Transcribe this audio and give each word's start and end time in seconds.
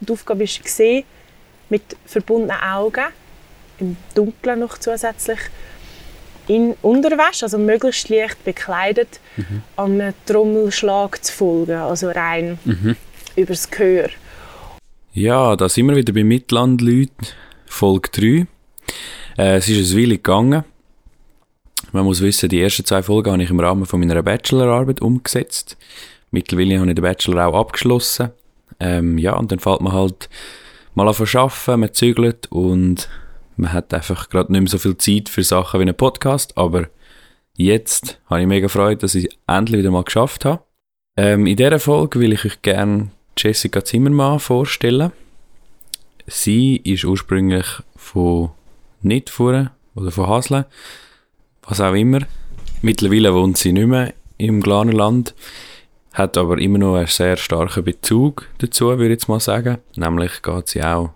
Und 0.00 0.08
die 0.08 0.12
Aufgabe 0.12 0.40
war, 0.40 0.62
gesehen, 0.62 1.04
mit 1.68 1.82
verbundenen 2.04 2.60
Augen, 2.60 3.06
im 3.78 3.96
Dunkeln 4.14 4.60
noch 4.60 4.78
zusätzlich, 4.78 5.38
in 6.48 6.74
Unterwäsche, 6.82 7.46
also 7.46 7.58
möglichst 7.58 8.08
leicht 8.08 8.44
bekleidet, 8.44 9.20
mhm. 9.36 9.62
einem 9.76 10.14
Trommelschlag 10.26 11.24
zu 11.24 11.32
folgen, 11.32 11.76
also 11.76 12.10
rein 12.10 12.58
mhm. 12.64 12.96
übers 13.34 13.70
Gehör. 13.70 14.08
Ja, 15.12 15.56
da 15.56 15.68
sind 15.68 15.86
wir 15.86 15.96
wieder 15.96 16.12
bei 16.12 16.24
Mitlandleuten, 16.24 17.28
Folge 17.66 18.10
3. 18.12 19.42
Äh, 19.42 19.56
es 19.56 19.68
ist 19.68 19.92
ein 19.92 19.98
Weile 19.98 20.16
gegangen. 20.16 20.64
Man 21.92 22.04
muss 22.04 22.20
wissen, 22.20 22.48
die 22.48 22.60
ersten 22.60 22.84
zwei 22.84 23.02
Folgen 23.02 23.32
habe 23.32 23.42
ich 23.42 23.50
im 23.50 23.60
Rahmen 23.60 23.86
von 23.86 24.00
meiner 24.00 24.22
Bachelorarbeit 24.22 25.00
umgesetzt. 25.00 25.76
Mittlerweile 26.30 26.78
habe 26.78 26.88
ich 26.88 26.94
den 26.94 27.02
Bachelor 27.02 27.46
auch 27.46 27.58
abgeschlossen. 27.58 28.30
Ähm, 28.80 29.18
ja, 29.18 29.34
und 29.34 29.52
dann 29.52 29.58
fällt 29.58 29.80
man 29.80 29.92
halt 29.92 30.28
mal 30.94 31.08
an 31.08 31.14
arbeiten, 31.14 31.80
man 31.80 31.92
zügelt 31.92 32.50
und 32.50 33.08
man 33.56 33.72
hat 33.72 33.94
einfach 33.94 34.28
gerade 34.28 34.52
nicht 34.52 34.60
mehr 34.60 34.70
so 34.70 34.78
viel 34.78 34.96
Zeit 34.98 35.28
für 35.28 35.42
Sachen 35.42 35.80
wie 35.80 35.82
einen 35.82 35.96
Podcast, 35.96 36.56
aber 36.58 36.88
jetzt 37.56 38.20
habe 38.26 38.42
ich 38.42 38.46
mega 38.46 38.68
Freude, 38.68 38.98
dass 38.98 39.14
ich 39.14 39.28
endlich 39.46 39.80
wieder 39.80 39.90
mal 39.90 40.04
geschafft 40.04 40.44
habe. 40.44 40.62
Ähm, 41.16 41.46
in 41.46 41.56
dieser 41.56 41.78
Folge 41.78 42.20
will 42.20 42.32
ich 42.32 42.44
euch 42.44 42.60
gerne 42.62 43.10
Jessica 43.36 43.84
Zimmermann 43.84 44.38
vorstellen. 44.38 45.12
Sie 46.26 46.76
ist 46.76 47.04
ursprünglich 47.04 47.66
von 47.94 48.50
Nidfuhren 49.02 49.70
oder 49.94 50.10
von 50.10 50.26
Hasle, 50.26 50.66
was 51.62 51.80
auch 51.80 51.94
immer. 51.94 52.20
Mittlerweile 52.82 53.32
wohnt 53.32 53.56
sie 53.56 53.72
nicht 53.72 53.86
mehr 53.86 54.12
im 54.38 54.60
Glanerland, 54.60 55.34
hat 56.16 56.38
aber 56.38 56.58
immer 56.58 56.78
noch 56.78 56.96
einen 56.96 57.06
sehr 57.06 57.36
starken 57.36 57.84
Bezug 57.84 58.48
dazu, 58.58 58.86
würde 58.86 59.04
ich 59.04 59.10
jetzt 59.10 59.28
mal 59.28 59.38
sagen. 59.38 59.78
Nämlich 59.96 60.40
geht 60.40 60.68
sie 60.68 60.82
auch 60.82 61.10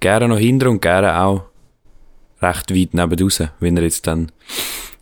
gerne 0.00 0.26
noch 0.26 0.38
hinter 0.38 0.70
und 0.70 0.82
gerne 0.82 1.20
auch 1.20 1.44
recht 2.40 2.74
weit 2.74 2.94
neben 2.94 3.22
raus, 3.22 3.42
wenn 3.60 3.76
ihr 3.76 3.84
jetzt 3.84 4.08
dann 4.08 4.32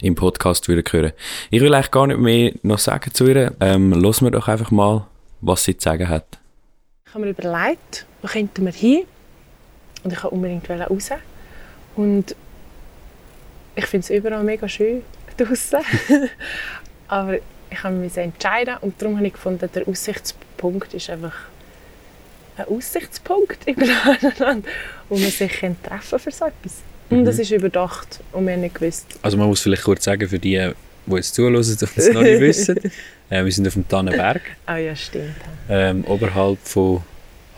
im 0.03 0.15
Podcast 0.15 0.69
hören. 0.69 1.13
Ich 1.51 1.61
will 1.63 1.75
eigentlich 1.75 1.91
gar 1.91 2.09
nicht 2.09 2.21
mehr 2.21 2.53
noch 2.63 2.79
sagen 2.79 3.15
zu 3.15 3.27
ihr. 3.27 3.55
Ähm, 3.61 3.93
lassen 3.93 4.27
wir 4.27 4.33
doch 4.33 4.49
einfach 4.49 4.71
mal, 4.71 5.07
was 5.41 5.65
sie 5.65 5.79
zu 5.79 5.85
sagen 5.85 6.09
hat. 6.11 6.39
Ich 7.07 7.15
habe 7.15 7.25
mir 7.25 7.31
überlegt, 7.31 8.05
wo 8.21 8.29
könnten 8.29 8.67
wir 8.67 8.73
hin? 8.73 9.05
Und 10.05 10.13
ich 10.13 10.23
wollte 10.23 10.35
unbedingt 10.35 10.69
raus. 10.69 11.11
Und 11.97 12.37
ich 13.77 13.87
finde 13.87 14.05
es 14.05 14.11
überall 14.11 14.45
mega 14.45 14.69
schön 14.69 15.03
draußen. 15.39 15.81
Aber 17.09 17.39
ich 17.71 17.83
habe 17.83 17.95
mich 17.95 18.17
entscheiden 18.17 18.77
und 18.81 19.01
darum 19.01 19.17
habe 19.17 19.27
ich 19.27 19.33
gefunden, 19.33 19.69
der 19.73 19.87
Aussichtspunkt 19.87 20.93
ist 20.95 21.11
einfach 21.11 21.35
ein 22.57 22.65
Aussichtspunkt 22.67 23.67
im 23.67 23.77
Land, 24.39 24.67
wo 25.09 25.17
man 25.17 25.31
sich 25.31 25.53
treffen 25.83 26.19
für 26.19 26.31
so 26.31 26.47
etwas. 26.47 26.75
Und 27.09 27.25
das 27.25 27.37
mhm. 27.37 27.43
ist 27.43 27.51
überdacht 27.51 28.21
und 28.33 28.47
wir 28.47 28.53
haben 28.53 28.61
nicht 28.61 28.75
gewusst. 28.75 29.07
Also 29.23 29.37
man 29.37 29.49
muss 29.49 29.61
vielleicht 29.61 29.83
kurz 29.83 30.05
sagen, 30.05 30.29
für 30.29 30.39
die, 30.39 30.71
die 31.07 31.15
jetzt 31.15 31.35
zuhören 31.35 31.57
und 31.57 31.61
es 31.61 32.13
noch 32.13 32.23
nicht 32.23 32.41
wissen, 32.41 32.79
äh, 33.31 33.45
wir 33.45 33.53
sind 33.53 33.67
auf 33.67 33.75
dem 33.75 33.89
Tannenberg. 33.89 34.43
Ah 34.67 34.75
oh 34.75 34.79
ja, 34.79 34.95
stimmt. 34.95 35.35
Ähm, 35.69 36.05
oberhalb 36.05 36.59
von 36.63 37.03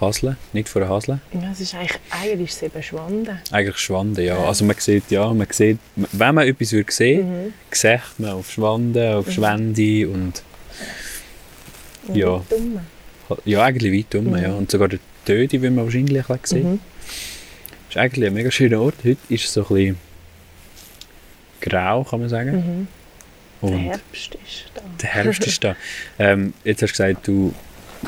Hasle, 0.03 0.37
nicht 0.53 0.69
vor 0.69 0.87
Hasle. 0.89 1.21
Ja, 1.33 1.53
es 1.53 1.61
ist 1.61 1.75
eigentlich, 1.75 1.99
eigentlich 2.11 2.51
ist 2.51 2.57
es 2.57 2.63
eben 2.65 2.83
Schwanden. 2.83 3.39
Eigentlich 3.51 3.79
Schwanden, 3.79 4.25
ja. 4.25 4.37
Also 4.37 4.65
man 4.65 4.77
sieht, 4.79 5.11
ja, 5.11 5.33
man 5.33 5.47
sieht, 5.51 5.79
wenn 5.95 6.35
man 6.35 6.47
etwas 6.47 6.73
würde 6.73 6.93
sehen, 6.93 7.45
mhm. 7.47 7.53
sieht 7.71 8.01
man 8.19 8.31
auf 8.31 8.51
Schwanden, 8.51 9.15
auf 9.15 9.27
mhm. 9.29 9.31
Schwende 9.31 10.09
und, 10.09 10.43
und 12.09 12.17
ja. 12.17 12.43
Ja, 13.45 13.63
eigentlich 13.63 14.07
weit 14.07 14.15
um, 14.17 14.27
mhm. 14.27 14.37
ja. 14.37 14.53
Und 14.53 14.71
sogar 14.71 14.89
der 14.89 14.99
Töde, 15.25 15.63
wie 15.63 15.71
man 15.71 15.85
wahrscheinlich 15.85 16.27
sehen. 16.43 16.73
Mhm. 16.73 16.81
Ist 17.89 17.97
eigentlich 17.97 18.27
ein 18.27 18.35
mega 18.35 18.51
schöner 18.51 18.81
Ort. 18.81 18.97
Heute 19.05 19.19
ist 19.29 19.45
es 19.45 19.53
so 19.53 19.63
ein 19.63 19.69
bisschen 19.69 19.99
grau, 21.61 22.03
kann 22.05 22.21
man 22.21 22.29
sagen. 22.29 22.89
Mhm. 23.63 23.69
der 23.69 23.79
Herbst 23.79 24.35
ist 24.35 24.65
da. 24.75 24.83
Der 25.01 25.09
Herbst 25.11 25.47
ist 25.47 25.63
da. 25.63 25.77
Ähm, 26.19 26.55
jetzt 26.65 26.83
hast 26.83 26.99
du 26.99 27.05
gesagt, 27.05 27.29
du 27.29 27.55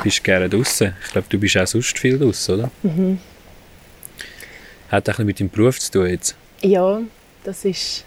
bist 0.03 0.23
gerne 0.23 0.49
draußen. 0.49 0.93
Ich 1.03 1.11
glaube, 1.11 1.27
du 1.29 1.39
bist 1.39 1.57
auch 1.57 1.67
sonst 1.67 1.97
viel 1.97 2.17
draußen, 2.17 2.55
oder? 2.55 2.71
Mhm. 2.83 3.19
Hat 4.89 5.07
das 5.07 5.17
mit 5.19 5.39
deinem 5.39 5.49
Beruf 5.49 5.79
zu 5.79 5.91
tun 5.91 6.07
jetzt? 6.07 6.35
Ja, 6.61 7.01
das 7.43 7.65
ist 7.65 8.05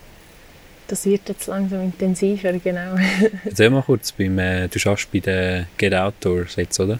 das 0.88 1.04
wird 1.04 1.28
jetzt 1.28 1.47
langsam 1.47 1.82
intensiver, 1.82 2.53
genau. 2.54 2.97
Erzähl 3.44 3.69
mal 3.71 3.82
kurz, 3.82 4.10
beim, 4.10 4.38
äh, 4.38 4.69
du 4.69 4.78
schaffst 4.78 5.12
bei 5.12 5.21
den 5.21 5.66
Get 5.77 5.94
Outdoors 5.94 6.56
jetzt, 6.56 6.81
oder? 6.81 6.98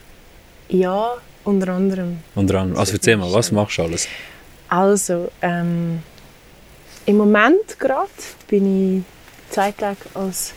Ja, 0.69 1.15
unter 1.45 1.73
anderem. 1.73 2.19
Unter 2.35 2.61
anderem. 2.61 2.79
Also 2.79 2.93
erzähl 2.93 3.17
mal, 3.17 3.33
was 3.33 3.51
machst 3.51 3.79
du 3.79 3.83
alles? 3.83 4.07
Also, 4.69 5.33
ähm, 5.41 6.03
im 7.07 7.17
Moment 7.17 7.79
gerade 7.79 8.11
bin 8.49 8.99
ich 8.99 9.55
zwei 9.55 9.73
Tage 9.73 9.97
als 10.13 10.53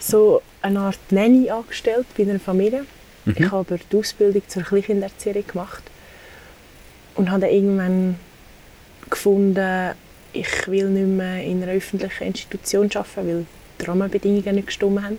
so 0.00 0.40
eine 0.62 0.80
Art 0.80 0.98
Nanny 1.10 1.50
angestellt 1.50 2.06
bei 2.16 2.22
einer 2.22 2.40
Familie. 2.40 2.86
Mhm. 3.24 3.34
Ich 3.38 3.50
habe 3.50 3.78
die 3.90 3.96
Ausbildung 3.96 4.42
zur 4.48 4.62
Kleinkinderzieherin 4.62 5.46
gemacht 5.46 5.82
und 7.14 7.30
habe 7.30 7.42
dann 7.42 7.50
irgendwann 7.50 8.18
gefunden, 9.10 9.92
ich 10.32 10.66
will 10.66 10.88
nicht 10.88 11.08
mehr 11.08 11.42
in 11.42 11.62
einer 11.62 11.72
öffentlichen 11.72 12.24
Institution 12.24 12.90
arbeiten, 12.94 13.28
weil 13.28 13.46
die 13.80 13.84
Rahmenbedingungen 13.84 14.54
nicht 14.54 14.66
gestimmt 14.68 15.02
haben. 15.02 15.18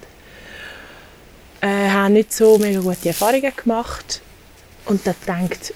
Ich 1.62 1.68
äh, 1.68 1.90
habe 1.90 2.14
nicht 2.14 2.34
so 2.34 2.58
mega 2.58 2.80
gute 2.82 3.10
Erfahrungen 3.10 3.54
gemacht 3.56 4.22
und 4.86 5.06
dann 5.06 5.16
gedacht, 5.20 5.74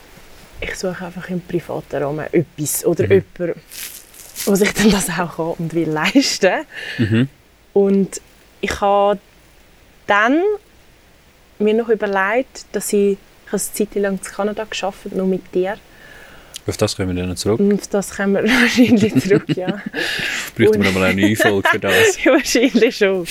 ich 0.60 0.76
suche 0.76 1.06
einfach 1.06 1.30
im 1.30 1.42
privaten 1.42 2.04
Rahmen 2.04 2.26
etwas 2.32 2.84
oder 2.86 3.06
mhm. 3.06 3.24
jemanden, 3.38 3.62
der 4.46 4.56
sich 4.56 4.74
dann 4.74 4.92
das 4.92 5.10
auch 5.10 5.36
kann 5.38 5.54
und 5.60 5.74
will 5.74 5.90
leisten. 5.90 6.66
Mhm. 6.98 7.30
Und 7.74 8.22
ich 8.60 8.82
habe 8.82 9.20
dann 10.08 10.42
mir 11.60 11.74
noch 11.74 11.90
überlegt, 11.90 12.66
dass 12.72 12.94
ich, 12.94 13.18
ich 13.46 13.52
eine 13.52 13.60
Zeit 13.60 13.96
lang 13.96 14.14
in 14.14 14.22
Kanada 14.22 14.68
habe, 14.82 14.96
nur 15.16 15.28
mit 15.28 15.54
dir. 15.54 15.78
Auf 16.68 16.76
das 16.76 16.98
kommen 16.98 17.16
wir 17.16 17.24
dann 17.24 17.38
zurück. 17.38 17.62
Auf 17.62 17.88
das 17.88 18.16
kommen 18.16 18.34
wir 18.34 18.44
wahrscheinlich 18.62 19.16
zurück, 19.24 19.46
ja. 19.56 19.82
Bräuchten 20.56 20.84
wir 20.84 20.92
nochmal 20.92 21.12
eine 21.12 21.22
neue 21.22 21.36
Folge 21.38 21.70
für 21.70 21.80
das? 21.80 22.22
ja, 22.24 22.34
wahrscheinlich 22.34 22.98
schon. 22.98 23.26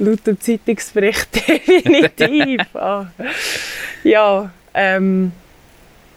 Laut 0.00 0.26
dem 0.26 0.40
Zeitungsbericht 0.40 1.28
definitiv. 1.48 2.62
ah. 2.74 3.06
Ja, 4.02 4.50
ähm, 4.74 5.30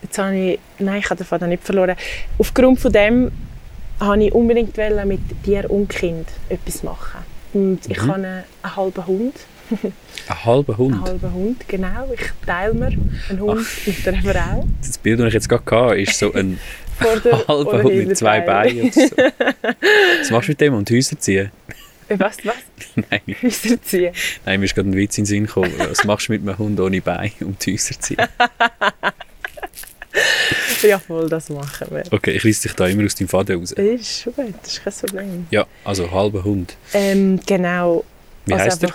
jetzt 0.02 0.18
habe 0.18 0.36
ich, 0.36 0.60
nein, 0.80 1.00
ich 1.00 1.06
habe 1.06 1.18
den 1.18 1.28
Faden 1.28 1.50
nicht 1.50 1.64
verloren. 1.64 1.96
Aufgrund 2.40 2.80
von 2.80 2.92
dem 2.92 3.32
wollte 4.00 4.24
ich 4.24 4.34
unbedingt 4.34 4.76
mit 5.06 5.46
dir 5.46 5.70
und 5.70 5.90
Kind 5.90 6.28
etwas 6.50 6.82
machen. 6.82 7.24
Und 7.54 7.82
ich 7.88 7.98
mhm. 7.98 8.02
habe 8.02 8.14
einen, 8.14 8.44
einen 8.64 8.76
halben 8.76 9.08
Hund. 9.08 9.36
Ein 10.28 10.46
halber 10.46 10.78
Hund? 10.78 10.96
Ein 10.96 11.02
halber 11.04 11.34
Hund, 11.34 11.68
genau. 11.68 12.12
Ich 12.14 12.22
teile 12.46 12.74
mir 12.74 12.88
einen 12.88 13.40
Hund 13.40 13.66
Ach, 13.66 13.88
mit 13.88 14.08
einer 14.08 14.22
Frau. 14.22 14.68
Das 14.82 14.98
Bild, 14.98 15.20
das 15.20 15.28
ich 15.28 15.34
jetzt 15.34 15.50
gerade 15.50 15.64
hatte, 15.66 16.00
ist 16.00 16.18
so 16.18 16.34
ein 16.34 16.60
halber 17.00 17.84
Hund 17.84 17.96
mit 17.96 18.18
zwei 18.18 18.42
Beinen. 18.42 18.92
So. 18.92 19.02
Was 19.02 20.32
machst 20.32 20.48
du 20.48 20.52
mit 20.52 20.62
dem 20.62 20.74
und 20.74 20.90
Häuser 20.90 21.20
ziehen? 21.20 21.52
Äh, 22.10 22.20
was, 22.20 22.38
was? 22.46 22.56
Nein. 22.96 23.22
Häuser 23.42 23.82
ziehen? 23.82 24.14
Nein, 24.46 24.60
mir 24.60 24.66
ist 24.66 24.76
gerade 24.76 24.90
ein 24.90 24.96
Witz 24.96 25.18
in 25.18 25.24
den 25.24 25.28
Sinn 25.28 25.46
gekommen. 25.46 25.74
Was 25.78 26.04
machst 26.04 26.28
du 26.28 26.34
mit 26.34 26.42
einem 26.42 26.58
Hund 26.58 26.80
ohne 26.80 27.02
Beine 27.02 27.32
und 27.42 27.66
Häuser 27.66 28.00
ziehen? 28.00 28.18
ja, 30.84 31.00
voll, 31.00 31.30
das 31.30 31.50
machen 31.50 31.88
wir. 31.92 32.04
Okay, 32.12 32.32
ich 32.32 32.46
reiße 32.46 32.64
dich 32.64 32.74
da 32.74 32.88
immer 32.88 33.06
aus 33.06 33.16
deinem 33.16 33.28
Faden 33.28 33.60
raus. 33.60 33.72
Ist 33.74 34.22
schon 34.22 34.34
gut, 34.34 34.54
das 34.62 34.74
ist 34.74 34.84
kein 34.84 34.94
Problem. 34.94 35.48
Ja, 35.52 35.66
also 35.84 36.10
halber 36.12 36.44
Hund. 36.44 36.76
Ähm, 36.94 37.40
genau. 37.46 38.04
Wie 38.46 38.54
also 38.54 38.66
heißt 38.66 38.84
er? 38.84 38.94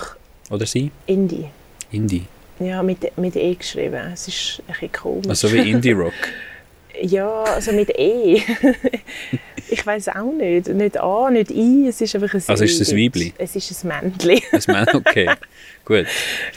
Oder 0.52 0.66
sie? 0.66 0.90
Indie. 1.06 1.46
Indie? 1.90 2.26
Ja, 2.60 2.82
mit, 2.82 3.16
mit 3.16 3.36
E 3.36 3.54
geschrieben. 3.54 4.12
Es 4.12 4.28
ist 4.28 4.60
ein 4.60 4.72
bisschen 4.72 4.92
komisch. 4.92 5.28
Also 5.28 5.50
wie 5.50 5.70
Indie-Rock? 5.70 6.12
ja, 7.00 7.42
also 7.44 7.72
mit 7.72 7.88
E. 7.98 8.42
ich 9.70 9.86
weiß 9.86 10.10
auch 10.10 10.30
nicht. 10.30 10.68
Nicht 10.68 11.00
A, 11.00 11.30
nicht 11.30 11.50
I, 11.50 11.86
es 11.88 12.02
ist 12.02 12.14
einfach 12.14 12.34
ein 12.34 12.42
Also 12.46 12.64
ist 12.64 12.78
es 12.78 12.92
ein 12.92 12.98
Weibli? 12.98 13.32
Es 13.38 13.56
ist 13.56 13.82
ein 13.82 13.88
Männchen. 13.88 14.42
ein 14.52 14.62
Männchen, 14.66 14.96
okay. 15.06 15.30
Gut. 15.86 16.06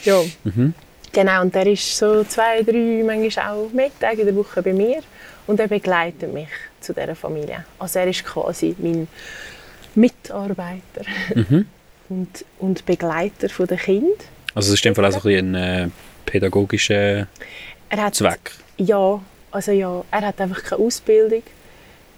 Ja. 0.04 0.22
Mhm. 0.44 0.74
Genau, 1.12 1.40
und 1.40 1.54
der 1.54 1.66
ist 1.66 1.96
so 1.96 2.22
zwei, 2.24 2.62
drei, 2.62 3.02
manchmal 3.02 3.48
auch 3.48 3.72
mehr 3.72 3.90
Tage 3.98 4.20
in 4.20 4.26
der 4.26 4.36
Woche 4.36 4.62
bei 4.62 4.74
mir. 4.74 5.00
Und 5.46 5.58
er 5.58 5.68
begleitet 5.68 6.34
mich 6.34 6.48
zu 6.80 6.92
dieser 6.92 7.14
Familie. 7.14 7.64
Also 7.78 8.00
er 8.00 8.08
ist 8.08 8.24
quasi 8.26 8.76
mein 8.78 9.08
Mitarbeiter. 9.94 11.06
Mhm 11.34 11.66
und, 12.08 12.44
und 12.58 12.86
Begleiter 12.86 13.48
der 13.48 13.76
Kind. 13.76 14.06
Also 14.54 14.72
es 14.72 14.78
ist 14.78 14.86
in 14.86 14.92
dem 14.92 14.96
Fall 14.96 15.12
auch 15.14 15.24
ein, 15.24 15.54
ein 15.54 15.88
äh, 15.88 15.88
pädagogischer 16.24 17.26
hat, 17.90 18.14
Zweck? 18.14 18.52
Ja, 18.78 19.20
also 19.50 19.72
ja, 19.72 20.04
er 20.10 20.20
hat 20.22 20.40
einfach 20.40 20.62
keine 20.62 20.82
Ausbildung. 20.82 21.42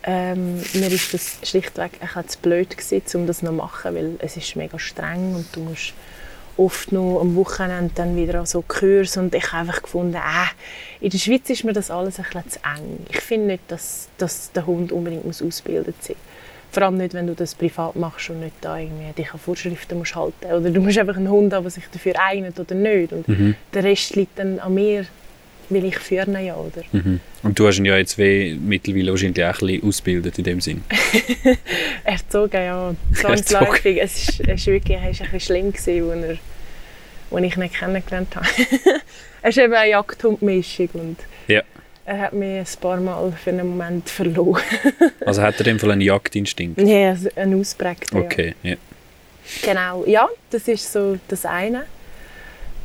Ähm, 0.05 0.63
mir 0.75 0.91
ist 0.91 1.13
das 1.13 1.39
schlichtweg 1.43 1.93
ein 2.01 2.29
zu 2.29 2.39
blöd 2.39 2.77
gewesen, 2.77 3.21
um 3.21 3.27
das 3.27 3.43
noch 3.43 3.51
zu 3.51 3.57
machen, 3.57 3.95
weil 3.95 4.17
es 4.21 4.37
ist 4.37 4.57
mega 4.57 4.79
streng 4.79 5.35
und 5.35 5.47
du 5.55 5.61
musst 5.61 5.93
oft 6.57 6.93
noch 6.93 7.21
am 7.21 7.37
Wochenende 7.37 7.93
dann 7.95 8.17
wieder 8.17 8.41
an 8.41 8.47
so 8.47 8.63
Kurs 8.67 9.17
und 9.17 9.35
ich 9.35 9.53
habe 9.53 9.69
einfach 9.69 9.83
gefunden, 9.83 10.17
äh, 10.17 11.05
in 11.05 11.11
der 11.11 11.19
Schweiz 11.19 11.49
ist 11.51 11.65
mir 11.65 11.73
das 11.73 11.91
alles 11.91 12.19
ein 12.19 12.25
bisschen 12.25 12.51
zu 12.51 12.59
eng. 12.61 13.07
Ich 13.11 13.21
finde 13.21 13.47
nicht, 13.47 13.63
dass, 13.69 14.09
dass 14.19 14.51
der 14.53 14.67
Hund 14.67 14.91
unbedingt 14.91 15.25
muss 15.25 15.43
ausgebildet 15.43 15.97
sein 16.01 16.17
muss. 16.17 16.38
Vor 16.71 16.83
allem 16.83 16.99
nicht, 16.99 17.15
wenn 17.15 17.27
du 17.27 17.35
das 17.35 17.55
privat 17.55 17.97
machst 17.97 18.29
und 18.31 18.41
nicht 18.41 18.55
da 18.61 18.79
irgendwie 18.79 19.11
dich 19.17 19.33
an 19.33 19.39
Vorschriften 19.39 19.99
musst 19.99 20.15
halten 20.15 20.45
Oder 20.53 20.71
du 20.71 20.81
musst 20.81 20.99
einfach 20.99 21.17
einen 21.17 21.31
Hund 21.31 21.53
haben, 21.55 21.63
der 21.65 21.71
sich 21.71 21.85
dafür 21.93 22.15
eignet 22.21 22.59
oder 22.61 22.75
nicht. 22.75 23.13
Und 23.13 23.27
Mhm. 23.29 23.55
der 23.73 23.85
Rest 23.85 24.17
liegt 24.17 24.39
dann 24.39 24.59
an 24.59 24.75
mir, 24.75 25.07
will 25.71 25.85
ich 25.85 25.99
führen, 25.99 26.33
ja, 26.45 26.55
oder? 26.57 26.83
Mhm. 26.93 27.21
Und 27.43 27.59
du 27.59 27.67
hast 27.67 27.79
ihn 27.79 27.85
ja 27.85 27.97
jetzt 27.97 28.17
wie 28.19 28.55
mittlerweile 28.61 29.11
wahrscheinlich 29.11 29.45
auch 29.45 29.61
ein 29.61 29.67
bisschen 29.67 29.89
ausgebildet 29.89 30.39
in 30.39 30.45
dem 30.45 30.61
Sinn. 30.61 30.83
Erzogen, 32.05 32.63
ja. 32.63 32.95
Zwangsläufig. 33.15 34.01
Es 34.01 34.29
ist, 34.29 34.41
es 34.41 34.49
ist 34.61 34.67
wirklich 34.67 34.99
es 35.03 35.11
ist 35.13 35.23
ein 35.23 35.31
bisschen 35.31 35.41
schlimm 35.41 35.73
gewesen, 35.73 36.11
als, 36.11 36.39
er, 37.31 37.37
als 37.37 37.45
ich 37.47 37.57
ihn 37.57 37.61
nicht 37.63 37.75
kennengelernt 37.75 38.37
habe. 38.37 38.47
er 39.43 39.49
ist 39.49 39.59
eben 39.59 39.73
eine 39.75 39.91
Jagdhundmischung 39.91 40.89
und 40.95 41.17
Ja. 41.49 41.63
Er 42.09 42.19
hat 42.21 42.33
mich 42.33 42.59
ein 42.59 42.81
paar 42.81 42.97
Mal 42.99 43.33
für 43.33 43.51
einen 43.51 43.69
Moment 43.69 44.09
verloren. 44.09 44.63
Also 45.27 45.43
hat 45.43 45.55
er 45.61 45.61
in 45.61 45.65
dem 45.77 45.79
Fall 45.79 45.91
einen 45.93 46.01
Jagdinstinkt? 46.01 46.81
ja, 46.81 47.11
also 47.11 47.29
ein 47.37 47.61
ausprägter. 47.61 48.17
Okay, 48.19 48.55
ja. 48.63 48.77
Genau, 49.63 50.05
ja, 50.07 50.27
das 50.51 50.67
ist 50.69 50.91
so 50.93 51.19
das 51.29 51.45
eine. 51.45 51.85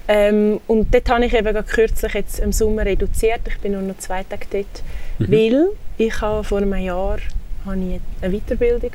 Ähm, 0.07 0.59
und 0.67 0.93
dort 0.93 1.09
habe 1.09 1.25
ich 1.25 1.33
eben 1.33 1.65
kürzlich 1.65 2.13
jetzt 2.13 2.39
im 2.39 2.51
Sommer 2.51 2.85
reduziert. 2.85 3.39
Ich 3.47 3.57
bin 3.59 3.71
nur 3.71 3.81
noch 3.81 3.97
zwei 3.99 4.23
Tage 4.23 4.45
dort, 4.51 4.83
Mhm. 5.19 5.31
weil 5.31 5.67
ich 5.97 6.19
habe 6.21 6.43
vor 6.43 6.57
einem 6.57 6.73
Jahr 6.75 7.19
habe 7.65 7.77
ich 7.77 8.01
eine 8.21 8.37
Weiterbildung 8.37 8.91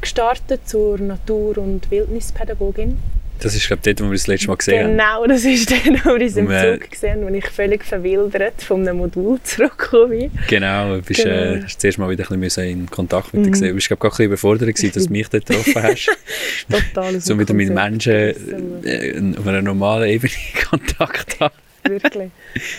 gestartet 0.00 0.68
zur 0.68 0.98
Natur- 0.98 1.58
und 1.58 1.88
Wildnispädagogin. 1.90 2.98
Das 3.40 3.54
ist 3.54 3.66
glaube 3.66 3.80
ich 3.84 3.94
dort, 3.96 4.00
wo 4.00 4.10
wir 4.10 4.16
das 4.16 4.26
letzte 4.26 4.48
Mal 4.48 4.56
gesehen 4.56 4.82
haben. 4.84 4.90
Genau, 4.92 5.26
das 5.26 5.44
ist 5.44 5.70
dann, 5.86 6.00
wo 6.04 6.14
ich 6.16 6.24
es 6.24 6.36
im 6.36 6.50
äh, 6.50 6.78
Zug 6.78 6.90
gesehen 6.90 7.20
habe, 7.22 7.30
wo 7.32 7.34
ich 7.36 7.46
völlig 7.48 7.84
verwildert 7.84 8.62
von 8.62 8.80
einem 8.80 8.98
Modul 8.98 9.38
zurückgekommen 9.44 10.10
bin. 10.10 10.30
Genau, 10.48 10.96
du 10.96 11.02
bist, 11.02 11.22
Genau. 11.22 11.34
Äh, 11.34 11.62
hast 11.64 11.80
zuerst 11.80 11.98
mal 11.98 12.08
wieder 12.10 12.30
ein 12.30 12.40
bisschen 12.40 12.64
in 12.64 12.90
Kontakt 12.90 13.32
mit 13.34 13.42
Mhm. 13.42 13.44
dir 13.44 13.50
gesehen. 13.52 13.68
Du 13.68 13.74
bist 13.74 13.88
glaube 13.88 14.00
ich, 14.00 14.04
ein 14.04 14.10
bisschen 14.10 14.24
überfordert 14.26 14.74
gewesen, 14.74 14.92
dass 14.94 15.04
du 15.06 15.12
mich 15.12 15.28
dort 15.28 15.46
getroffen 15.46 15.82
hast. 15.82 16.10
Total 16.94 17.20
so 17.20 17.38
wieder 17.38 17.54
mit 17.54 17.70
Menschen 17.70 18.12
äh, 18.84 19.34
auf 19.38 19.46
einer 19.46 19.62
normalen 19.62 20.08
Ebene 20.08 20.32
Kontakt 20.68 21.38
haben. 21.40 21.54
Wirklich. 21.84 22.30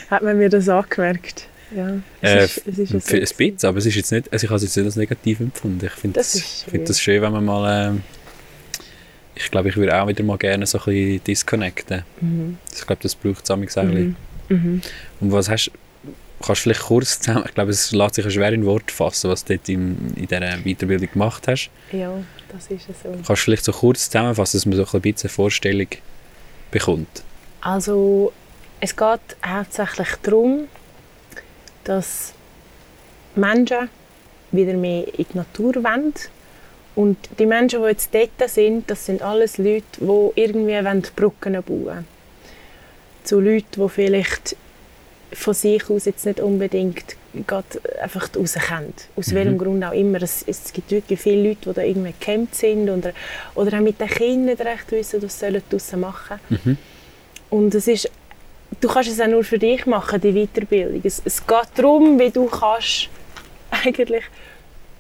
Hat 0.10 0.22
man 0.24 0.38
mir 0.38 0.50
das 0.50 0.68
angemerkt? 0.68 1.48
Ja, 1.76 1.98
es 2.22 2.32
Äh, 2.32 2.44
ist, 2.46 2.58
es 2.66 2.78
ist 2.80 2.94
ein 2.94 3.00
gewesen. 3.00 3.36
bisschen, 3.38 3.70
aber 3.70 3.78
es 3.78 3.86
ist 3.86 3.96
jetzt 3.96 4.12
nicht, 4.12 4.32
also 4.32 4.44
ich 4.46 4.50
habe 4.50 4.56
es 4.58 4.64
jetzt 4.64 4.78
nicht 4.78 4.86
als 4.86 4.96
negativ 4.96 5.40
empfunden. 5.42 5.86
Ich 5.86 5.92
finde 5.92 6.22
finde 6.24 6.86
das 6.88 7.02
schön, 7.02 7.22
wenn 7.22 7.32
man 7.34 7.44
mal, 7.46 7.90
ähm, 7.90 8.04
ich 9.38 9.52
glaube, 9.52 9.70
ich 9.70 9.78
würde 9.78 10.02
auch 10.02 10.08
wieder 10.08 10.24
mal 10.24 10.38
gerne 10.38 10.66
so 10.66 10.80
ein 10.80 10.86
bisschen 10.86 11.24
disconnecten. 11.24 12.04
Mhm. 12.22 12.58
Ich 12.74 12.86
glaube, 12.86 13.02
das 13.04 13.16
braucht 13.16 13.44
es 13.44 13.52
auch. 13.52 13.84
Mhm. 13.84 14.16
Mhm. 14.50 14.82
Und 15.20 15.32
was 15.32 15.50
hast 15.50 15.72
kannst 16.40 16.62
du 16.62 16.64
vielleicht 16.64 16.82
kurz 16.82 17.20
zusammen, 17.20 17.46
ich 17.48 17.54
glaube, 17.54 17.72
es 17.72 17.92
lässt 17.92 18.16
sich 18.16 18.26
ja 18.26 18.32
schwer 18.32 18.54
in 18.54 18.66
Worte 18.66 18.94
fassen, 18.94 19.30
was 19.30 19.44
du 19.44 19.56
dort 19.56 19.70
in, 19.70 20.14
in 20.16 20.28
dieser 20.28 20.58
Weiterbildung 20.64 21.10
gemacht 21.12 21.48
hast. 21.48 21.70
Ja, 21.92 22.14
das 22.50 22.68
ist 22.68 22.90
es 22.90 23.04
so. 23.04 23.10
Kannst 23.10 23.30
du 23.30 23.36
vielleicht 23.36 23.66
so 23.66 23.72
kurz 23.72 24.10
zusammenfassen, 24.10 24.58
dass 24.58 24.66
man 24.66 24.76
so 24.76 24.98
ein 24.98 25.02
bisschen 25.02 25.22
eine 25.24 25.30
Vorstellung 25.30 25.88
bekommt? 26.72 27.24
Also 27.62 28.32
es 28.80 28.96
geht 28.96 29.20
hauptsächlich 29.46 30.10
darum, 30.22 30.68
dass 31.84 32.34
Menschen 33.36 33.90
wieder 34.52 34.74
mehr 34.74 35.08
in 35.18 35.26
die 35.32 35.38
Natur 35.38 35.76
wollen. 35.76 36.14
Und 36.98 37.16
die 37.38 37.46
Menschen, 37.46 37.84
die 37.84 37.90
jetzt 37.90 38.12
dort 38.12 38.50
sind, 38.50 38.90
das 38.90 39.06
sind 39.06 39.22
alles 39.22 39.60
Leute, 39.60 39.84
die 40.00 40.30
irgendwie 40.34 40.76
Brücken 41.16 41.54
bauen 41.54 41.86
wollen. 41.86 42.08
Zu 43.24 43.40
Leuten, 43.40 43.68
die 43.84 43.88
vielleicht 43.90 44.56
von 45.32 45.54
sich 45.54 45.88
aus 45.92 46.06
jetzt 46.06 46.26
nicht 46.26 46.40
unbedingt 46.40 47.16
gerade 47.46 47.68
einfach 48.02 48.28
rauskommen. 48.36 48.96
Aus 49.16 49.28
Mhm. 49.28 49.36
welchem 49.36 49.58
Grund 49.60 49.84
auch 49.86 49.92
immer. 49.92 50.20
Es, 50.24 50.44
es 50.48 50.74
gibt 50.74 50.90
wirklich 50.90 51.20
viele 51.20 51.50
Leute, 51.50 51.70
die 51.70 51.74
da 51.76 51.82
irgendwie 51.84 52.14
gecampt 52.20 52.56
sind 52.56 52.90
oder, 52.90 53.12
oder 53.54 53.78
auch 53.78 53.82
mit 53.82 54.02
den 54.02 54.08
Kindern 54.08 54.46
nicht 54.46 54.62
recht 54.62 54.92
wissen, 54.92 55.22
was 55.22 55.40
sie 55.40 55.62
draussen 55.70 56.00
machen 56.00 56.40
sollen. 56.50 56.62
Mhm. 56.66 56.78
Und 57.52 57.76
es 57.76 57.88
ist, 57.88 58.10
du 58.82 58.88
kannst 58.88 59.12
es 59.12 59.22
auch 59.22 59.28
nur 59.28 59.44
für 59.44 59.60
dich 59.60 59.86
machen, 59.86 60.20
die 60.20 60.34
Weiterbildung. 60.34 61.02
Es, 61.04 61.22
es 61.24 61.46
geht 61.46 61.68
darum, 61.76 62.18
wie 62.18 62.32
du 62.32 62.46
kannst 62.48 63.10
eigentlich 63.70 64.24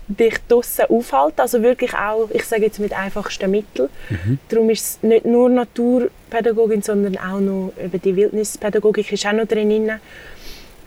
dich 0.07 0.35
draussen 0.47 0.85
aufhalten, 0.89 1.41
also 1.41 1.61
wirklich 1.61 1.93
auch, 1.93 2.29
ich 2.31 2.43
sage 2.45 2.63
jetzt 2.63 2.79
mit 2.79 2.93
einfachsten 2.93 3.51
Mitteln. 3.51 3.89
Mhm. 4.09 4.39
Darum 4.49 4.69
ist 4.69 4.81
es 4.85 5.03
nicht 5.03 5.25
nur 5.25 5.49
Naturpädagogin, 5.49 6.81
sondern 6.81 7.17
auch 7.17 7.39
noch 7.39 7.73
eben 7.83 8.01
die 8.01 8.15
Wildnispädagogik 8.15 9.11
ist 9.11 9.25
auch 9.25 9.33
noch 9.33 9.45
drin. 9.47 9.91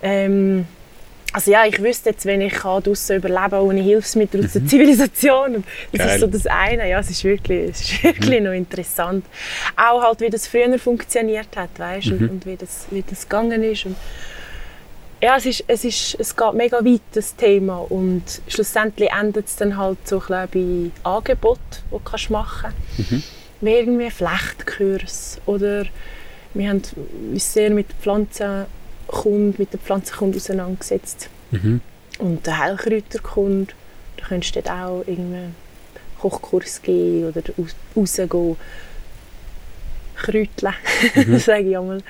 Ähm, 0.02 0.67
also 1.32 1.52
ja, 1.52 1.64
ich 1.64 1.81
wüsste 1.81 2.11
jetzt, 2.11 2.26
wenn 2.26 2.40
ich 2.40 2.55
kann 2.55 2.82
draussen 2.82 3.17
überleben 3.17 3.61
ohne 3.61 3.81
Hilfsmittel 3.81 4.44
aus 4.44 4.55
der 4.55 4.67
Zivilisation. 4.67 5.62
Das 5.93 5.93
Mhm. 5.93 5.99
Geil. 5.99 6.14
ist 6.14 6.20
so 6.20 6.26
das 6.26 6.46
eine. 6.46 6.88
Ja, 6.90 6.99
es 6.99 7.11
ist 7.11 7.22
wirklich, 7.22 7.70
es 7.70 7.81
ist 7.82 8.02
wirklich 8.02 8.40
noch 8.40 8.52
interessant. 8.52 9.25
Auch 9.76 10.02
halt, 10.02 10.20
wie 10.22 10.31
das 10.31 10.46
früher 10.49 10.76
funktioniert 10.78 11.56
hat, 11.56 11.70
weißt, 11.78 12.06
Mhm. 12.08 12.12
und, 12.19 12.31
und 12.31 12.46
wie 12.46 12.56
das, 12.56 12.87
wie 12.90 13.05
das 13.08 13.22
gegangen 13.28 13.62
ist. 13.62 13.87
Und 13.87 13.96
ja, 15.22 15.37
es, 15.37 15.46
ist, 15.46 15.64
es, 15.67 15.84
ist, 15.84 16.17
es 16.19 16.34
geht 16.37 16.55
mega 16.55 16.84
weit, 16.84 17.02
das 17.12 17.37
Thema. 17.37 17.78
Und 17.88 18.22
schlussendlich 18.49 19.11
endet 19.11 19.46
es 19.46 19.56
dann 19.56 19.76
halt 19.76 19.99
so 20.06 20.22
ein 20.28 20.49
bei 20.52 20.90
Angeboten, 21.08 21.61
die 21.87 21.90
du 21.90 21.99
kannst 21.99 22.31
machen 22.31 22.72
kannst. 22.96 23.25
Wie 23.61 23.70
irgendwie 23.70 24.11
Flechtkurs 24.11 25.38
oder 25.44 25.84
wir 26.55 26.69
haben 26.70 26.82
uns 27.32 27.52
sehr 27.52 27.70
mit 27.70 27.88
Pflanzenkunde, 28.00 29.55
mit 29.58 29.72
der 29.72 29.81
Pflanzenkunde 29.81 30.38
auseinandergesetzt. 30.38 31.28
Mhm. 31.50 31.81
Und 32.19 32.46
der 32.46 32.58
Heilkräuterkunde, 32.58 33.72
da 34.17 34.26
könntest 34.26 34.56
du 34.56 34.61
auch 34.61 35.05
irgendwie 35.06 35.37
einen 35.37 35.55
Kochkurs 36.20 36.81
geben 36.82 37.28
oder 37.28 37.43
raus- 37.58 37.76
rausgehen. 37.94 38.56
Kräuteln, 40.22 40.75
Mhm. 41.14 41.38
sage 41.38 41.70
ich 41.70 41.76
einmal. 41.78 42.02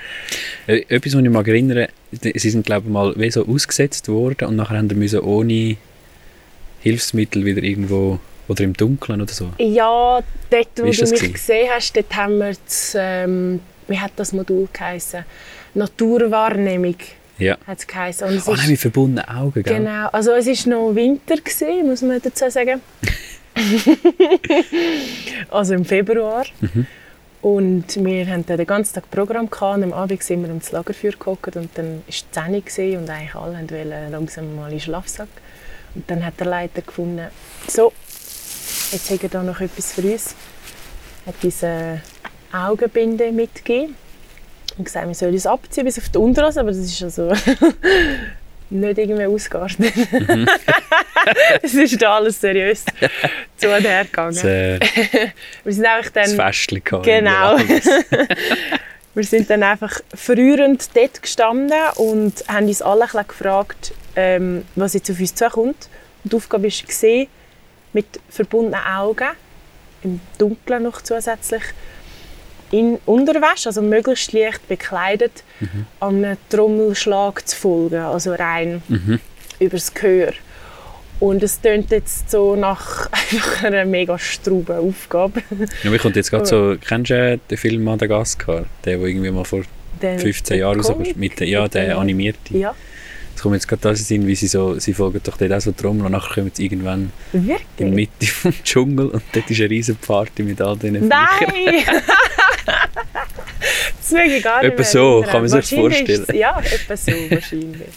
Äh, 0.66 0.82
Etwas, 0.88 1.14
was 1.14 1.22
ich 1.22 1.28
mich 1.30 1.46
erinnere, 1.46 1.88
sie 2.12 2.50
sind 2.50 2.66
glaube 2.66 2.86
ich 2.86 2.92
mal 2.92 3.14
wie 3.16 3.30
so 3.30 3.46
ausgesetzt 3.46 4.08
worden 4.08 4.48
und 4.48 4.56
nachher 4.56 4.78
haben 4.78 5.08
sie 5.08 5.22
ohne 5.22 5.76
Hilfsmittel 6.80 7.44
wieder 7.44 7.62
irgendwo 7.62 8.18
oder 8.48 8.64
im 8.64 8.72
Dunkeln 8.72 9.20
oder 9.20 9.32
so. 9.32 9.50
Ja, 9.58 10.20
dort, 10.50 10.68
wo 10.76 10.84
Wie 10.84 10.90
du 10.90 11.02
mich 11.02 11.10
gewesen? 11.10 11.32
gesehen 11.32 11.68
hast, 11.72 11.96
dort 11.96 12.16
haben 12.16 12.38
wir 12.38 12.52
das, 12.64 12.96
ähm, 12.98 13.60
wie 13.86 13.98
hat 13.98 14.12
das 14.16 14.32
Modul 14.32 14.68
geheißen? 14.72 15.24
Naturwahrnehmung 15.74 16.96
Ja. 17.38 17.56
hat 17.66 17.78
es 17.78 17.86
geheißen. 17.86 18.26
Und 18.28 18.34
es 18.36 18.48
Oh 18.48 18.52
ist- 18.54 18.58
nein, 18.60 18.70
mit 18.70 18.80
verbundenen 18.80 19.28
Augen, 19.28 19.62
gell? 19.62 19.76
Genau, 19.78 20.08
also 20.08 20.32
es 20.32 20.46
war 20.66 20.72
noch 20.74 20.94
Winter, 20.96 21.36
gewesen, 21.36 21.86
muss 21.88 22.02
man 22.02 22.20
dazu 22.22 22.50
sagen. 22.50 22.80
also 25.50 25.74
im 25.74 25.84
Februar. 25.84 26.44
Mhm. 26.60 26.86
Und 27.42 28.04
wir 28.04 28.26
hatten 28.26 28.44
den 28.44 28.66
ganzen 28.66 28.94
Tag 28.94 29.10
Programm 29.10 29.48
gehabt, 29.48 29.78
und 29.78 29.84
am 29.84 29.92
Abend 29.94 30.22
sind 30.22 30.42
wir 30.42 30.50
ums 30.50 30.72
Lagerfeuer 30.72 31.12
gehockt 31.12 31.56
und 31.56 31.70
dann 31.74 32.02
war 32.02 32.02
es 32.06 32.24
10 32.68 32.92
Uhr 32.92 32.98
und 32.98 33.08
eigentlich 33.08 33.34
alle 33.34 33.54
wollten 33.54 34.12
langsam 34.12 34.56
mal 34.56 34.66
in 34.66 34.72
den 34.72 34.80
Schlafsack. 34.80 35.28
Und 35.94 36.10
dann 36.10 36.24
hat 36.24 36.38
der 36.38 36.46
Leiter 36.46 36.82
gefunden, 36.82 37.28
so, 37.66 37.92
jetzt 38.92 39.10
hat 39.10 39.22
er 39.22 39.28
da 39.30 39.42
noch 39.42 39.60
etwas 39.60 39.92
für 39.94 40.02
uns. 40.02 40.34
Er 41.24 41.32
hat 41.32 41.42
diese 41.42 42.00
Augenbinde 42.52 43.32
mitgegeben 43.32 43.96
und 44.76 44.84
gesagt, 44.84 45.08
wir 45.08 45.14
sollen 45.14 45.34
es 45.34 45.46
abziehen 45.46 45.84
bis 45.84 45.98
auf 45.98 46.10
die 46.10 46.18
Unterhose, 46.18 46.60
aber 46.60 46.70
das 46.70 46.78
ist 46.78 47.02
also 47.02 47.32
nicht 48.70 48.98
irgendwie 48.98 49.24
ausgeartet. 49.24 49.92
es 51.62 51.74
ist 51.74 52.00
da 52.00 52.16
alles 52.16 52.40
seriös 52.40 52.84
zu 53.56 53.68
und 53.68 53.84
her 53.84 54.04
gegangen. 54.04 54.34
Das, 54.34 54.44
äh, 54.44 54.78
Wir 55.64 55.72
sind 55.72 55.86
einfach 55.86 56.10
das 56.10 56.36
dann, 56.36 56.36
Festchen 56.36 56.84
gehabt. 56.84 57.04
Genau. 57.04 57.58
wir 59.14 59.24
sind 59.24 59.50
dann 59.50 59.62
einfach 59.62 60.00
frührend 60.14 60.96
dort 60.96 61.22
gestanden 61.22 61.78
und 61.96 62.44
haben 62.48 62.66
uns 62.66 62.82
alle 62.82 63.12
ein 63.12 63.26
gefragt, 63.26 63.92
ähm, 64.16 64.64
was 64.76 64.94
jetzt 64.94 65.10
auf 65.10 65.20
uns 65.20 65.34
zukommt. 65.34 65.88
Und 66.24 66.32
die 66.32 66.36
Aufgabe 66.36 66.64
war, 66.64 66.86
gesehen, 66.86 67.28
mit 67.92 68.06
verbundenen 68.28 68.84
Augen, 68.84 69.28
im 70.02 70.20
Dunkeln 70.38 70.84
noch 70.84 71.02
zusätzlich, 71.02 71.62
in 72.70 72.98
Unterwäsche, 73.06 73.68
also 73.68 73.82
möglichst 73.82 74.32
leicht 74.32 74.66
bekleidet, 74.68 75.42
Mhm. 75.60 75.86
einem 76.00 76.36
Trommelschlag 76.48 77.46
zu 77.48 77.56
folgen, 77.56 77.96
also 78.00 78.32
rein 78.34 78.82
Mhm. 78.88 79.18
übers 79.58 79.92
Gehör. 79.92 80.32
Und 81.18 81.42
es 81.42 81.60
tönt 81.60 81.90
jetzt 81.90 82.30
so 82.30 82.56
nach 82.56 83.08
einfach 83.12 83.64
einer 83.64 83.84
mega 83.84 84.18
struben 84.18 84.76
Aufgabe. 84.76 85.42
Ja, 85.82 85.90
mir 85.90 85.98
kommt 85.98 86.16
jetzt 86.16 86.30
gerade 86.30 86.46
so, 86.46 86.76
kennst 86.88 87.10
du 87.10 87.38
den 87.50 87.58
Film 87.58 87.84
Madagaskar? 87.84 88.64
Der, 88.84 88.96
der 88.96 89.06
irgendwie 89.06 89.30
mal 89.30 89.44
vor 89.44 89.62
Der- 90.00 90.18
15 90.18 90.54
der 90.54 90.56
Jahren 90.58 90.78
rauskommt? 90.80 91.16
Mit, 91.16 91.38
ja, 91.40 91.68
der 91.68 91.98
animierte. 91.98 92.56
Ja, 92.56 92.74
Es 93.36 93.42
kommt 93.42 93.54
jetzt 93.54 93.68
gerade 93.68 93.82
das 93.82 94.10
in, 94.10 94.26
wie 94.26 94.34
sie 94.34 94.46
so, 94.48 94.78
sie 94.78 94.92
folgen 94.94 95.20
doch 95.24 95.36
dort 95.38 95.52
auch 95.52 95.60
so 95.60 95.72
Trommel 95.72 96.04
und 96.06 96.12
nachher 96.12 96.34
kommen 96.34 96.50
sie 96.54 96.64
irgendwann 96.64 97.10
in 97.32 97.42
die 97.42 97.48
wirklich? 97.48 97.90
Mitte 97.94 98.26
vom 98.26 98.52
Dschungel 98.64 99.06
und 99.08 99.22
dort 99.32 99.50
ist 99.50 99.60
eine 99.60 99.70
riesen 99.70 99.96
Party 99.96 100.42
mit 100.42 100.60
all 100.62 100.76
diesen. 100.76 101.08
Nein! 101.08 101.26
Das 103.98 104.12
ich 104.12 104.42
gar 104.42 104.62
nicht 104.62 104.72
Etwa 104.72 104.84
so, 104.84 105.22
kann 105.28 105.40
man 105.42 105.48
sich 105.48 105.72
Wahrscheinlich 105.76 105.98
vorstellen. 105.98 106.24
es- 106.28 106.34
Ja, 106.36 106.60
etwa 106.60 106.96
so 106.96 107.12
wahrscheinlich. 107.30 107.88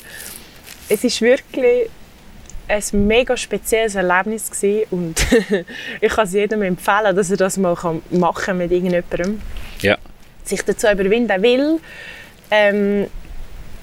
Es 0.89 1.03
ist 1.03 1.21
wirklich 1.21 1.89
ein 2.67 3.07
mega 3.07 3.35
spezielles 3.37 3.95
Erlebnis 3.95 4.49
gewesen 4.51 4.85
und 4.91 5.25
ich 6.01 6.11
kann 6.13 6.25
es 6.25 6.33
jedem 6.33 6.61
empfehlen, 6.61 7.15
dass 7.15 7.31
er 7.31 7.37
das 7.37 7.57
mal 7.57 7.75
machen 7.75 8.01
kann 8.45 8.57
mit 8.57 8.71
irgendjemandem. 8.71 9.41
Ja. 9.81 9.97
Sich 10.43 10.61
dazu 10.63 10.87
überwinden 10.87 11.41
will. 11.41 11.79
Ähm, 12.51 13.07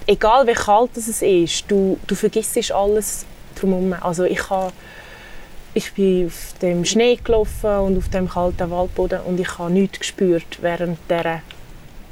egal 0.06 0.46
wie 0.46 0.52
kalt 0.52 0.90
es 0.96 1.08
ist, 1.22 1.64
du, 1.68 1.98
du 2.06 2.14
vergisst 2.14 2.72
alles 2.72 3.24
drumherum. 3.58 3.94
Also 4.00 4.24
ich 4.24 4.48
habe 4.50 4.72
ich 5.74 5.92
bin 5.92 6.26
auf 6.26 6.54
dem 6.62 6.84
Schnee 6.84 7.16
gelaufen 7.22 7.70
und 7.78 7.98
auf 7.98 8.08
dem 8.08 8.28
kalten 8.28 8.70
Waldboden 8.70 9.20
und 9.20 9.38
ich 9.40 9.58
habe 9.58 9.72
nichts 9.72 10.00
gespürt 10.00 10.58
während 10.60 10.98
dieser 11.08 11.42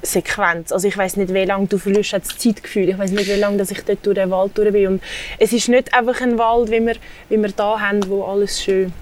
Sequenz. 0.02 0.70
Also 0.70 0.86
ich 0.86 0.96
weiß 0.96 1.16
nicht, 1.16 1.34
wie 1.34 1.44
lange 1.44 1.66
du 1.66 1.76
verlierst 1.76 2.12
das 2.12 2.38
Zeitgefühl. 2.38 2.88
Ich 2.88 2.96
weiß 2.98 3.10
nicht, 3.10 3.26
wie 3.28 3.32
lange 3.40 3.56
dass 3.58 3.70
ich 3.72 3.82
dort 3.82 4.06
durch 4.06 4.14
den 4.14 4.30
Wald 4.30 4.56
durch 4.56 4.72
bin. 4.72 4.86
Und 4.86 5.02
es 5.40 5.52
ist 5.52 5.68
nicht 5.68 5.92
einfach 5.92 6.20
ein 6.20 6.38
Wald, 6.38 6.70
wie 6.70 6.80
wir, 6.86 6.94
wie 7.28 7.36
wir 7.36 7.50
da 7.50 7.80
haben, 7.80 8.08
wo 8.08 8.22
alles 8.24 8.62
schön 8.62 8.92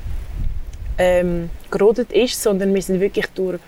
ähm, 0.99 1.51
gerodet 1.71 2.11
ist, 2.13 2.43
sondern 2.43 2.75
wir 2.75 2.81
sind 2.81 3.01
wirklich 3.01 3.27
durch 3.35 3.59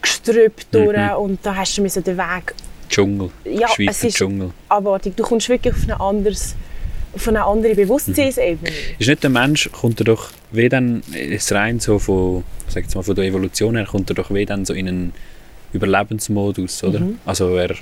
Gestrüpp 0.00 0.70
durch 0.70 0.96
Mhm. 0.96 1.16
und 1.18 1.38
da 1.44 1.56
hast 1.56 1.76
du 1.76 1.82
den 1.82 2.16
Weg 2.18 2.54
Dschungel. 2.88 3.30
Ja, 3.44 3.66
Schweizer 3.68 3.90
es 3.90 4.04
ist- 4.04 4.16
Dschungel. 4.18 4.50
abartig. 4.68 5.16
Du 5.16 5.24
kommst 5.24 5.48
wirklich 5.48 5.74
auf 5.74 5.82
eine, 5.84 5.98
anderes, 5.98 6.54
auf 7.14 7.28
eine 7.28 7.44
andere 7.44 7.74
Bewusstseinsebene. 7.74 8.70
Ist 8.98 9.08
nicht 9.08 9.22
der 9.22 9.30
Mensch, 9.30 9.70
kommt 9.72 10.00
er 10.00 10.04
doch 10.04 10.30
wie 10.50 10.68
dann, 10.68 11.02
ist 11.12 11.52
rein 11.52 11.80
so 11.80 11.98
von, 11.98 12.44
sag 12.68 12.82
jetzt 12.84 12.94
mal, 12.94 13.02
von 13.02 13.14
der 13.14 13.24
Evolution 13.24 13.76
her, 13.76 13.86
kommt 13.86 14.10
er 14.10 14.14
doch 14.14 14.32
wie 14.32 14.44
dann 14.46 14.64
so 14.64 14.72
in 14.74 14.88
einen 14.88 15.12
Überlebensmodus, 15.72 16.82
oder? 16.84 17.00
Mhm. 17.00 17.18
Also 17.26 17.54
er 17.56 17.74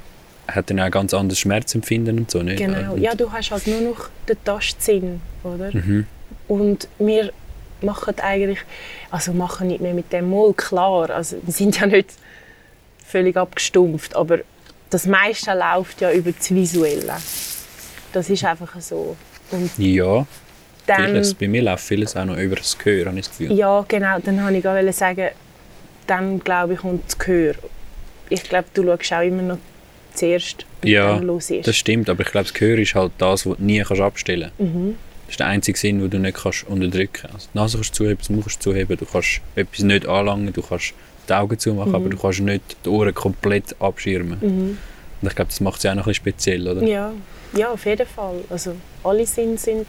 hat 0.49 0.71
dann 0.71 0.81
auch 0.81 0.85
ein 0.85 0.91
ganz 0.91 1.15
anderes 1.15 1.39
Schmerzempfinden 1.39 2.19
und 2.19 2.31
so, 2.31 2.43
nicht? 2.43 2.59
Genau. 2.59 2.95
Und- 2.95 3.01
Ja, 3.03 3.15
du 3.15 3.31
hast 3.31 3.51
halt 3.51 3.67
nur 3.67 3.81
noch 3.81 4.09
den 4.29 4.37
Tastsinn, 4.45 5.21
oder? 5.45 5.71
Mhm. 5.73 6.07
Und 6.49 6.89
wir 6.99 7.33
machen 7.81 8.15
eigentlich, 8.21 8.59
also 9.11 9.33
machen 9.33 9.69
nicht 9.69 9.81
mehr 9.81 9.95
mit 9.95 10.13
dem 10.13 10.29
Moll, 10.29 10.55
klar, 10.55 11.11
also 11.11 11.37
wir 11.43 11.53
sind 11.53 11.79
ja 11.81 11.87
nicht 11.87 12.11
völlig 13.07 13.37
abgestumpft, 13.37 14.15
aber 14.17 14.39
das 14.91 15.07
meiste 15.07 15.53
läuft 15.53 16.01
ja 16.01 16.13
über 16.13 16.33
das 16.33 16.51
Visuelle. 16.55 17.15
Das 18.13 18.29
ist 18.31 18.45
einfach 18.45 18.81
so. 18.81 19.17
Und 19.51 19.71
Ja, 19.79 20.27
dann, 20.87 21.07
vieles, 21.07 21.35
bei 21.35 21.49
mir 21.49 21.63
läuft 21.63 21.85
vieles 21.85 22.17
auch 22.17 22.25
noch 22.25 22.37
über 22.37 22.57
das 22.57 22.77
Gehör, 22.79 23.07
habe 23.07 23.19
ich 23.19 23.27
das 23.29 23.39
Gefühl. 23.39 23.57
ja 23.57 23.85
genau, 23.87 24.19
dann 24.19 24.43
wollte 24.43 24.57
ich 24.57 24.63
gerade 24.63 24.93
sagen, 24.93 25.29
dann 26.07 26.41
glaube 26.41 26.75
ich 26.75 26.81
kommt 26.81 27.05
das 27.07 27.19
Gehör. 27.19 27.55
Ich 28.29 28.43
glaube, 28.45 28.67
du 28.75 28.85
schaust 28.85 29.13
auch 29.13 29.21
immer 29.23 29.43
noch 29.43 29.59
zuerst, 30.15 30.67
bis 30.81 30.91
Ja, 30.91 31.17
los 31.19 31.51
ist. 31.51 31.67
Das 31.67 31.77
stimmt, 31.77 32.09
aber 32.11 32.23
ich 32.23 32.31
glaube, 32.33 32.45
das 32.45 32.55
Gehör 32.55 32.79
ist 32.79 32.95
halt 32.95 33.13
das, 33.19 33.47
was 33.47 33.57
du 33.57 33.63
nie 33.63 33.81
kannst 33.83 34.03
abstellen 34.03 34.51
kannst. 34.59 34.75
Mhm. 34.75 34.97
Das 35.27 35.35
ist 35.35 35.41
der 35.41 35.47
einzige 35.47 35.79
Sinn, 35.79 36.01
den 36.01 36.11
du 36.11 36.19
nicht 36.19 36.37
kannst 36.37 36.67
unterdrücken 36.67 37.13
kannst. 37.23 37.35
Also 37.35 37.49
die 37.55 37.59
Nase 37.59 37.77
kannst 37.79 37.91
du 37.91 37.95
zuheben, 37.97 38.19
das 38.19 38.29
Mund 38.31 38.43
kannst 38.45 38.57
du 38.67 38.71
zuheben, 38.71 38.97
du 38.99 39.07
kannst 39.07 39.41
etwas 39.55 39.81
nicht 39.81 40.07
anlangen, 40.07 40.53
du 40.53 40.63
kannst 40.63 40.93
die 41.29 41.33
Augen 41.33 41.59
zumachen, 41.59 41.91
Mhm. 41.91 41.95
aber 41.95 42.09
du 42.11 42.17
kannst 42.19 42.41
nicht 42.41 42.77
die 42.85 42.89
Ohren 42.89 43.15
komplett 43.15 43.77
abschirmen. 43.81 44.39
Mhm. 44.41 44.79
Und 45.23 45.29
ich 45.29 45.35
glaube, 45.37 45.51
das 45.51 45.61
macht 45.61 45.77
es 45.79 45.85
ja 45.85 45.93
auch 45.93 45.95
noch 45.97 46.03
ein 46.07 46.11
bisschen 46.11 46.17
speziell, 46.25 46.69
oder? 46.69 46.83
Ja, 46.83 47.13
ja, 47.55 47.71
auf 47.71 47.85
jeden 47.87 48.07
Fall. 48.07 48.45
Also 48.51 48.75
alle 49.05 49.27
Sinne 49.27 49.59
sind 49.59 49.87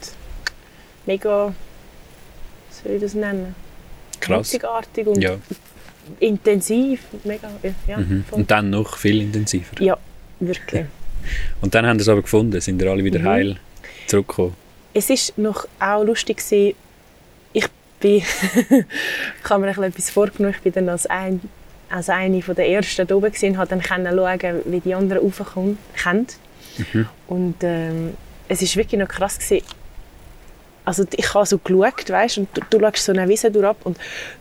mega, 1.05 1.49
wie 1.49 2.75
soll 2.87 2.95
ich 2.95 3.01
das 3.01 3.13
nennen? 3.13 3.55
Krass. 4.19 4.39
Einzigartig 4.53 5.07
und 5.07 5.21
Ja. 5.21 5.35
intensiv. 6.19 7.01
Mega, 7.23 7.49
ja, 7.87 7.97
Mhm. 7.97 8.25
Und 8.31 8.49
dann 8.51 8.69
noch 8.69 8.97
viel 8.97 9.21
intensiver. 9.21 9.81
ja, 9.81 9.97
wirklich. 10.39 10.85
Und 11.61 11.73
dann 11.73 11.85
haben 11.87 11.99
sie 11.99 12.03
es 12.03 12.09
aber 12.09 12.21
gefunden, 12.21 12.59
sind 12.59 12.81
ihr 12.81 12.91
alle 12.91 13.03
wieder 13.03 13.19
Mhm. 13.19 13.27
heil 13.27 13.57
zurückgekommen. 14.07 14.55
Es 14.93 15.09
ist 15.09 15.37
noch 15.37 15.65
auch 15.79 16.03
lustig 16.03 16.37
gewesen, 16.37 16.75
ich 17.53 17.65
bin, 18.01 18.17
ich 18.21 19.49
habe 19.49 19.61
mir 19.61 19.67
ein 19.67 19.73
bisschen 19.73 19.83
etwas 19.85 20.09
vorgenommen, 20.09 20.53
ich 20.57 20.61
bin 20.61 20.73
dann 20.73 20.89
als, 20.89 21.05
ein, 21.05 21.39
als 21.89 22.09
eine 22.09 22.41
von 22.41 22.55
der 22.55 22.67
ersten 22.67 23.07
da 23.07 23.15
oben 23.15 23.31
gewesen, 23.31 23.51
und 23.51 23.57
habe 23.57 23.69
dann 23.69 23.81
können 23.81 24.15
schauen, 24.17 24.61
wie 24.65 24.79
die 24.81 24.93
anderen 24.93 25.23
raufkommen. 25.23 25.77
Mhm. 26.77 27.07
Und 27.27 27.55
ähm, 27.61 28.13
es 28.47 28.61
ist 28.61 28.75
wirklich 28.75 28.99
noch 28.99 29.07
krass 29.07 29.39
gewesen. 29.39 29.65
Also 30.85 31.05
ich 31.15 31.33
habe 31.33 31.45
so 31.45 31.57
geschaut, 31.59 32.09
weißt, 32.09 32.39
und 32.39 32.49
du, 32.53 32.61
du 32.69 32.79
schaust 32.79 33.05
so 33.05 33.13
eine 33.13 33.27
Wiese 33.29 33.49
durch 33.49 33.65
ab 33.65 33.77
und 33.85 33.97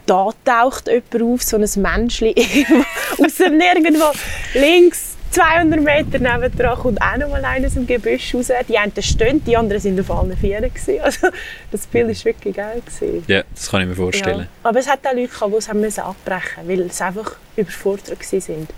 da 0.07 0.31
taucht 0.45 0.89
jemand 0.89 1.23
auf, 1.23 1.43
so 1.43 1.57
ein 1.57 1.69
Menschli 1.77 2.35
aus 3.25 3.37
dem 3.37 3.59
Nirgendwo, 3.59 4.11
links 4.55 5.17
200 5.33 5.81
Meter 5.81 6.19
nebendran 6.19 6.79
kommt 6.79 7.01
auch 7.01 7.17
noch 7.17 7.31
mal 7.31 7.43
einer 7.43 7.67
aus 7.67 7.73
dem 7.73 7.87
Gebüsch 7.87 8.35
raus. 8.35 8.51
Die 8.69 8.77
einen 8.77 8.93
stehen, 9.01 9.43
die 9.43 9.57
anderen 9.57 9.81
sind 9.81 9.99
auf 9.99 10.11
allen 10.11 10.37
Vieren. 10.37 10.71
Also 11.03 11.29
das 11.71 11.87
Bild 11.87 12.09
war 12.09 12.25
wirklich 12.25 12.55
geil. 12.55 12.83
Gewesen. 12.85 13.25
Ja, 13.29 13.43
das 13.55 13.71
kann 13.71 13.81
ich 13.81 13.89
mir 13.89 13.95
vorstellen. 13.95 14.41
Ja. 14.41 14.47
Aber 14.63 14.79
es 14.79 14.89
hat 14.89 15.07
auch 15.07 15.15
Leute 15.15 15.29
gehabt, 15.29 15.53
die 15.53 15.57
es 15.57 15.69
haben 15.71 15.81
müssen 15.81 16.01
abbrechen 16.01 16.67
mussten, 16.67 16.81
weil 16.81 16.93
sie 16.93 17.05
einfach 17.05 17.37
überfordert 17.57 18.11
waren. 18.11 18.69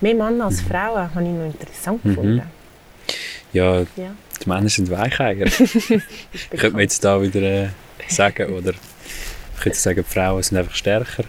Mehr 0.00 0.14
Männer 0.14 0.46
als 0.46 0.60
Frauen 0.60 1.14
habe 1.14 1.22
ich 1.24 1.30
noch 1.30 1.46
interessant 1.46 2.04
Mhm. 2.04 2.08
gefunden. 2.10 2.42
Ja, 3.52 3.80
Ja, 3.80 3.86
die 4.44 4.48
Männer 4.48 4.68
sind 4.68 4.90
Weicheiger. 4.90 5.46
könnte 6.50 6.70
man 6.70 6.80
jetzt 6.80 7.04
da 7.04 7.20
wieder 7.20 7.42
äh, 7.42 7.68
sagen. 8.08 8.52
Oder 8.54 8.70
ich 9.56 9.60
könnte 9.62 9.78
sagen, 9.78 10.04
die 10.08 10.12
Frauen 10.14 10.42
sind 10.42 10.56
einfach 10.58 10.74
stärker. 10.74 11.24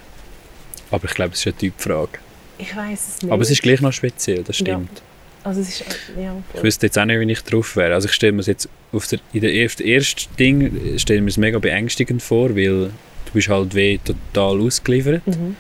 Aber 0.92 1.06
ich 1.06 1.12
glaube, 1.14 1.34
es 1.34 1.40
ist 1.40 1.48
eine 1.48 1.58
Typfrage. 1.58 2.20
Ich 2.58 2.76
weiß 2.76 3.08
es 3.16 3.22
nicht. 3.24 3.32
Aber 3.32 3.42
es 3.42 3.50
ist 3.50 3.62
gleich 3.62 3.82
noch 3.82 3.92
speziell, 3.94 4.44
das 4.44 4.58
stimmt. 4.58 5.02
Also 5.44 5.62
es 5.62 5.70
ist, 5.70 5.84
ja, 6.22 6.36
Ich 6.54 6.62
wüsste 6.62 6.86
jetzt 6.86 7.00
auch 7.00 7.06
nicht, 7.06 7.20
wie 7.20 7.32
ich 7.32 7.42
drauf 7.44 7.76
wäre. 7.76 7.96
Also 7.96 8.08
ich 8.08 8.14
stelle 8.14 8.34
mir 8.34 8.42
es 8.42 8.48
jetzt 8.48 8.70
auf 8.92 9.08
der, 9.08 9.20
in 9.34 9.42
der 9.42 9.52
ersten, 9.54 9.84
ersten 9.84 10.36
Ding 10.38 10.98
stelle 11.00 11.18
ich 11.18 11.24
mir 11.24 11.30
es 11.32 11.38
mega 11.38 11.58
beängstigend 11.58 12.22
vor, 12.22 12.50
weil 12.56 12.92
du 12.92 13.32
bist 13.34 13.50
halt 13.50 13.74
weh 13.74 13.98
total 13.98 14.62
ausgeliefert. 14.62 15.26
Mhm. 15.26 15.56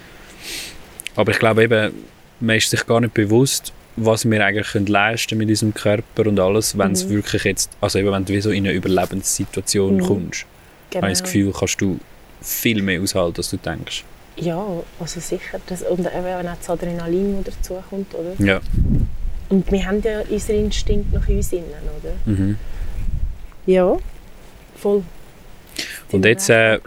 Aber 1.16 1.32
ich 1.32 1.40
glaube 1.40 1.64
eben, 1.64 1.92
man 2.42 2.58
ist 2.58 2.70
sich 2.70 2.86
gar 2.86 3.00
nicht 3.02 3.14
bewusst, 3.14 3.74
was 3.96 4.30
wir 4.30 4.44
eigentlich 4.46 4.68
können 4.72 4.88
leisten 4.88 5.38
mit 5.38 5.50
unserem 5.50 5.74
Körper 5.74 6.28
und 6.28 6.40
alles, 6.40 6.78
wenn 6.78 6.92
es 6.94 7.06
Mhm. 7.06 7.10
wirklich 7.10 7.44
jetzt, 7.44 7.72
also 7.82 8.00
eben 8.00 8.12
wenn 8.12 8.26
du 8.26 8.34
wie 8.34 8.42
so 8.42 8.50
in 8.52 8.66
eine 8.66 8.74
Überlebenssituation 8.74 9.98
Mhm. 9.98 10.02
kommst, 10.02 10.46
Genau. 10.90 11.04
habe 11.04 11.12
ich 11.12 11.20
das 11.20 11.24
Gefühl, 11.24 11.54
kannst 11.58 11.82
du 11.82 12.00
viel 12.42 12.82
mehr 12.82 13.02
aushalten, 13.02 13.38
als 13.38 13.50
du 13.50 13.58
denkst. 13.58 14.04
Ja, 14.38 14.66
also 15.00 15.20
sicher. 15.20 15.60
Das, 15.68 15.82
und 15.84 16.00
eben 16.00 16.10
wenn 16.24 16.48
auch 16.48 16.58
das 16.58 16.70
Adrenalin, 16.70 17.44
das 17.44 17.56
dazukommt, 17.58 18.14
oder? 18.16 18.34
Ja. 18.44 18.60
Und 19.50 19.70
wir 19.72 19.86
haben 19.86 20.02
ja 20.02 20.22
unseren 20.30 20.56
Instinkt 20.66 21.14
noch 21.14 21.28
in 21.28 21.38
uns 21.38 21.52
innen, 21.52 21.66
oder? 22.02 22.14
Mhm. 22.26 22.58
Ja, 23.66 23.98
voll. 24.78 25.04
Und 26.12 26.26
jetzt, 26.26 26.50
äh. 26.50 26.80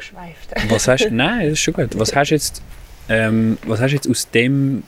Was 0.68 0.88
hast 0.88 1.08
Nein, 1.10 1.44
das 1.44 1.52
ist 1.54 1.60
schon 1.60 1.74
gut. 1.74 1.98
Was 1.98 2.14
hast 2.16 2.30
du 2.30 2.34
jetzt, 2.34 2.62
ähm, 3.08 3.58
was 3.66 3.80
hast 3.80 3.90
du 3.90 3.94
jetzt 3.96 4.08
aus 4.10 4.30
dem 4.30 4.82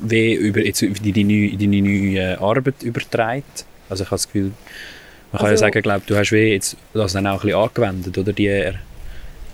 wie 0.00 0.34
über 0.34 0.60
jetzt 0.60 0.82
in 0.82 0.94
deine, 0.94 1.24
neue- 1.24 1.56
deine 1.56 1.82
neue 1.82 2.40
Arbeit 2.40 2.82
übertragen? 2.82 3.42
Also 3.88 4.04
ich 4.04 4.08
habe 4.10 4.16
das 4.16 4.26
Gefühl, 4.26 4.52
man 5.32 5.38
kann 5.38 5.46
ja 5.46 5.50
Also- 5.52 5.60
sagen, 5.60 5.82
glaub, 5.82 6.06
du 6.06 6.16
hast 6.16 6.32
wie 6.32 6.52
jetzt 6.52 6.76
das 6.92 7.12
dann 7.12 7.26
auch 7.26 7.40
ein 7.44 7.46
bisschen 7.48 7.58
angewendet, 7.58 8.18
oder? 8.18 8.32
Die 8.32 8.46
er 8.46 8.74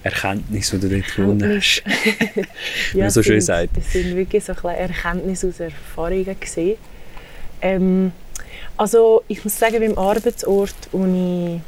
Erkenntnis, 0.02 0.70
die 0.70 0.78
du 0.80 0.88
dort 0.88 1.14
gewonnen 1.16 1.56
hast. 1.56 1.82
ja, 2.94 3.04
man 3.04 3.10
so 3.10 3.22
schön 3.22 3.40
sagt. 3.40 3.70
Es 3.78 3.92
sind 3.92 4.14
wirklich 4.16 4.44
so 4.44 4.52
ein 4.52 4.56
bisschen 4.56 4.70
Erkenntnisse 4.70 5.48
aus 5.48 5.60
Erfahrungen 5.60 6.24
gewesen. 6.38 6.74
Ähm, 7.62 8.12
also 8.76 9.22
ich 9.28 9.42
muss 9.44 9.58
sagen, 9.58 9.78
beim 9.80 9.96
Arbeitsort, 9.96 10.74
wo 10.92 11.04
ich, 11.06 11.60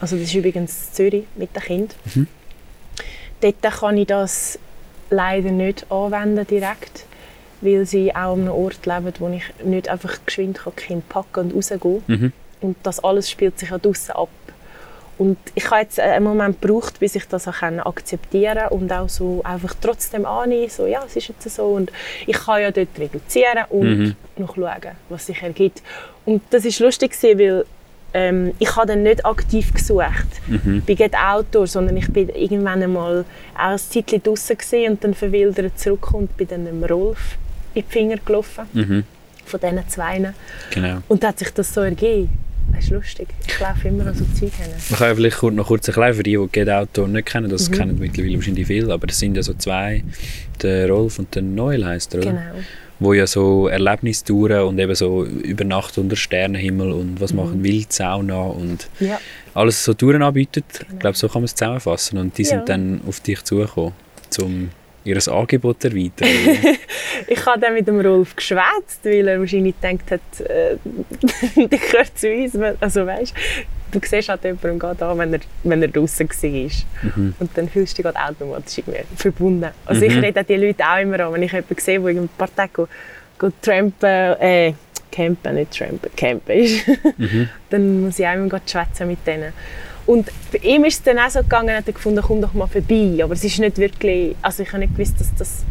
also 0.00 0.16
das 0.16 0.26
ist 0.26 0.34
übrigens 0.34 0.92
Zürich 0.92 1.24
mit 1.36 1.54
den 1.56 1.62
Kindern, 1.62 1.96
Mhm. 2.14 2.26
dort 3.40 3.62
kann 3.62 3.96
ich 3.96 4.06
das 4.06 4.58
leider 5.10 5.50
nicht 5.50 5.90
anwenden 5.90 6.46
direkt, 6.46 7.04
weil 7.60 7.86
sie 7.86 8.14
auch 8.14 8.34
an 8.34 8.40
einem 8.42 8.52
Ort 8.52 8.84
leben, 8.86 9.12
wo 9.18 9.28
ich 9.28 9.42
nicht 9.64 9.88
einfach 9.88 10.18
geschwind 10.24 10.60
kann, 10.64 11.02
packen 11.08 11.50
und 11.50 11.54
rausgehen 11.56 12.02
Mhm. 12.06 12.32
und 12.60 12.76
das 12.82 13.02
alles 13.02 13.30
spielt 13.30 13.58
sich 13.58 13.70
ja 13.70 13.78
draussen 13.78 14.12
ab. 14.12 14.28
Und 15.18 15.36
ich 15.56 15.68
habe 15.68 15.80
jetzt 15.82 15.98
einen 15.98 16.22
Moment 16.24 16.60
gebraucht, 16.62 17.00
bis 17.00 17.16
ich 17.16 17.26
das 17.26 17.48
auch 17.48 17.60
akzeptieren 17.62 18.68
und 18.70 18.92
auch 18.92 19.08
so 19.08 19.40
einfach 19.42 19.74
trotzdem 19.80 20.24
annehmen, 20.24 20.68
so 20.70 20.86
ja, 20.86 21.02
es 21.04 21.16
ist 21.16 21.28
jetzt 21.28 21.50
so 21.56 21.64
und 21.64 21.90
ich 22.26 22.36
kann 22.38 22.62
ja 22.62 22.70
dort 22.70 22.88
reduzieren 22.96 23.64
und 23.70 23.98
Mhm. 23.98 24.16
noch 24.36 24.54
schauen, 24.54 24.92
was 25.08 25.26
sich 25.26 25.42
ergibt. 25.42 25.82
Und 26.24 26.42
das 26.50 26.64
ist 26.64 26.78
lustig 26.78 27.12
gewesen, 27.20 27.38
weil 27.40 27.64
ähm, 28.14 28.54
ich 28.60 28.74
habe 28.76 28.86
dann 28.86 29.02
nicht 29.02 29.26
aktiv 29.26 29.74
gesucht 29.74 30.28
Mhm. 30.46 30.82
bei 30.86 30.94
Get 30.94 31.14
Outdoor, 31.16 31.66
sondern 31.66 31.96
ich 31.96 32.10
bin 32.12 32.28
irgendwann 32.28 32.80
einmal 32.82 33.24
auch 33.56 33.58
ein 33.60 33.78
Zeitchen 33.78 34.22
draussen 34.22 34.56
und 34.88 35.02
dann 35.04 35.14
verwildert 35.14 35.78
zurück 35.80 36.14
und 36.14 36.34
bin 36.36 36.46
dann 36.48 36.64
dem 36.64 36.84
Rolf 36.84 37.36
in 37.74 37.82
die 37.82 37.92
Finger 37.92 38.16
gelaufen, 38.24 38.64
Mhm. 38.72 39.04
von 39.44 39.60
diesen 39.60 39.88
zwei. 39.88 40.32
Genau. 40.70 40.98
Und 41.08 41.22
dann 41.22 41.28
hat 41.30 41.38
sich 41.38 41.50
das 41.50 41.72
so 41.72 41.80
ergeben. 41.80 42.30
Das 42.72 42.84
ist 42.84 42.90
lustig. 42.90 43.28
Ich 43.46 43.58
laufe 43.60 43.88
immer 43.88 44.06
an 44.06 44.14
so 44.14 44.24
Zeug 44.38 44.52
hin. 44.54 44.66
Man 44.90 44.98
kann 44.98 45.08
ja 45.08 45.14
vielleicht 45.14 45.42
noch 45.42 45.66
kurz 45.66 45.88
erklären, 45.88 46.12
für 46.14 46.22
die, 46.22 46.36
die 46.36 46.48
Get 46.52 46.68
Outdoor 46.68 47.08
nicht 47.08 47.26
kennen, 47.26 47.48
das 47.48 47.70
Mhm. 47.70 47.74
kennen 47.74 47.98
mittlerweile 47.98 48.34
wahrscheinlich 48.36 48.66
viele, 48.66 48.92
aber 48.92 49.08
es 49.08 49.18
sind 49.18 49.36
ja 49.36 49.42
so 49.42 49.54
zwei, 49.54 50.04
der 50.62 50.88
Rolf 50.90 51.18
und 51.18 51.34
der 51.34 51.42
Noel 51.42 51.84
heisst 51.86 52.12
er, 52.14 52.20
oder? 52.20 52.30
Genau. 52.32 52.64
Wo 53.00 53.14
ja 53.14 53.26
so 53.26 53.68
Erlebnistouren 53.68 54.62
und 54.64 54.78
eben 54.78 54.94
so 54.94 55.24
über 55.24 55.64
Nacht 55.64 55.96
unter 55.98 56.16
Sternenhimmel 56.16 56.92
und 56.92 57.20
was 57.20 57.32
Mhm. 57.32 57.36
machen 57.38 57.64
Wildsauna 57.64 58.38
und 58.42 58.88
Ja. 59.00 59.18
alles 59.54 59.82
so 59.84 59.94
Touren 59.94 60.22
anbietet. 60.22 60.64
Ich 60.72 60.88
Genau. 60.88 60.98
glaube, 61.00 61.16
so 61.16 61.28
kann 61.28 61.40
man 61.40 61.44
es 61.46 61.54
zusammenfassen. 61.54 62.18
Und 62.18 62.36
die 62.36 62.42
Ja. 62.42 62.48
sind 62.50 62.68
dann 62.68 63.00
auf 63.06 63.20
dich 63.20 63.42
zugekommen, 63.44 63.92
um 64.42 64.68
ihr 65.04 65.28
Angebot 65.28 65.84
erweitern. 65.84 66.28
Ich 67.26 67.44
habe 67.44 67.60
dann 67.60 67.74
mit 67.74 67.86
dem 67.88 68.00
Rolf 68.00 68.34
geschwätzt, 68.36 69.04
weil 69.04 69.26
er 69.28 69.40
wahrscheinlich 69.40 69.74
gedacht 69.80 70.10
hat, 70.12 70.40
äh, 70.48 70.76
der 71.56 71.78
gehört 71.78 72.16
zu 72.18 72.30
uns. 72.30 72.56
Also 72.80 73.04
weißt, 73.06 73.34
du 73.90 74.00
siehst 74.02 74.28
halt 74.28 74.44
jemanden 74.44 74.78
gerade 74.78 75.04
an, 75.04 75.18
wenn 75.18 75.34
er, 75.34 75.40
wenn 75.64 75.82
er 75.82 75.88
draußen 75.88 76.28
war. 76.28 77.10
mhm. 77.16 77.34
Und 77.38 77.50
dann 77.56 77.68
fühlst 77.68 77.98
du 77.98 78.02
dich 78.02 78.12
gerade 78.12 78.24
automatisch 78.30 78.78
irgendwie 78.78 79.00
verbunden. 79.16 79.70
Also 79.84 80.02
ich 80.02 80.14
Mhm. 80.14 80.20
rede 80.20 80.40
auch 80.40 80.44
die 80.46 80.54
Leute 80.56 80.84
auch 80.84 80.98
immer 81.00 81.20
an, 81.20 81.32
wenn 81.34 81.42
ich 81.42 81.52
jemanden 81.52 81.78
sehe, 81.78 81.98
der 82.00 82.08
ein 82.22 82.28
paar 82.38 82.54
Tage 82.54 82.70
go, 82.72 82.88
go 83.38 83.50
trampen, 83.60 84.08
äh, 84.40 84.72
campen, 85.10 85.54
nicht 85.56 85.76
trampen, 85.76 86.10
campen 86.16 86.56
ist, 86.56 86.86
Mhm. 87.18 87.48
dann 87.70 88.00
muss 88.02 88.18
ich 88.18 88.26
auch 88.26 88.34
immer 88.34 88.48
schwätzen 88.64 89.08
mit 89.08 89.26
denen. 89.26 89.52
Und 90.08 90.30
bei 90.50 90.58
ihm 90.60 90.84
ist 90.86 90.94
es 90.94 91.02
dann 91.02 91.18
auch 91.18 91.28
so 91.28 91.40
gegangen, 91.40 91.68
er 91.68 91.76
hat 91.76 91.86
gefunden, 91.86 92.22
komm 92.26 92.40
doch 92.40 92.54
mal 92.54 92.66
vorbei. 92.66 93.20
Aber 93.22 93.34
es 93.34 93.44
ist 93.44 93.58
nicht 93.58 93.76
wirklich, 93.76 94.34
also 94.40 94.62
ich 94.62 94.70
habe 94.70 94.78
nicht 94.78 94.96
gewusst, 94.96 95.20
dass 95.20 95.28
das 95.36 95.64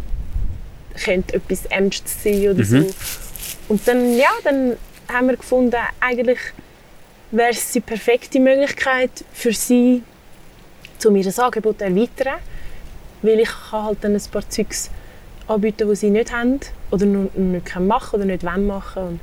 könnte 1.03 1.37
etwas 1.37 1.65
Ernstes 1.65 2.21
sein 2.23 2.41
oder 2.49 2.59
Mhm. 2.63 2.63
so. 2.63 2.85
Und 3.67 3.87
dann, 3.87 4.15
ja, 4.15 4.29
dann 4.43 4.77
haben 5.11 5.27
wir 5.29 5.37
gefunden, 5.37 5.75
eigentlich 5.99 6.37
wäre 7.31 7.49
es 7.49 7.71
die 7.71 7.79
perfekte 7.79 8.39
Möglichkeit 8.39 9.09
für 9.33 9.53
sie, 9.53 10.03
um 11.03 11.15
ihr 11.15 11.23
das 11.23 11.39
Angebot 11.39 11.79
zu 11.79 11.85
erweitern. 11.85 12.35
Weil 13.23 13.39
ich 13.39 13.49
kann 13.71 13.85
halt 13.85 14.03
dann 14.03 14.13
ein 14.13 14.21
paar 14.31 14.47
Zeugs 14.47 14.91
anbieten, 15.47 15.89
die 15.89 15.95
sie 15.95 16.11
nicht 16.11 16.31
haben 16.31 16.59
oder 16.91 17.07
noch 17.07 17.31
nicht 17.33 17.65
können 17.65 17.87
machen 17.87 18.17
oder 18.17 18.25
nicht 18.25 18.43
wollen 18.43 18.67
machen. 18.67 19.19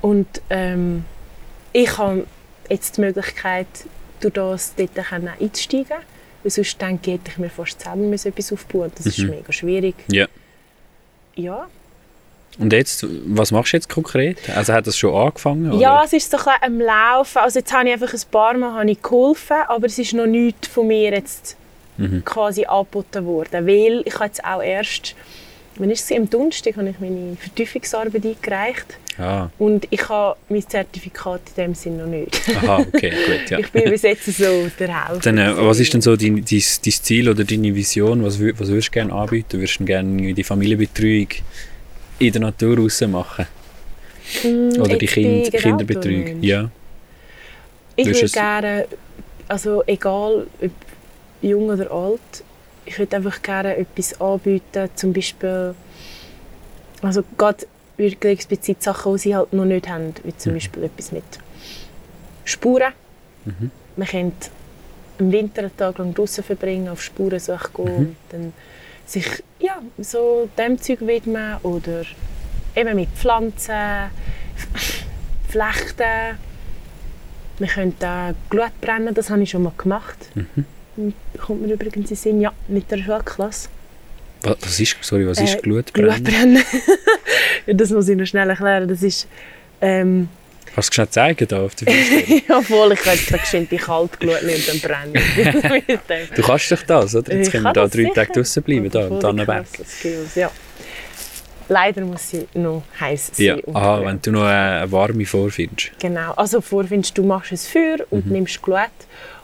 Und, 0.00 0.10
und 0.10 0.42
ähm, 0.48 1.04
ich 1.74 1.98
habe 1.98 2.26
jetzt 2.70 2.96
die 2.96 3.02
Möglichkeit, 3.02 3.66
durch 4.20 4.34
das 4.34 4.74
dort 4.76 4.94
können 4.94 5.28
einzusteigen. 5.40 5.96
Weil 6.42 6.50
sonst 6.50 6.80
denke 6.80 7.10
ich, 7.10 7.14
hätte 7.18 7.30
ich 7.32 7.38
mir 7.38 7.50
fast 7.50 7.80
selber 7.80 7.96
müssen 7.98 8.28
etwas 8.28 8.52
aufbauen 8.52 8.90
Das 8.96 9.06
ist 9.06 9.18
Mhm. 9.18 9.30
mega 9.30 9.52
schwierig. 9.52 9.94
Ja. 10.08 10.26
Ja, 11.34 11.66
Und 12.58 12.72
jetzt, 12.72 13.06
was 13.26 13.52
machst 13.52 13.72
du 13.72 13.76
jetzt 13.76 13.88
konkret? 13.88 14.36
Also 14.54 14.72
hat 14.72 14.86
das 14.86 14.98
schon 14.98 15.14
angefangen? 15.14 15.70
Oder? 15.72 15.80
Ja, 15.80 16.02
es 16.04 16.12
ist 16.12 16.30
so 16.30 16.36
ein 16.38 16.44
bisschen 16.44 16.62
am 16.62 16.80
Laufen. 16.80 17.38
Also 17.38 17.58
jetzt 17.60 17.72
habe 17.72 17.86
ich 17.88 17.92
einfach 17.94 18.12
ein 18.12 18.20
paar 18.30 18.54
Mal 18.58 18.72
habe 18.72 18.90
ich 18.90 19.00
geholfen, 19.00 19.56
aber 19.68 19.86
es 19.86 19.98
ist 19.98 20.12
noch 20.14 20.26
nichts 20.26 20.66
von 20.68 20.86
mir 20.88 21.12
jetzt 21.12 21.56
Mhm. 21.96 22.24
quasi 22.24 22.64
angeboten 22.64 23.24
worden. 23.26 23.66
Weil 23.66 24.02
ich 24.06 24.14
habe 24.14 24.24
jetzt 24.26 24.42
auch 24.44 24.62
erst, 24.62 25.14
wenn 25.80 25.90
ist 25.90 26.10
es 26.10 26.16
am 26.16 26.28
Donnerstag, 26.28 26.76
habe 26.76 26.90
ich 26.90 27.00
meine 27.00 27.36
Vertiefungsarbeit 27.36 28.24
eingereicht. 28.24 28.86
Ah, 29.18 29.48
Und 29.58 29.86
ich 29.90 30.08
habe 30.08 30.36
mein 30.48 30.66
Zertifikat 30.66 31.40
in 31.56 31.64
dem 31.64 31.74
Sinne 31.74 32.04
noch 32.04 32.06
nicht. 32.06 32.40
aha, 32.56 32.78
okay, 32.78 33.10
gut. 33.10 33.50
Ja. 33.50 33.58
Ich 33.60 33.70
bin 33.70 33.84
bis 33.90 34.02
jetzt 34.02 34.24
so 34.26 34.70
der. 34.78 35.18
Dann, 35.22 35.38
äh, 35.38 35.56
was 35.56 35.80
ist 35.80 35.92
denn 35.92 36.00
so 36.00 36.16
dein, 36.16 36.36
dein, 36.36 36.44
dein 36.44 36.92
Ziel 36.92 37.28
oder 37.28 37.44
deine 37.44 37.74
Vision? 37.74 38.22
Was, 38.24 38.40
was 38.40 38.68
würdest 38.68 38.88
du 38.88 38.92
gerne 38.92 39.12
anbieten? 39.12 39.58
Würdest 39.58 39.80
du 39.80 39.84
gerne 39.84 40.32
die 40.34 40.44
Familienbetreuung 40.44 41.28
in 42.18 42.32
der 42.32 42.40
Natur 42.40 42.78
raus 42.78 43.00
machen? 43.02 43.46
Mm, 44.44 44.80
Oder 44.80 44.96
die 44.96 45.06
kind, 45.06 45.52
Kinderbetreuung? 45.52 46.42
Ja. 46.42 46.70
Ich 47.96 48.06
würde 48.06 48.28
gerne, 48.28 48.86
also 49.48 49.82
egal 49.86 50.46
ob 50.62 50.70
jung 51.42 51.68
oder 51.68 51.90
alt, 51.90 52.20
ich 52.90 52.98
würde 52.98 53.16
einfach 53.16 53.40
gerne 53.40 53.76
etwas 53.76 54.20
anbieten, 54.20 54.88
zum 54.96 55.12
Beispiel, 55.12 55.76
also 57.02 57.22
gerade 57.38 57.64
wirklich 57.96 58.32
explizit 58.32 58.82
Sachen, 58.82 59.12
die 59.12 59.18
sie 59.20 59.36
halt 59.36 59.52
noch 59.52 59.64
nicht 59.64 59.88
haben, 59.88 60.12
wie 60.24 60.36
zum 60.36 60.50
Mhm. 60.52 60.56
Beispiel 60.56 60.82
etwas 60.84 61.12
mit 61.12 61.22
Spuren. 62.44 62.92
Mhm. 63.44 63.70
Man 63.96 64.08
könnte 64.08 64.50
im 65.18 65.30
Winter 65.30 65.62
einen 65.62 65.76
Tag 65.76 65.98
lang 65.98 66.14
draußen 66.14 66.42
verbringen, 66.42 66.88
auf 66.88 67.00
Spurensuche 67.00 67.70
gehen 67.76 67.86
Mhm. 67.86 67.98
und 67.98 68.16
dann 68.30 68.52
sich 69.06 69.26
ja, 69.60 69.80
so 69.98 70.48
dem 70.58 70.80
Zeug 70.80 71.00
widmen 71.02 71.58
oder 71.62 72.02
eben 72.74 72.96
mit 72.96 73.10
Pflanzen, 73.10 74.10
Flechten. 75.48 76.38
Wir 77.58 77.66
können 77.68 77.94
auch 78.02 78.32
Glut 78.48 78.80
brennen, 78.80 79.14
das 79.14 79.30
habe 79.30 79.42
ich 79.42 79.50
schon 79.50 79.62
mal 79.62 79.72
gemacht. 79.78 80.18
Mhm. 80.34 80.64
Kommt 81.44 81.62
mir 81.66 81.72
übrigens 81.74 82.10
in 82.10 82.16
Sinn, 82.16 82.40
ja, 82.40 82.52
mit 82.68 82.90
der 82.90 82.98
Schulklasse. 82.98 83.68
Was, 84.42 84.56
was 84.62 84.80
ist, 84.80 84.96
sorry, 85.02 85.26
was 85.26 85.40
ist 85.40 85.56
Äh, 85.56 85.60
Glutbrennen? 85.60 86.22
Glutbrennen. 86.24 86.62
das 87.66 87.90
muss 87.90 88.08
ich 88.08 88.16
noch 88.16 88.26
schnell 88.26 88.48
erklären. 88.48 88.88
Das 88.88 89.02
ist, 89.02 89.26
ähm, 89.80 90.28
Kannst 90.74 90.90
du 90.90 90.94
schnell 90.94 91.08
zeigen 91.10 91.48
da 91.48 91.62
auf 91.62 91.74
der 91.74 91.88
obwohl 92.48 92.92
ich 92.94 93.04
jetzt 93.04 93.28
geschwind 93.32 93.70
die 93.72 93.76
Kaltglut 93.76 94.40
und 94.42 94.68
dann 94.68 94.80
brennen. 94.80 95.92
Du 96.36 96.42
kannst 96.42 96.70
doch 96.72 96.82
das, 96.84 97.14
oder? 97.16 97.34
Jetzt 97.34 97.50
können 97.50 97.64
wir 97.64 97.72
da 97.72 97.86
drei 97.88 98.02
sicher. 98.02 98.14
Tage 98.14 98.32
draußen 98.34 98.62
bleiben, 98.62 98.88
da 98.90 99.06
am 99.06 99.18
Tannenberg. 99.20 99.66
Skills, 99.84 100.34
ja. 100.36 100.50
Leider 101.68 102.00
muss 102.02 102.30
sie 102.30 102.46
noch 102.54 102.82
heiß 102.98 103.30
sein. 103.34 103.46
Ja, 103.46 103.56
aha, 103.74 104.04
wenn 104.04 104.20
du 104.22 104.32
noch 104.32 104.44
eine 104.44 104.90
warme 104.90 105.24
vorfindest. 105.26 105.90
Genau, 106.00 106.32
also 106.34 106.60
vorfindest 106.60 107.16
du 107.18 107.22
machst 107.24 107.52
ein 107.52 107.58
Feuer 107.58 107.98
und 108.10 108.26
Mhm. 108.26 108.32
nimmst 108.32 108.60
Glut 108.62 108.90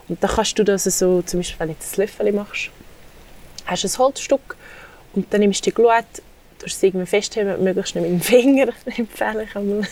und 0.09 0.23
dann 0.23 0.31
kannst 0.31 0.57
du 0.57 0.63
das 0.63 0.83
so, 0.83 1.21
zum 1.21 1.39
Beispiel 1.39 1.59
wenn 1.59 1.67
du 1.69 1.73
jetzt 1.73 1.97
ein 1.97 2.01
Löffel 2.01 2.31
machst, 2.31 2.69
hast 3.65 3.83
du 3.83 3.87
ein 3.87 3.97
Holzstück 3.97 4.55
und 5.13 5.33
dann 5.33 5.41
nimmst 5.41 5.65
du 5.65 5.71
die 5.71 5.75
Glut, 5.75 6.05
tust 6.59 6.77
es 6.77 6.83
irgendwie 6.83 7.05
festheben, 7.05 7.63
möglichst 7.63 7.95
nicht 7.95 8.03
mit 8.03 8.11
dem 8.11 8.21
Finger, 8.21 8.67
empfehle 8.97 9.43
ich 9.43 9.55
einmal. 9.55 9.87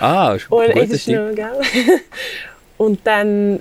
Ah, 0.00 0.34
ist 0.34 0.50
Und 0.50 0.66
guter 0.66 0.82
ist 0.82 1.08
noch, 1.08 1.34
gell? 1.34 1.60
Und 2.78 3.06
dann 3.06 3.60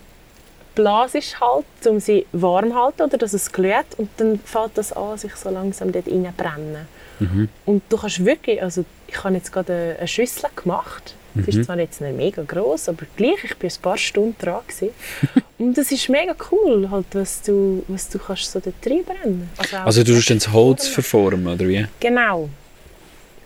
blasest 0.76 1.40
halt, 1.42 1.66
um 1.88 2.00
sie 2.00 2.26
warm 2.32 2.70
zu 2.70 2.76
halten, 2.76 3.02
oder 3.02 3.18
dass 3.18 3.34
es 3.34 3.52
glüht. 3.52 3.98
Und 3.98 4.10
dann 4.18 4.40
fängt 4.40 4.78
das 4.78 4.94
an, 4.94 5.18
sich 5.18 5.36
so 5.36 5.50
langsam 5.50 5.92
dort 5.92 6.08
reinbrennen. 6.08 6.88
Mhm. 7.20 7.50
Und 7.66 7.84
du 7.90 7.98
kannst 7.98 8.24
wirklich, 8.24 8.62
also 8.62 8.86
ich 9.08 9.24
habe 9.24 9.36
jetzt 9.36 9.52
gerade 9.52 9.98
eine 9.98 10.08
Schüssel 10.08 10.50
gemacht. 10.56 11.16
Mhm. 11.42 11.60
ist 11.60 11.66
zwar 11.66 11.80
jetzt 11.80 12.02
nicht 12.02 12.16
mega 12.18 12.42
groß, 12.44 12.90
aber 12.90 13.06
gleich, 13.16 13.44
ich 13.44 13.56
bin 13.58 13.70
ein 13.70 13.82
paar 13.82 13.98
Stunden 13.98 14.36
dran 14.40 14.62
gewesen. 14.68 14.90
Und 15.58 15.78
das 15.78 15.92
ist 15.92 16.08
mega 16.10 16.36
cool, 16.52 16.90
halt, 16.90 17.06
was 17.14 17.42
du, 17.42 17.84
was 17.88 18.08
du 18.10 18.18
kannst 18.20 18.52
so 18.52 18.60
dort 18.60 18.76
reinbrennen. 18.86 19.50
auch 19.58 19.86
Also 19.86 20.04
du 20.04 20.14
tust 20.14 20.30
dann 20.30 20.38
das 20.40 20.52
Holz 20.52 20.88
verformen. 20.88 21.48
oder 21.48 21.68
wie? 21.68 21.86
Genau. 22.00 22.50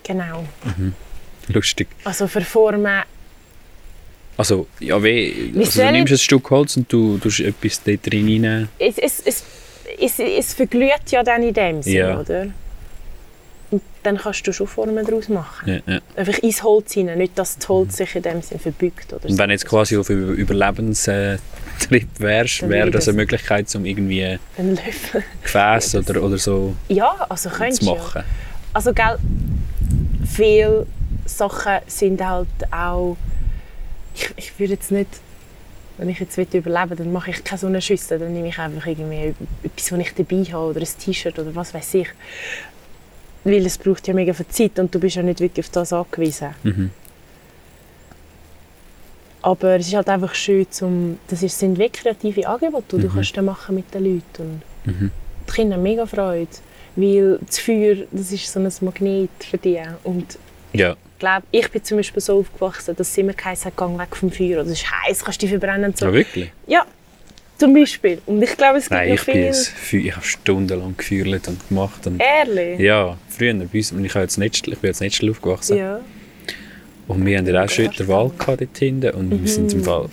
Genau. 0.04 0.44
Lustig. 1.48 1.88
Also 2.04 2.28
verformen 2.28 3.04
Also, 4.38 4.68
ja, 4.80 5.02
wie, 5.04 5.54
also 5.58 5.82
du 5.82 5.92
nimmst 5.92 6.12
ein 6.14 6.18
Stück 6.18 6.50
Holz 6.50 6.78
und 6.78 6.92
du 6.92 7.18
tust 7.18 7.40
etwas 7.42 7.82
dort 7.84 8.06
drin 8.12 8.46
rein. 8.46 8.70
es, 8.80 8.98
es, 8.98 9.20
es, 9.26 9.44
es, 10.00 10.20
es 10.20 10.54
verglüht 10.54 11.12
ja 11.12 11.24
dann 11.24 11.44
in 11.44 11.54
dem 11.54 11.82
Sinne, 11.84 11.98
Ja. 11.98 12.20
oder? 12.20 12.48
Und 13.74 13.82
dann 14.04 14.18
kannst 14.20 14.46
du 14.46 14.54
schon 14.54 14.68
Formen 14.68 15.04
daraus 15.04 15.30
machen. 15.30 15.68
Ja, 15.68 15.94
ja. 15.96 16.00
Einfach 16.16 16.38
ins 16.44 16.62
Holz 16.62 16.94
hinein, 16.94 17.18
nicht, 17.18 17.36
dass 17.40 17.58
das 17.58 17.68
Holz 17.68 17.98
sich 17.98 18.16
in 18.16 18.22
dem 18.22 18.40
Sinne 18.44 18.60
verbeugt. 18.60 19.12
Oder 19.12 19.28
Und 19.28 19.32
wenn 19.32 19.38
du 19.38 19.46
so. 19.46 19.52
jetzt 19.52 19.66
quasi 19.66 19.98
auf 19.98 20.12
Über 20.12 20.34
Überlebenstrip 20.34 21.40
wärst, 22.20 22.62
Dann 22.62 22.70
wäre 22.70 22.92
das 22.92 23.08
eine 23.08 23.18
Möglichkeit, 23.18 23.74
um 23.74 23.84
irgendwie 23.86 24.38
Ein. 24.60 24.80
Gefäß 25.42 25.96
oder, 25.96 26.22
oder 26.22 26.38
so 26.38 26.76
Ja, 26.88 27.26
also 27.28 27.50
zu 27.50 27.86
machen. 27.86 28.22
Ja. 28.22 28.24
Also, 28.74 28.94
gell, 28.94 29.18
viele 30.32 30.86
Sachen 31.26 31.80
sind 31.88 32.24
halt 32.24 32.48
auch... 32.70 33.18
Ich, 34.14 34.30
ich 34.36 34.60
würde 34.60 34.74
jetzt 34.74 34.92
nicht... 34.92 35.10
Wenn 35.98 36.10
ich 36.10 36.20
jetzt 36.20 36.38
überleben 36.38 36.90
will, 36.92 36.98
dann 36.98 37.12
mache 37.12 37.32
ich 37.32 37.44
keine 37.44 37.58
so 37.58 37.66
eine 37.66 37.82
Schüssel. 37.82 38.20
Dann 38.20 38.34
nehme 38.34 38.50
ich 38.50 38.60
einfach 38.60 38.86
irgendwie 38.86 39.34
etwas, 39.64 39.92
was 39.92 40.00
ich 40.00 40.14
dabei 40.14 40.44
habe 40.52 40.66
oder 40.66 40.80
ein 40.80 40.88
T-Shirt 41.00 41.40
oder 41.40 41.56
was 41.56 41.74
weiß 41.74 41.96
ich. 41.96 42.10
Weil 43.46 43.66
es 43.66 43.78
braucht 43.78 44.08
ja 44.08 44.14
mega 44.14 44.34
viel 44.34 44.48
Zeit 44.48 44.80
und 44.80 44.94
du 44.96 45.00
bist 45.00 45.16
ja 45.18 45.24
nicht 45.24 45.40
wirklich 45.42 45.66
auf 45.66 45.72
das 45.72 45.92
angewiesen. 45.94 46.50
Mhm. 46.64 46.92
Aber 49.42 49.76
es 49.76 49.88
ist 49.88 49.94
halt 49.96 50.08
einfach 50.08 50.34
schön, 50.34 50.66
zum, 50.72 51.20
das 51.28 51.44
ist, 51.44 51.60
sind 51.60 51.78
wirklich 51.78 52.04
kreative 52.04 52.48
Angebote, 52.48 52.96
die 52.96 53.02
du 53.04 53.08
Mhm. 53.10 53.14
kannst 53.16 53.36
dann 53.36 53.46
machen 53.46 53.76
mit 53.76 53.94
den 53.94 54.04
Leuten. 54.06 54.62
Und 54.86 55.02
Mhm. 55.02 55.12
die 55.48 55.52
Kinder 55.54 55.76
haben 55.76 55.84
mega 55.84 56.06
Freude, 56.06 56.48
weil 56.96 57.40
das 57.46 57.60
Feuer, 57.60 57.98
das 58.12 58.32
ist 58.32 58.50
so 58.52 58.60
ein 58.62 58.72
Magnet 58.82 59.30
für 59.40 59.58
die. 59.58 59.82
Und 60.06 60.38
Ja, 60.72 60.92
ich 60.94 61.20
glaube, 61.20 61.44
ich 61.52 61.70
bin 61.70 61.84
zum 61.84 61.98
Beispiel 61.98 62.22
so 62.22 62.40
aufgewachsen, 62.40 62.96
dass 62.96 63.10
es 63.10 63.18
immer 63.18 63.34
geheißen 63.34 63.66
hat, 63.66 63.78
«Gang 63.78 64.00
weg 64.00 64.16
vom 64.16 64.32
Feuer» 64.32 64.62
oder 64.62 64.72
«Es 64.72 64.82
ist 64.82 64.90
heiß, 64.90 65.24
kannst 65.24 65.42
du 65.42 65.46
dich 65.46 65.52
verbrennen» 65.60 65.94
so. 65.96 66.06
ja 66.06 66.14
wirklich. 66.14 66.52
Ja, 66.68 66.86
zum 67.58 67.74
Beispiel. 67.74 68.20
Und 68.26 68.42
ich 68.42 68.56
glaube, 68.58 68.78
es 68.80 68.86
gibt 68.86 68.92
Nein, 68.92 69.10
noch 69.10 69.16
ich, 69.16 69.26
bin 69.26 69.34
viel... 69.36 69.54
Feu- 69.54 70.08
ich 70.08 70.16
habe 70.16 70.26
stundenlang 70.26 70.96
gefeuert 70.98 71.48
und 71.48 71.68
gemacht. 71.70 72.06
Und 72.08 72.20
Ehrlich? 72.22 72.80
ja, 72.80 73.18
früher, 73.30 73.54
bei 73.54 73.68
uns, 73.78 73.92
und 73.92 74.04
ich, 74.06 74.14
jetzt 74.14 74.38
Netschl, 74.38 74.74
ich 74.74 74.80
bin 74.80 74.90
jetzt 74.90 75.02
Netschl 75.02 75.30
aufgewachsen. 75.30 75.78
Ja. 75.78 76.00
Und 77.08 77.26
wir 77.26 77.38
haben 77.38 77.46
ja 77.48 77.64
auch 77.64 77.70
schon 77.70 77.90
den 77.92 78.08
Wald 78.08 78.34
dort 78.46 78.78
hinten 78.78 79.12
und 79.12 79.30
Mhm. 79.30 79.42
wir 79.42 79.48
sind 79.52 79.74
im 79.74 79.84
Fall 79.84 80.10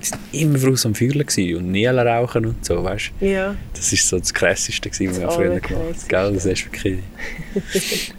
wir 0.00 0.06
sind 0.06 0.20
immer 0.30 0.58
voraus 0.60 0.86
am 0.86 0.92
gewesen 0.92 1.56
und 1.56 1.72
Nielen 1.72 1.98
rauchen 1.98 2.46
und 2.46 2.64
so, 2.64 2.84
weißt? 2.84 3.10
Ja, 3.20 3.56
Das 3.74 3.90
war 3.90 3.98
so 3.98 4.18
das 4.20 4.32
Krasseste, 4.32 4.88
gewesen, 4.90 5.10
was 5.10 5.20
wir 5.20 5.30
früher 5.30 5.58
gemacht 5.58 5.72
haben. 5.72 5.94
Gell, 6.08 6.32
das 6.34 6.46
ist 6.46 6.64
wirklich... 6.66 6.98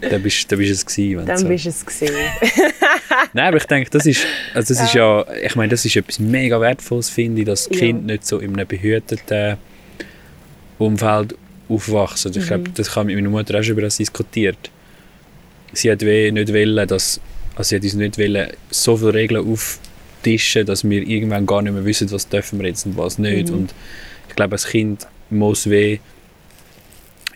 da 0.02 0.18
bist, 0.18 0.52
da 0.52 0.56
bist 0.56 0.72
es 0.72 0.84
gewesen, 0.84 1.24
dann 1.26 1.38
so. 1.38 1.48
bist 1.48 1.64
es 1.64 1.86
gesehen. 1.86 2.12
Nein, 3.32 3.48
aber 3.48 3.56
ich 3.56 3.64
denke, 3.64 3.90
das 3.90 4.06
ist, 4.06 4.24
also 4.54 4.74
das 4.74 4.82
ist 4.84 4.94
ja, 4.94 5.24
ich 5.44 5.54
meine, 5.56 5.70
das 5.70 5.84
ist 5.84 5.96
etwas 5.96 6.18
mega 6.18 6.60
Wertvolles, 6.60 7.10
finde 7.10 7.40
ich, 7.42 7.46
dass 7.46 7.68
Ja. 7.72 7.78
Kinder 7.78 8.12
nicht 8.12 8.26
so 8.26 8.38
in 8.38 8.54
einem 8.54 8.66
behüteten 8.66 9.56
Umfeld 10.78 11.34
aufwachsen. 11.68 12.32
Ich 12.36 12.46
glaube, 12.46 12.70
das 12.74 12.94
habe 12.96 13.06
mit 13.06 13.16
meiner 13.16 13.28
Mutter 13.30 13.58
auch 13.58 13.62
schon 13.62 13.72
über 13.72 13.82
das 13.82 13.96
diskutiert. 13.96 14.70
Sie 15.72 15.90
hat 15.90 16.00
weh 16.02 16.30
nicht 16.32 16.52
wollen, 16.52 16.88
dass, 16.88 17.20
also 17.54 17.68
sie 17.68 17.76
hat 17.76 17.82
uns 17.84 17.94
nicht 17.94 18.18
wollen, 18.18 18.48
so 18.70 18.96
viele 18.96 19.14
Regeln 19.14 19.46
auftischen, 19.46 20.66
dass 20.66 20.88
wir 20.88 21.06
irgendwann 21.06 21.46
gar 21.46 21.62
nicht 21.62 21.72
mehr 21.72 21.84
wissen, 21.84 22.10
was 22.10 22.28
dürfen 22.28 22.60
wir 22.60 22.68
jetzt 22.68 22.86
und 22.86 22.96
was 22.96 23.18
nicht. 23.18 23.48
Mhm. 23.50 23.54
Und 23.54 23.74
ich 24.28 24.34
glaube, 24.36 24.52
als 24.52 24.66
Kind 24.66 25.06
muss 25.30 25.68
weh 25.70 25.98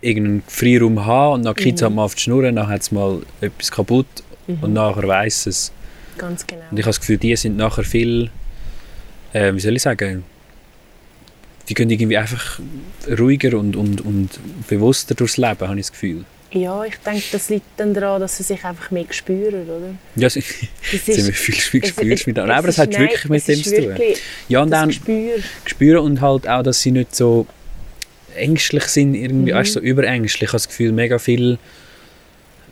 irgendeinen 0.00 0.42
Freiraum 0.48 1.04
haben 1.06 1.34
und 1.34 1.42
dann 1.44 1.54
Kids 1.54 1.80
Mhm. 1.80 1.84
halt 1.86 1.94
mal 1.94 2.04
auf 2.04 2.14
die 2.14 2.22
Schnur, 2.22 2.42
dann 2.42 2.66
hat 2.66 2.82
es 2.82 2.92
mal 2.92 3.22
etwas 3.40 3.70
kaputt 3.70 4.06
und 4.46 4.72
nachher 4.72 5.06
weiss 5.08 5.46
es. 5.46 5.72
Ganz 6.18 6.46
genau. 6.46 6.62
Und 6.70 6.78
ich 6.78 6.84
habe 6.84 6.90
das 6.90 7.00
Gefühl, 7.00 7.18
die 7.18 7.34
sind 7.36 7.56
nachher 7.56 7.84
viel, 7.84 8.30
äh, 9.32 9.52
wie 9.54 9.60
soll 9.60 9.74
ich 9.76 9.82
sagen, 9.82 10.24
die 11.68 11.74
können 11.74 11.90
irgendwie 11.90 12.18
einfach 12.18 12.60
ruhiger 13.18 13.58
und, 13.58 13.74
und, 13.74 14.00
und 14.02 14.28
bewusster 14.68 15.14
durchs 15.14 15.36
Leben, 15.38 15.60
habe 15.66 15.78
ich 15.78 15.86
das 15.86 15.92
Gefühl. 15.92 16.24
Ja, 16.52 16.84
ich 16.84 16.94
denke, 16.98 17.24
das 17.32 17.48
liegt 17.48 17.66
dann 17.78 17.94
daran, 17.94 18.20
dass 18.20 18.36
sie 18.36 18.44
sich 18.44 18.62
einfach 18.64 18.90
mehr 18.92 19.06
spüren, 19.10 19.64
oder? 19.68 19.94
Ja, 20.14 20.30
sie, 20.30 20.40
haben 20.92 21.32
viel, 21.32 21.54
viel 21.54 21.80
es- 21.82 21.96
Gespür 21.96 22.12
es- 22.14 22.26
mit 22.26 22.38
es 22.38 22.44
Aber 22.48 22.68
ist- 22.68 22.78
hat 22.78 22.96
wirklich 22.96 23.28
mit 23.28 23.40
es 23.40 23.46
dem 23.46 23.64
zu 23.64 23.74
tun. 23.74 23.96
Ja, 24.48 24.62
und 24.62 24.70
dann 24.70 24.88
Gespür. 24.90 25.32
spüren 25.64 25.98
und 26.04 26.20
halt 26.20 26.46
auch, 26.48 26.62
dass 26.62 26.80
sie 26.80 26.92
nicht 26.92 27.16
so 27.16 27.46
ängstlich 28.36 28.84
sind, 28.84 29.14
irgendwie, 29.14 29.52
Mhm. 29.52 29.56
du, 29.56 29.72
so 29.72 29.80
überängstlich. 29.80 30.42
Ich 30.42 30.48
habe 30.48 30.56
das 30.58 30.68
Gefühl, 30.68 30.92
mega 30.92 31.18
viel, 31.18 31.58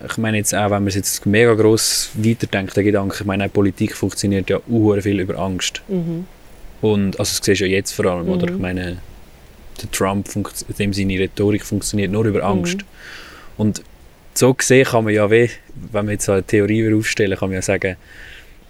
ich 0.04 0.16
meine 0.18 0.36
jetzt 0.38 0.54
auch, 0.54 0.64
wenn 0.64 0.82
man 0.82 0.88
es 0.88 0.94
jetzt 0.94 1.26
mega 1.26 1.54
gross 1.54 2.10
weiterdenkt, 2.14 2.76
der 2.76 2.84
Gedanke, 2.84 3.16
ich 3.20 3.24
meine, 3.26 3.46
auch 3.46 3.52
Politik 3.52 3.94
funktioniert 3.96 4.50
ja 4.50 4.60
uhr 4.68 5.00
viel 5.02 5.20
über 5.20 5.38
Angst. 5.38 5.82
Mhm. 5.88 6.26
Und, 6.80 7.18
also 7.20 7.36
das 7.36 7.40
siehst 7.44 7.60
du 7.60 7.66
ja 7.66 7.76
jetzt 7.76 7.92
vor 7.92 8.06
allem, 8.06 8.28
oder? 8.28 8.48
Mhm. 8.48 8.56
Ich 8.56 8.60
meine, 8.60 8.98
der 9.80 9.90
Trump, 9.90 10.28
in 10.34 10.44
dem 10.78 10.92
seine 10.92 11.18
Rhetorik 11.18 11.64
funktioniert 11.64 12.10
nur 12.10 12.24
über 12.24 12.42
Angst. 12.42 12.78
Mhm. 12.78 12.84
Und 13.56 13.82
so 14.34 14.52
gesehen 14.54 14.86
kann 14.86 15.04
man 15.04 15.12
ja, 15.14 15.30
weh, 15.30 15.48
wenn 15.92 16.06
man 16.06 16.12
jetzt 16.12 16.28
eine 16.28 16.42
Theorie 16.42 16.92
aufstellen 16.94 17.38
kann 17.38 17.50
man 17.50 17.56
ja 17.56 17.62
sagen, 17.62 17.96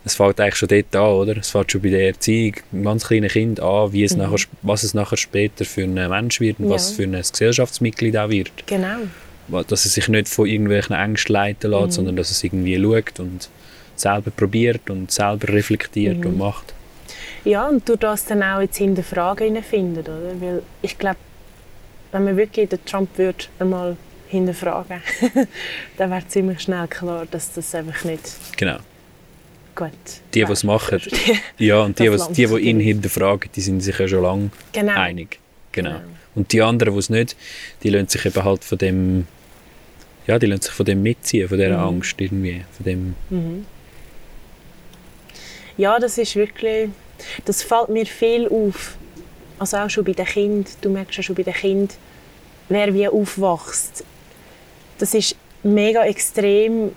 es 0.04 0.16
fängt 0.16 0.40
eigentlich 0.40 0.56
schon 0.56 0.68
dort 0.68 0.96
an, 0.96 1.02
oder? 1.12 1.36
Es 1.36 1.50
fängt 1.50 1.70
schon 1.70 1.80
bei 1.80 1.90
der 1.90 2.08
Erziehung, 2.08 2.54
ein 2.72 2.82
ganz 2.82 3.06
kleines 3.06 3.32
Kind 3.32 3.60
an, 3.60 3.92
wie 3.92 4.02
es 4.02 4.14
Mhm. 4.16 4.22
nachher, 4.22 4.44
was 4.62 4.82
es 4.82 4.94
nachher 4.94 5.16
später 5.16 5.64
für 5.64 5.82
ein 5.84 5.94
Mensch 5.94 6.40
wird 6.40 6.58
und 6.58 6.66
Ja. 6.66 6.72
was 6.74 6.90
für 6.90 7.04
ein 7.04 7.12
Gesellschaftsmitglied 7.12 8.16
auch 8.16 8.28
wird. 8.28 8.50
Genau. 8.66 8.96
Dass 9.48 9.84
es 9.84 9.94
sich 9.94 10.08
nicht 10.08 10.28
von 10.28 10.46
irgendwelchen 10.46 10.94
Ängsten 10.96 11.32
leiten 11.34 11.70
lässt, 11.70 11.86
Mhm. 11.86 11.90
sondern 11.90 12.16
dass 12.16 12.30
es 12.30 12.42
irgendwie 12.44 12.80
schaut 12.80 13.20
und 13.20 13.48
selber 13.96 14.30
probiert 14.30 14.88
und 14.90 15.10
selber 15.10 15.48
reflektiert 15.48 16.18
Mhm. 16.18 16.26
und 16.26 16.38
macht. 16.38 16.74
Ja, 17.44 17.68
und 17.68 17.88
du 17.88 17.96
das 17.96 18.24
dann 18.24 18.42
auch 18.42 18.60
jetzt 18.60 18.76
hinterfragen 18.78 19.62
findet, 19.62 20.08
oder? 20.08 20.40
Weil 20.40 20.62
ich 20.80 20.96
glaube, 20.98 21.18
wenn 22.12 22.24
man 22.24 22.36
wirklich 22.36 22.68
den 22.68 22.84
Trump 22.84 23.16
würde 23.18 23.44
einmal 23.58 23.96
hinterfragen, 24.28 25.02
dann 25.98 26.10
wäre 26.10 26.26
ziemlich 26.28 26.60
schnell 26.60 26.86
klar, 26.88 27.26
dass 27.30 27.52
das 27.52 27.74
einfach 27.74 28.04
nicht 28.04 28.22
Genau. 28.56 28.78
gut 29.74 29.90
Die, 30.34 30.44
die 30.44 30.52
es 30.52 30.62
machen, 30.64 31.00
Ja, 31.58 31.80
und 31.82 31.98
die, 31.98 32.08
die, 32.08 32.32
die 32.32 32.44
Land. 32.44 32.62
ihn 32.62 32.80
hinterfragen, 32.80 33.50
die 33.54 33.60
sind 33.60 33.80
sich 33.80 33.98
ja 33.98 34.06
schon 34.08 34.22
lange 34.22 34.50
genau. 34.72 34.92
einig. 34.94 35.38
Genau. 35.72 35.90
Genau. 35.90 36.00
Und 36.34 36.52
die 36.52 36.62
anderen, 36.62 36.94
die 36.94 36.98
es 36.98 37.10
nicht, 37.10 37.36
die 37.82 37.90
lassen 37.90 38.08
sich 38.08 38.24
eben 38.24 38.42
halt 38.44 38.64
von 38.64 38.78
dem, 38.78 39.26
ja, 40.26 40.38
die 40.38 40.46
lassen 40.46 40.62
sich 40.62 40.72
von 40.72 40.86
dem 40.86 41.02
mitziehen, 41.02 41.48
von 41.48 41.58
dieser 41.58 41.76
Mhm. 41.76 41.84
Angst 41.96 42.14
irgendwie, 42.20 42.64
von 42.76 42.84
dem, 42.84 43.14
Mhm. 43.30 43.66
Ja, 45.76 45.98
das 45.98 46.18
ist 46.18 46.36
wirklich, 46.36 46.90
das 47.44 47.62
fällt 47.62 47.88
mir 47.88 48.06
viel 48.06 48.46
auf. 48.48 48.96
Also 49.58 49.76
auch 49.78 49.88
schon 49.90 50.04
bei 50.04 50.12
den 50.12 50.26
Kindern, 50.26 50.72
du 50.80 50.90
merkst 50.90 51.16
ja 51.16 51.22
schon 51.22 51.34
bei 51.36 51.42
den 51.42 51.54
Kindern, 51.54 51.96
wer 52.68 52.92
wie 52.94 53.08
aufwächst. 53.08 54.04
Das 54.98 55.14
ist 55.14 55.36
mega 55.62 56.04
extrem. 56.04 56.92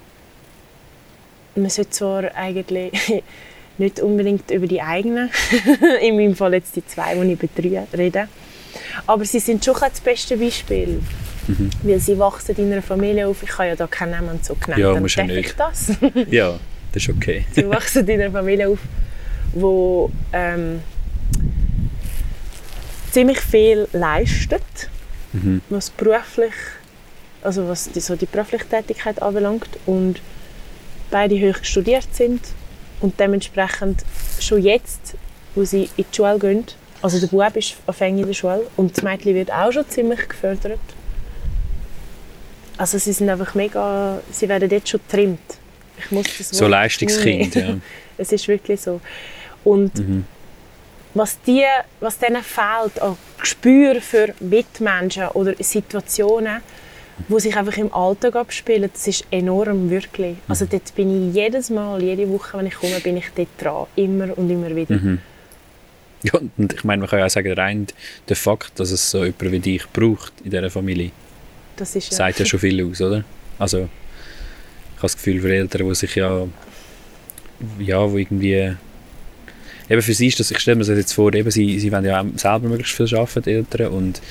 Man 1.55 1.69
sollte 1.69 1.91
zwar 1.91 2.35
eigentlich 2.35 3.23
nicht 3.77 3.99
unbedingt 4.01 4.51
über 4.51 4.67
die 4.67 4.81
eigenen, 4.81 5.29
in 6.01 6.15
meinem 6.17 6.35
Fall 6.35 6.53
jetzt 6.53 6.75
die 6.75 6.85
zwei, 6.85 7.15
die 7.15 7.33
ich 7.33 7.39
betreue, 7.39 7.87
reden, 7.97 8.27
aber 9.07 9.25
sie 9.25 9.39
sind 9.39 9.63
schon 9.63 9.75
das 9.79 9.99
beste 10.01 10.37
Beispiel. 10.37 11.01
Mhm. 11.47 11.69
Weil 11.83 11.99
sie 11.99 12.17
wachsen 12.17 12.55
in 12.57 12.71
einer 12.71 12.81
Familie 12.81 13.27
auf. 13.27 13.43
Ich 13.43 13.49
kann 13.49 13.67
ja 13.67 13.75
da 13.75 13.85
keinen 13.87 14.11
Namen 14.11 14.39
so 14.41 14.55
genannt. 14.55 14.79
Ja, 14.81 14.99
musst 14.99 15.15
ja 15.15 15.23
nicht. 15.25 15.49
ich 15.49 15.55
das? 15.55 15.91
ja, 16.31 16.59
das 16.91 17.03
ist 17.03 17.09
okay. 17.09 17.45
Sie 17.51 17.67
wachsen 17.69 18.07
in 18.07 18.19
einer 18.21 18.31
Familie 18.31 18.69
auf, 18.69 18.79
wo 19.53 20.11
ähm, 20.33 20.81
ziemlich 23.11 23.39
viel 23.39 23.87
leistet, 23.93 24.63
Mhm. 25.33 25.61
was 25.69 25.89
beruflich, 25.89 26.53
also 27.43 27.67
was 27.67 27.91
die, 27.91 27.99
so 27.99 28.15
die 28.15 28.25
berufliche 28.25 28.65
Tätigkeit 28.69 29.21
anbelangt 29.21 29.67
und 29.85 30.21
beide 31.11 31.35
hoch 31.35 31.57
studiert 31.61 32.07
sind 32.13 32.41
und 33.01 33.19
dementsprechend 33.19 34.03
schon 34.39 34.61
jetzt, 34.63 35.15
wo 35.53 35.65
sie 35.65 35.89
in 35.97 36.05
die 36.09 36.15
Schule 36.15 36.39
gehen, 36.39 36.63
also 37.05 37.19
der 37.19 37.27
Bub 37.27 37.55
ist 37.55 37.75
anfänglich 37.85 38.21
in 38.23 38.27
der 38.27 38.33
Schule 38.33 38.67
und 38.77 38.97
das 38.97 39.03
Mädchen 39.03 39.35
wird 39.35 39.51
auch 39.51 39.71
schon 39.71 39.87
ziemlich 39.87 40.27
gefördert. 40.27 40.79
Also 42.77 42.97
sie 42.97 43.13
sind 43.13 43.29
einfach 43.29 43.53
mega, 43.55 44.19
sie 44.31 44.49
werden 44.49 44.69
jetzt 44.69 44.89
schon 44.89 44.99
getrimmt. 45.07 45.39
Ich 45.99 46.11
muss 46.11 46.25
das 46.37 46.49
So 46.49 46.67
Leistungskind, 46.67 47.55
ja. 47.55 47.75
es 48.17 48.31
ist 48.31 48.47
wirklich 48.47 48.81
so. 48.81 48.99
Und 49.63 49.95
Mhm. 49.99 50.25
was, 51.13 51.39
die, 51.41 51.63
was 51.99 52.17
denen 52.17 52.41
fehlt 52.43 52.99
an 53.01 53.17
Gespür 53.39 54.01
für 54.01 54.33
Mitmenschen 54.39 55.27
oder 55.29 55.53
Situationen, 55.59 56.61
wo 57.29 57.37
sich 57.39 57.55
einfach 57.55 57.77
im 57.77 57.93
Alltag 57.93 58.35
abspielen, 58.35 58.89
das 58.91 59.07
ist 59.07 59.25
enorm, 59.31 59.89
wirklich. 59.89 60.37
Also 60.49 60.65
dort 60.65 60.93
bin 60.95 61.29
ich 61.29 61.35
jedes 61.35 61.69
Mal, 61.69 62.01
jede 62.03 62.27
Woche, 62.29 62.57
wenn 62.57 62.65
ich 62.65 62.75
komme, 62.75 62.99
bin 62.99 63.15
ich 63.17 63.27
dort 63.35 63.47
dran. 63.57 63.85
Immer 63.95 64.37
und 64.37 64.49
immer 64.49 64.75
wieder. 64.75 64.95
Mhm. 64.95 65.19
Ja, 66.25 66.39
und 66.57 66.73
ich 66.73 66.83
meine, 66.83 67.01
man 67.01 67.09
kann 67.09 67.19
ja 67.19 67.25
auch 67.25 67.29
sagen, 67.29 67.53
rein 67.53 67.87
der 68.27 68.35
Fakt, 68.35 68.79
dass 68.79 68.89
es 68.89 69.11
so 69.11 69.23
jemanden 69.23 69.51
wie 69.51 69.59
dich 69.59 69.83
braucht 69.93 70.33
in 70.43 70.49
dieser 70.49 70.69
Familie, 70.71 71.11
Das 71.75 71.95
ist 71.95 72.11
ja... 72.11 72.17
sagt 72.17 72.39
ja 72.39 72.45
schon 72.45 72.59
viel 72.59 72.83
aus, 72.83 72.99
oder? 73.01 73.23
Also, 73.59 73.77
ich 73.77 73.83
habe 74.97 75.01
das 75.03 75.15
Gefühl, 75.15 75.41
für 75.41 75.53
Eltern, 75.53 75.87
die 75.87 75.95
sich 75.95 76.15
ja, 76.15 76.47
ja, 77.79 78.11
wo 78.11 78.17
irgendwie, 78.17 78.75
eben 79.89 80.01
für 80.01 80.13
sie 80.13 80.27
ist 80.27 80.39
das, 80.39 80.49
ich 80.49 80.59
stelle 80.59 80.77
mir 80.77 80.85
das 80.85 80.97
jetzt 80.97 81.13
vor, 81.13 81.33
eben, 81.33 81.51
sie, 81.51 81.79
sie 81.79 81.91
wollen 81.91 82.05
ja 82.05 82.21
auch 82.21 82.25
selber 82.37 82.69
möglichst 82.69 82.95
viel 82.95 83.13
arbeiten, 83.15 83.43
die 83.43 83.51
Eltern, 83.51 83.87
und 83.91 84.21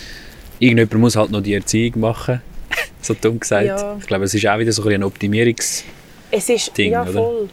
irgendjemand 0.59 1.01
muss 1.01 1.17
halt 1.17 1.31
noch 1.31 1.43
die 1.43 1.55
Erziehung 1.55 2.01
machen, 2.01 2.43
so 3.01 3.15
dumm 3.15 3.39
gesagt. 3.39 3.67
Ja. 3.67 3.97
Ich 4.01 4.07
glaube, 4.07 4.25
es 4.25 4.35
ist 4.35 4.47
auch 4.47 4.59
wieder 4.59 4.73
so 4.73 4.83
ein, 4.85 4.95
ein 4.95 5.05
Optimierungs... 5.05 5.85
Es 6.31 6.49
ist 6.49 6.77
Ding, 6.77 6.91
ja 6.91 7.07
oder? 7.07 7.49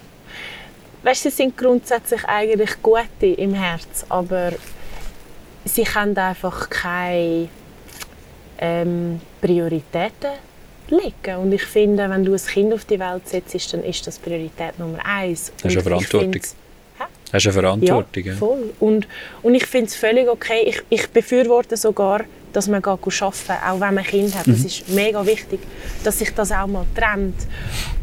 Weißt, 1.04 1.24
sie 1.24 1.30
sind 1.30 1.58
grundsätzlich 1.58 2.24
eigentlich 2.26 2.82
gute 2.82 3.26
im 3.26 3.54
Herz, 3.54 4.06
aber 4.10 4.52
sie 5.66 5.84
haben 5.84 6.16
einfach 6.16 6.70
keine 6.70 7.50
ähm, 8.60 9.20
Prioritäten 9.42 10.32
legen. 10.90 11.38
Und 11.38 11.52
ich 11.52 11.64
finde, 11.64 12.10
wenn 12.10 12.24
du 12.24 12.34
ein 12.34 12.40
Kind 12.40 12.74
auf 12.74 12.86
die 12.86 13.00
Welt 13.00 13.28
setzt, 13.28 13.74
dann 13.74 13.84
ist 13.84 14.06
das 14.06 14.20
Priorität 14.20 14.78
Nummer 14.78 15.04
eins. 15.04 15.52
Du 15.62 15.68
Und 15.68 15.72
eine 15.72 15.82
Verantwortung. 15.82 16.42
Hast 17.34 17.46
eine 17.46 17.54
Verantwortung? 17.54 18.24
ja, 18.24 18.36
voll. 18.36 18.74
Und, 18.80 19.08
und 19.42 19.56
ich 19.56 19.66
finde 19.66 19.88
es 19.88 19.96
völlig 19.96 20.28
okay. 20.28 20.64
Ich, 20.66 20.84
ich 20.90 21.10
befürworte 21.10 21.78
sogar, 21.78 22.26
dass 22.52 22.68
man 22.68 22.84
arbeiten 22.84 23.10
auch 23.10 23.80
wenn 23.80 23.80
man 23.80 24.00
ein 24.00 24.04
Kind 24.04 24.36
hat. 24.36 24.48
Mhm. 24.48 24.52
Das 24.52 24.66
ist 24.66 24.90
mega 24.90 25.26
wichtig, 25.26 25.62
dass 26.04 26.20
sich 26.20 26.34
das 26.34 26.52
auch 26.52 26.68
mal 26.68 26.86
trennt. 26.94 27.38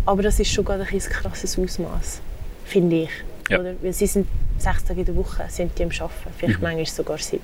Aber 0.06 0.22
das 0.22 0.40
ist 0.40 0.50
schon 0.50 0.64
gerade 0.64 0.86
ein 0.90 0.98
krasses 0.98 1.58
Ausmaß, 1.58 2.20
finde 2.68 3.02
ich. 3.02 3.10
Ja. 3.50 3.60
Oder? 3.60 3.74
Weil 3.82 3.92
sie 3.92 4.06
sind 4.06 4.26
sechs 4.58 4.84
Tage 4.84 5.00
in 5.00 5.06
der 5.06 5.16
Woche 5.16 5.44
sind 5.48 5.76
die 5.78 5.82
am 5.84 5.90
Arbeiten, 5.90 6.12
vielleicht 6.36 6.58
Mhm. 6.58 6.62
manchmal 6.62 6.86
sogar 6.86 7.18
sieben. 7.18 7.42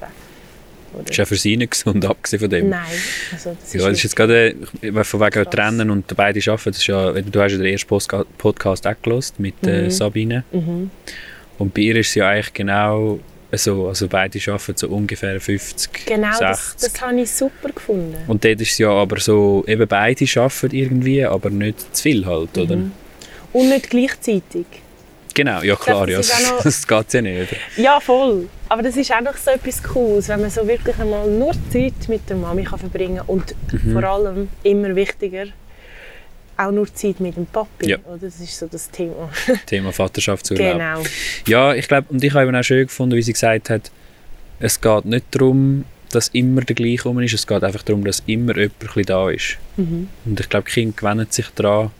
Oder? 0.94 1.10
Ist 1.10 1.16
ja 1.16 1.24
für 1.24 1.36
sie 1.36 1.56
nicht 1.56 1.72
gesund, 1.72 2.04
abgesehen 2.08 2.40
von 2.40 2.50
dem. 2.50 2.68
Nein, 2.68 2.80
also 3.32 3.50
das 3.58 3.64
ist, 3.68 3.74
Ja, 3.74 3.80
das 3.80 3.88
ist 3.88 3.92
nicht- 3.94 4.04
jetzt 4.04 4.16
gerade, 4.16 4.54
von 5.04 5.20
wegen. 5.20 5.50
Trennen 5.50 5.90
und 5.90 6.06
beide 6.16 6.40
arbeiten, 6.50 6.70
das 6.70 6.78
ist 6.78 6.86
ja, 6.86 7.10
du 7.12 7.40
hast 7.40 7.52
ja 7.52 7.58
den 7.58 7.66
ersten 7.66 7.88
Podcast 8.38 8.86
auch 8.86 8.94
gehört 9.02 9.32
mit 9.38 9.54
äh, 9.66 9.82
Mhm. 9.84 9.90
Sabine. 9.90 10.44
Mhm. 10.52 10.90
Und 11.58 11.72
bei 11.74 11.82
ihr 11.82 11.96
ist 11.96 12.08
es 12.08 12.14
ja 12.16 12.28
eigentlich 12.28 12.52
genau 12.52 13.18
so, 13.52 13.86
also 13.88 14.08
beide 14.08 14.38
arbeiten 14.52 14.76
so 14.76 14.88
ungefähr 14.88 15.40
50, 15.40 16.06
Genau, 16.06 16.26
60. 16.36 16.40
das, 16.40 16.76
das 16.92 17.00
habe 17.00 17.20
ich 17.20 17.30
super 17.30 17.68
gefunden. 17.70 18.16
Und 18.26 18.44
dort 18.44 18.60
ist 18.60 18.72
es 18.72 18.78
ja 18.78 18.90
aber 18.90 19.20
so, 19.20 19.64
eben 19.68 19.86
beide 19.86 20.26
arbeiten 20.40 20.74
irgendwie, 20.76 21.24
aber 21.24 21.50
nicht 21.50 21.94
zu 21.96 22.02
viel 22.02 22.26
halt, 22.26 22.58
oder? 22.58 22.76
Mhm. 22.76 22.92
Und 23.52 23.68
nicht 23.68 23.88
gleichzeitig. 23.90 24.66
Genau, 25.34 25.62
ja 25.62 25.74
klar, 25.76 26.08
ja, 26.08 26.18
noch- 26.18 26.62
das 26.62 26.86
geht 26.86 27.12
ja 27.12 27.22
nicht. 27.22 27.56
Ja, 27.76 27.98
voll. 28.00 28.48
Aber 28.68 28.82
das 28.82 28.96
ist 28.96 29.12
auch 29.12 29.20
noch 29.20 29.36
so 29.36 29.50
etwas 29.50 29.82
Cooles, 29.82 30.28
wenn 30.28 30.40
man 30.40 30.50
so 30.50 30.66
wirklich 30.66 30.96
einmal 30.98 31.28
nur 31.28 31.52
Zeit 31.70 32.08
mit 32.08 32.28
der 32.30 32.36
Mami 32.36 32.64
kann 32.64 32.78
verbringen 32.78 33.16
kann 33.18 33.26
und 33.26 33.54
Mhm. 33.72 33.92
vor 33.92 34.04
allem, 34.04 34.48
immer 34.62 34.94
wichtiger, 34.94 35.46
auch 36.56 36.70
nur 36.70 36.92
Zeit 36.94 37.18
mit 37.20 37.36
dem 37.36 37.46
Papi. 37.46 37.90
Ja. 37.90 37.98
Oder? 38.06 38.18
Das 38.18 38.38
ist 38.38 38.56
so 38.58 38.66
das 38.66 38.88
Thema. 38.90 39.28
Thema 39.66 39.92
Vaterschaftsurlaub. 39.92 40.72
genau. 40.72 41.02
Ja, 41.48 41.74
ich 41.74 41.88
glaube, 41.88 42.06
und 42.10 42.22
ich 42.22 42.32
habe 42.32 42.44
eben 42.46 42.54
auch 42.56 42.62
schön 42.62 42.86
gefunden, 42.86 43.16
wie 43.16 43.22
sie 43.22 43.32
gesagt 43.32 43.70
hat, 43.70 43.90
es 44.60 44.80
geht 44.80 45.04
nicht 45.04 45.26
darum, 45.32 45.84
dass 46.12 46.28
immer 46.28 46.60
der 46.60 46.76
gleiche 46.76 47.02
rum 47.02 47.18
ist, 47.20 47.34
es 47.34 47.44
geht 47.44 47.64
einfach 47.64 47.82
darum, 47.82 48.04
dass 48.04 48.22
immer 48.26 48.56
jemand 48.56 49.10
da 49.10 49.30
ist. 49.30 49.56
Mhm. 49.76 50.08
Und 50.24 50.38
ich 50.38 50.48
glaube, 50.48 50.70
Kinder 50.70 50.94
gewöhnen 50.96 51.26
sich 51.28 51.48
daran. 51.56 51.90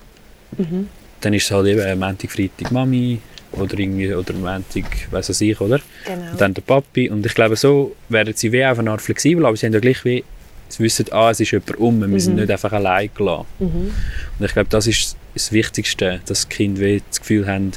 Mhm. 0.56 0.88
Dann 1.24 1.32
ist 1.34 1.44
es 1.44 1.50
halt 1.50 1.66
eben 1.66 1.98
Montag, 1.98 2.30
Freitag 2.30 2.70
Mami 2.70 3.18
oder 3.52 3.78
irgendwie, 3.78 4.12
oder 4.14 4.32
Montag, 4.34 4.84
weiss 5.10 5.28
was 5.30 5.40
ich, 5.40 5.58
oder? 5.60 5.80
genau. 6.06 6.32
Und 6.32 6.40
dann 6.40 6.52
der 6.54 6.62
Papi. 6.62 7.08
Und 7.08 7.24
ich 7.24 7.34
glaube, 7.34 7.56
so 7.56 7.94
werden 8.08 8.34
sie 8.37 8.52
wie 8.52 8.64
auf 8.64 8.78
eine 8.78 8.90
Art 8.90 9.00
flexibel, 9.00 9.46
aber 9.46 9.56
sie 9.56 9.66
haben 9.66 9.72
ja 9.72 9.80
gleich 9.80 10.04
wie, 10.04 10.22
sie 10.68 10.82
wissen, 10.82 11.06
ah, 11.12 11.30
es 11.30 11.40
ist 11.40 11.52
jemand 11.52 11.76
um, 11.78 12.00
wir 12.12 12.20
sind 12.20 12.34
Mhm. 12.34 12.40
nicht 12.40 12.50
einfach 12.50 12.72
allein 12.72 13.08
gelassen. 13.14 13.46
Mhm. 13.60 13.66
Und 14.38 14.44
ich 14.46 14.52
glaube, 14.52 14.68
das 14.70 14.87
ist 14.87 15.16
das 15.34 15.50
Wichtigste, 15.52 16.20
dass 16.26 16.48
die 16.48 16.54
Kinder 16.54 16.80
wie 16.82 17.02
das 17.08 17.20
Gefühl 17.20 17.46
haben, 17.46 17.72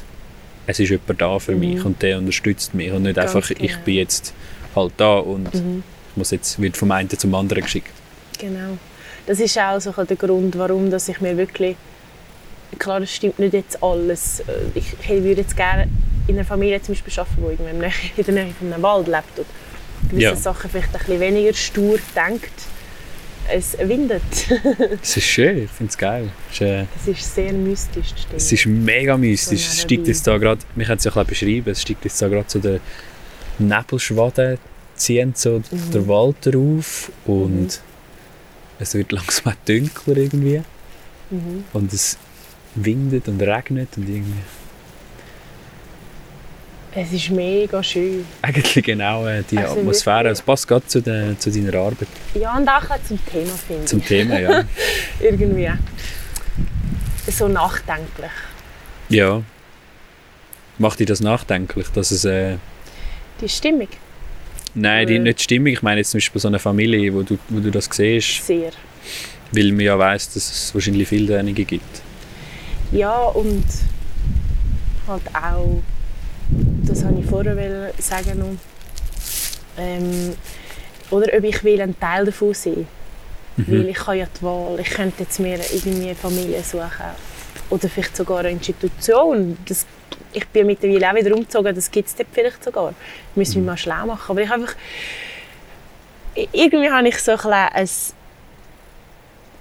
es 0.66 0.80
ist 0.80 0.90
jemand 0.90 1.22
da 1.22 1.40
für 1.40 1.54
Mhm. 1.54 1.60
mich 1.60 1.86
und 1.86 2.02
der 2.02 2.18
unterstützt 2.18 2.74
mich 2.74 2.92
und 2.92 3.04
nicht 3.04 3.16
Ganz 3.16 3.34
einfach, 3.36 3.50
ich 3.52 3.58
genau. 3.58 3.80
bin 3.86 3.96
jetzt 3.96 4.34
halt 4.76 4.92
da 4.98 5.18
und 5.20 5.54
Mhm. 5.54 5.84
ich 6.12 6.18
muss 6.18 6.32
jetzt, 6.32 6.60
wird 6.62 6.76
vom 6.76 6.92
einen 6.92 7.10
zum 7.10 7.34
anderen 7.36 7.64
geschickt. 7.64 7.92
Genau. 8.40 8.78
Das 9.26 9.40
ist 9.40 9.58
auch 9.58 9.80
so 9.80 9.92
der 9.92 10.18
Grund, 10.18 10.58
warum 10.58 10.90
dass 10.90 11.08
ich 11.08 11.22
mir 11.22 11.38
wirklich 11.38 11.76
klar, 12.80 13.02
es 13.02 13.14
stimmt 13.14 13.40
nicht 13.40 13.54
jetzt 13.54 13.82
alles. 13.84 14.42
Äh, 14.42 14.44
Ich, 14.76 14.94
ich 15.02 15.10
würde 15.10 15.42
jetzt 15.42 15.56
gerne 15.58 15.88
in 16.28 16.36
einer 16.36 16.46
Familie 16.46 16.82
zum 16.82 16.94
Beispiel 16.96 17.14
arbeiten, 17.20 17.64
die 17.66 18.22
in 18.22 18.26
der 18.26 18.34
Nähe- 18.46 18.54
von 18.54 18.72
einem 18.74 18.84
Wald 18.84 19.08
lebt 19.08 19.40
und 19.40 19.46
gewisse 20.10 20.22
Ja. 20.24 20.36
Sachen 20.36 20.70
vielleicht 20.70 20.94
ein 20.94 21.00
bisschen 21.00 21.20
weniger 21.20 21.54
stur 21.54 21.98
denkt. 22.16 22.52
Es 23.50 23.78
windet. 23.80 24.22
Das 25.02 25.16
ist 25.16 25.24
schön, 25.24 25.64
ich 25.64 25.72
finde 25.72 25.90
es 25.92 25.98
geil. 25.98 26.30
Es 26.50 26.56
ist, 26.56 26.62
äh, 26.62 26.86
Das 26.94 27.08
ist 27.08 27.36
sehr 27.36 27.54
mystisch. 27.54 28.14
die 28.14 28.20
Stimme. 28.22 28.36
es 28.36 28.52
ist 28.52 28.66
mega 28.66 29.16
mystisch. 29.18 29.62
So 29.62 29.72
Es 29.72 29.82
steigt 29.84 30.08
jetzt 30.08 30.28
da 30.28 30.38
gerade, 30.38 30.60
wir 30.76 30.86
können 30.86 30.98
es 30.98 31.04
ja 31.06 31.16
ein 31.16 31.26
bisschen 31.26 31.48
beschreiben, 31.48 31.72
es 31.72 31.82
steigt 31.82 32.04
jetzt 32.04 32.22
da 32.22 32.28
gerade 32.28 32.46
so 32.50 32.60
der 32.60 32.80
Nebelschwaden, 33.60 34.58
zieht 34.96 35.38
so 35.38 35.60
Mhm. 35.72 35.92
der 35.94 36.08
Wald 36.08 36.56
auf 36.56 37.12
und 37.26 37.62
Mhm. 37.62 37.70
es 38.80 38.94
wird 38.94 39.12
langsam 39.14 39.54
dunkler 39.66 40.18
irgendwie 40.18 40.62
mhm. 41.30 41.64
und 41.74 41.94
es 41.94 42.18
windet 42.86 43.28
und 43.28 43.42
regnet 43.42 43.90
und 43.98 44.08
irgendwie 44.08 44.34
Es 46.96 47.12
ist 47.14 47.30
mega 47.30 47.84
schön. 47.84 48.26
eigentlich 48.42 48.84
genau 48.84 49.28
äh, 49.28 49.44
die 49.50 49.58
Also 49.60 49.80
Atmosphäre. 49.80 50.30
Es 50.30 50.42
passt 50.42 50.68
gerade 50.68 50.86
zu, 50.88 51.02
der, 51.02 51.38
zu 51.40 51.52
deiner 51.52 51.74
Arbeit, 51.78 52.08
Ja, 52.34 52.58
und 52.58 52.68
auch 52.68 52.82
bisschen 52.82 53.06
zum 53.08 53.26
Thema, 53.26 53.54
finde 53.68 53.86
zum 53.86 54.00
ich. 54.00 54.06
Thema, 54.06 54.40
ja. 54.40 54.64
Irgendwie. 55.20 55.70
So 57.30 57.48
nachdenklich. 57.48 58.32
ja. 59.10 59.42
Macht 60.80 61.00
dich 61.00 61.08
das 61.08 61.22
nachdenklich, 61.22 61.88
dass 61.96 62.12
es... 62.12 62.24
Äh, 62.24 62.58
Die 63.42 63.50
Stimmung. 63.50 63.88
nein, 64.76 65.08
die 65.08 65.16
Oder- 65.16 65.24
nicht 65.24 65.42
Stimmung. 65.42 65.68
Ich 65.74 65.82
meine 65.82 66.00
jetzt 66.02 66.12
zum 66.12 66.20
Beispiel 66.20 66.40
so 66.40 66.48
eine 66.50 66.60
Familie, 66.60 67.12
wo 67.16 67.24
du, 67.24 67.38
wo 67.50 67.60
du 67.60 67.72
das 67.72 67.90
siehst, 67.92 68.46
Sehr. 68.46 68.70
weil 69.52 69.72
man 69.72 69.80
ja 69.82 69.98
weiss, 69.98 70.32
dass 70.32 70.52
es 70.52 70.76
wahrscheinlich 70.76 71.08
viele 71.08 71.26
derjenige 71.28 71.66
gibt. 71.66 72.02
Ja, 72.92 73.18
und 73.20 73.66
halt 75.08 75.22
auch, 75.36 75.82
das 76.88 77.04
wollte 77.04 77.20
ich 77.20 77.26
vorher 77.26 77.92
sagen 78.00 78.40
noch, 78.40 78.56
ähm, 79.78 80.34
oder 81.10 81.38
ob 81.38 81.44
ich 81.44 81.64
will 81.64 81.82
ein 81.82 81.98
Teil 82.00 82.26
davon 82.26 82.54
sein 82.54 82.88
Weil 83.58 83.80
Mhm. 83.84 83.90
ich 83.90 84.08
habe 84.08 84.18
ja 84.18 84.28
die 84.40 84.44
Wahl, 84.44 84.80
ich 84.80 84.90
könnte 84.90 85.24
jetzt 85.24 85.40
mir 85.40 85.60
irgendwie 85.74 86.06
eine 86.06 86.16
Familie 86.16 86.62
suchen 86.64 86.90
oder 87.70 87.90
vielleicht 87.90 88.16
sogar 88.16 88.40
eine 88.40 88.52
Institution. 88.52 89.58
Das, 89.68 89.86
ich 90.32 90.48
bin 90.50 90.68
mittlerweile 90.68 91.10
auch 91.12 91.16
wieder 91.16 91.36
umgezogen, 91.36 91.74
das 91.74 91.90
gibt 91.90 92.08
es 92.08 92.16
dort 92.16 92.28
vielleicht 92.32 92.64
sogar. 92.64 92.94
Ich 93.32 93.36
muss 93.38 93.56
mich 93.56 93.66
mal 93.66 93.76
schlau 93.78 94.06
machen. 94.06 94.32
Aber 94.32 94.42
ich 94.42 94.52
einfach, 94.52 94.76
irgendwie 96.52 96.90
habe 96.90 97.08
ich 97.08 97.18
so 97.20 97.32
ein, 97.32 97.38
bisschen 97.38 97.54
ein 97.54 97.90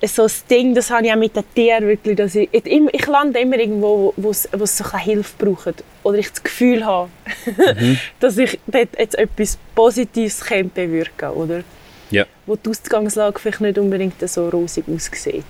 so 0.04 0.24
ein 0.24 0.30
Ding, 0.50 0.74
das 0.74 0.90
habe 0.90 1.06
ich 1.06 1.12
auch 1.12 1.16
mit 1.16 1.34
den 1.34 1.44
Tieren 1.54 1.88
wirklich, 1.88 2.16
dass 2.16 2.34
ich, 2.34 2.48
ich, 2.52 3.06
lande 3.06 3.40
immer 3.40 3.58
irgendwo, 3.58 4.12
wo 4.16 4.30
es 4.30 4.48
wo 4.52 4.64
es 4.64 4.76
so 4.76 4.84
ein 4.92 4.98
Hilfe 5.00 5.32
braucht. 5.38 5.82
Oder 6.02 6.18
ich 6.18 6.30
das 6.30 6.42
Gefühl 6.42 6.84
habe, 6.84 7.08
dass 8.20 8.36
ich 8.36 8.58
dort 8.66 8.98
jetzt 8.98 9.18
etwas 9.18 9.58
Positives 9.74 10.40
könnte 10.40 10.86
bewirken 10.86 11.30
oder? 11.30 11.64
Ja. 12.10 12.26
Wo 12.44 12.56
die 12.56 12.68
Ausgangslage 12.70 13.38
vielleicht 13.38 13.60
nicht 13.60 13.78
unbedingt 13.78 14.28
so 14.28 14.48
rosig 14.48 14.84
aussieht. 14.88 15.44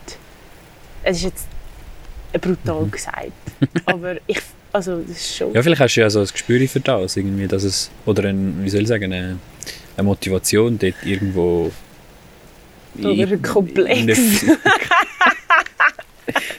Es 1.02 1.18
ist 1.18 1.24
jetzt 1.24 1.46
brutal 2.40 2.86
gesagt, 2.86 3.32
aber 3.84 4.16
ich, 4.26 4.40
also 4.72 5.00
das 5.00 5.16
ist 5.16 5.36
schon... 5.36 5.54
Ja, 5.54 5.62
vielleicht 5.62 5.80
hast 5.80 5.94
du 5.96 6.00
ja 6.00 6.10
so 6.10 6.20
ein 6.20 6.26
Gespür 6.26 6.66
für 6.68 6.80
das, 6.80 7.16
irgendwie, 7.16 7.46
dass 7.46 7.62
es, 7.62 7.90
oder 8.04 8.24
ein, 8.28 8.62
wie 8.62 8.68
soll 8.68 8.82
ich 8.82 8.88
sagen, 8.88 9.12
eine, 9.12 9.38
eine 9.96 10.04
Motivation 10.04 10.78
dort 10.78 10.94
irgendwo... 11.04 11.70
Oder 13.04 13.32
ein 13.32 13.42
Komplex. 13.42 14.42
in- 14.42 14.50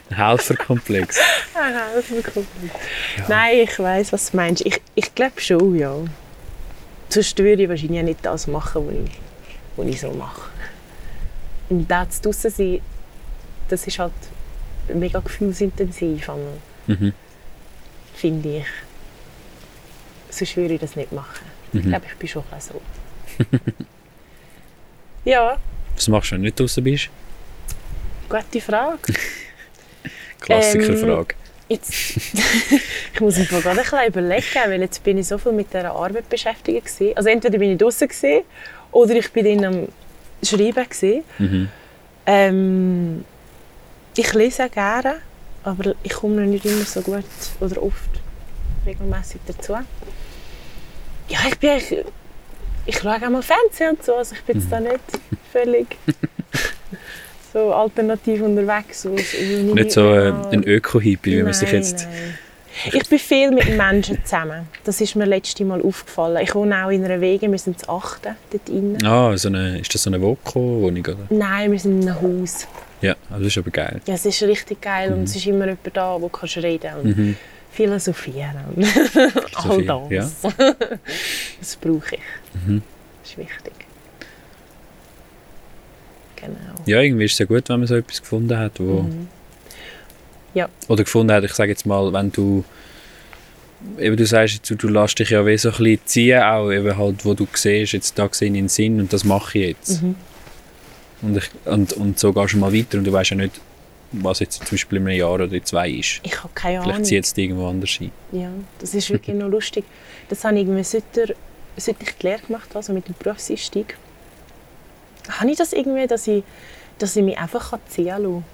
ein 0.10 0.16
Helferkomplex. 0.16 1.20
Das 1.54 2.10
ist 2.10 2.36
cool. 2.36 2.46
Nein, 3.28 3.58
ich 3.64 3.78
weiß, 3.80 4.14
was 4.14 4.32
du 4.32 4.38
meinst. 4.38 4.66
Ich, 4.66 4.82
ich 4.96 5.14
glaube 5.14 5.40
schon, 5.42 5.76
ja. 5.76 5.94
Sonst 7.10 7.38
würde 7.38 7.64
ich 7.64 7.70
wahrscheinlich 7.70 8.04
nicht 8.04 8.26
das 8.26 8.48
machen, 8.48 8.88
was 8.88 8.94
ich, 8.96 9.20
was 9.76 9.88
ich 9.88 10.00
so 10.02 10.12
mache. 10.12 10.50
Und 11.70 11.88
das 11.90 12.22
draussen 12.22 12.52
sein, 12.52 12.82
das 13.70 13.86
ist 13.88 14.00
halt 14.00 14.14
mega 14.94 15.20
gefühlsintensiv, 15.20 16.30
Mhm. 16.88 17.14
finde 18.16 18.58
ich. 18.60 18.66
Sonst 20.30 20.56
würde 20.56 20.76
ich 20.76 20.80
das 20.82 20.96
nicht 20.96 21.12
machen. 21.12 21.46
Ich 21.74 21.84
Mhm. 21.84 21.90
glaube, 21.90 22.06
ich 22.10 22.16
bin 22.18 22.30
schon 22.30 22.44
ein 22.52 22.62
so. 22.62 22.82
ja, 25.26 25.58
Was 25.98 26.08
machst 26.08 26.32
du, 26.32 26.36
wenn 26.36 26.42
du 26.42 26.46
nicht 26.46 26.60
draußen 26.60 26.84
bist? 26.84 27.10
gute 28.30 28.62
Frage. 28.62 29.00
Klassikerfrage. 30.40 31.36
Jetzt, 31.70 31.92
ich 33.14 33.20
muss 33.20 33.38
mich 33.38 33.50
gerade 33.50 33.70
ein 33.72 33.78
bisschen 33.78 34.08
überlegen, 34.08 34.46
weil 34.68 34.82
jetzt 34.82 35.04
bin 35.04 35.18
ich 35.18 35.28
so 35.28 35.38
viel 35.38 35.52
mit 35.52 35.74
dieser 35.74 35.92
Arbeit 35.92 36.30
beschäftigt 36.30 36.86
gewesen. 36.86 37.18
Also 37.18 37.30
entweder 37.30 37.58
bin 37.58 37.72
ich 37.72 37.78
draußen 37.78 38.08
gewesen, 38.08 38.44
oder 38.92 39.16
ich 39.16 39.32
bin 39.32 39.62
dann 39.62 39.74
am 39.74 39.88
Schreiben 40.44 40.88
gewesen. 40.90 41.24
Mhm. 41.40 41.70
Ähm, 42.26 43.26
ich 44.16 44.34
lese 44.34 44.70
gerne, 44.70 45.16
aber 45.64 45.94
ich 46.04 46.14
komme 46.14 46.46
nicht 46.46 46.66
immer 46.66 46.86
so 46.86 47.02
gut 47.02 47.26
oder 47.60 47.84
oft 47.84 48.10
regelmäßig 48.86 49.42
dazu. 49.46 49.74
Ja, 51.30 51.40
ich 51.50 51.60
bin 51.60 51.82
ich 52.88 52.98
schaue 53.00 53.16
auch 53.16 53.30
mal 53.30 53.42
Fernsehen 53.42 53.92
und 53.92 54.04
so, 54.04 54.16
also 54.16 54.36
ich 54.36 54.42
bin 54.44 54.60
jetzt 54.60 54.72
da 54.72 54.80
nicht 54.80 55.00
völlig 55.52 55.88
so 57.54 57.74
alternativ 57.74 58.42
unterwegs. 58.42 59.06
ich 59.06 59.74
Nicht 59.74 59.92
so 59.92 60.14
äh, 60.14 60.34
ein 60.52 60.64
Öko-Hippie, 60.64 61.38
wie 61.38 61.44
man 61.44 61.54
sich 61.54 61.72
jetzt... 61.72 62.06
nein. 62.06 62.38
Ich 62.94 63.10
bin 63.10 63.18
viel 63.18 63.50
mit 63.52 63.76
Menschen 63.76 64.24
zusammen. 64.24 64.68
Das 64.84 65.02
ist 65.02 65.16
mir 65.16 65.26
letztes 65.26 65.66
Mal 65.66 65.82
aufgefallen. 65.82 66.38
Ich 66.44 66.54
wohne 66.54 66.86
auch 66.86 66.92
in 66.92 67.04
einer 67.04 67.20
Wege, 67.20 67.50
wir 67.52 67.58
sind 67.58 67.80
zu 67.80 67.90
achten 67.90 68.36
dort 68.52 68.70
drin. 68.70 68.98
Ah, 69.04 69.36
so 69.36 69.48
eine, 69.48 69.80
ist 69.80 69.92
das 69.96 70.04
so 70.04 70.12
eine 70.12 70.22
Voko-Wohnung, 70.22 71.04
oder? 71.04 71.18
Nein, 71.30 71.72
wir 71.72 71.80
sind 71.80 72.04
in 72.04 72.10
einem 72.10 72.22
Haus. 72.22 72.68
Ja, 73.02 73.16
das 73.32 73.42
ist 73.42 73.58
aber 73.58 73.72
geil. 73.72 74.00
Ja, 74.06 74.14
es 74.14 74.26
ist 74.28 74.44
richtig 74.44 74.80
geil 74.82 75.12
und 75.12 75.24
es 75.24 75.36
ist 75.36 75.48
immer 75.48 75.66
jemand 75.66 75.80
da, 75.98 76.16
wo 76.22 76.28
du 76.28 76.30
kannst 76.30 76.58
reden 76.58 76.92
und 77.02 77.18
Mhm. 77.18 77.36
Philosophieren. 77.78 78.56
All 79.54 79.84
das. 79.84 80.42
ja. 80.44 80.52
Das 81.60 81.76
brauche 81.76 82.16
ich. 82.16 82.22
Mhm. 82.66 82.82
Das 83.22 83.32
ist 83.32 83.38
wichtig. 83.38 83.74
Genau. 86.36 86.56
Ja, 86.88 87.02
irgendwie 87.02 87.26
ist 87.26 87.34
es 87.34 87.40
ja 87.40 87.46
gut, 87.46 87.70
wenn 87.70 87.80
man 87.80 87.88
so 87.88 87.96
etwas 87.96 88.22
gefunden 88.22 88.58
hat, 88.58 88.80
wo... 88.80 89.04
Mhm. 89.04 89.28
Oder 90.88 91.04
gefunden 91.04 91.32
hat, 91.34 91.44
ich 91.44 91.54
sage 91.54 91.70
jetzt 91.72 91.86
mal, 91.86 92.12
wenn 92.12 92.32
du... 92.32 92.64
Eben 94.00 94.18
du 94.18 94.26
sagst, 94.26 94.68
du, 94.68 94.76
du 94.76 94.88
lässt 94.88 95.20
dich 95.20 95.30
ja 95.30 95.46
wie 95.46 95.56
so 95.56 95.70
ein 95.70 95.78
bisschen 95.78 96.00
ziehen, 96.06 96.42
auch 96.42 96.72
eben 96.72 96.98
halt, 96.98 97.24
wo 97.26 97.36
du 97.36 97.48
siehst, 97.54 97.94
jetzt 97.94 98.18
da 98.18 98.28
sehe 98.32 98.50
ich 98.50 98.58
einen 98.58 98.70
Sinn 98.70 99.00
und 99.00 99.14
das 99.14 99.24
mache 99.24 99.60
ich 99.60 99.68
jetzt. 99.68 100.02
Mhm. 100.02 100.16
Und, 101.22 101.38
ich, 101.38 101.50
und, 101.66 101.94
und 101.94 102.18
so 102.18 102.34
gehst 102.34 102.54
du 102.54 102.58
mal 102.58 102.74
weiter 102.74 102.98
und 102.98 103.04
du 103.04 103.12
weißt 103.12 103.32
ja 103.32 103.38
nicht, 103.38 103.62
was 104.12 104.40
jetzt 104.40 104.60
zum 104.66 104.70
Beispiel 104.72 104.98
in 105.00 105.08
einem 105.08 105.18
Jahr 105.18 105.34
oder 105.34 105.64
zwei 105.64 105.90
ist. 105.90 106.20
Ich 106.24 106.38
habe 106.44 106.50
keine 106.54 106.80
Ahnung. 106.80 106.92
Vielleicht 106.94 107.06
zieht 107.08 107.26
es 107.26 107.38
irgendwo 107.38 107.68
anders 107.68 107.90
hin. 107.92 108.12
Ja, 108.32 108.50
das 108.80 108.94
ist 108.94 109.10
wirklich 109.10 109.36
noch 109.36 109.50
lustig. 109.50 109.84
Das 110.30 110.44
habe 110.44 110.56
ich 110.56 110.62
irgendwie, 110.62 110.84
seit, 110.84 111.04
der, 111.16 111.36
seit 111.76 111.96
ich 112.02 112.16
die 112.18 112.28
Lehre 112.28 112.40
gemacht 112.42 112.70
habe, 112.70 112.78
also 112.78 112.94
mit 112.94 113.08
dem 113.08 113.16
Berufseinstieg, 113.20 113.98
habe 115.30 115.52
ich 115.52 115.58
das 115.58 115.74
irgendwie, 115.74 116.08
dass 116.08 116.28
ich, 116.28 116.44
dass 117.00 117.16
ich 117.16 117.24
mich 117.24 117.38
einfach 117.38 117.72
kann 117.72 117.80
ziehen 117.90 118.06
lassen 118.08 118.46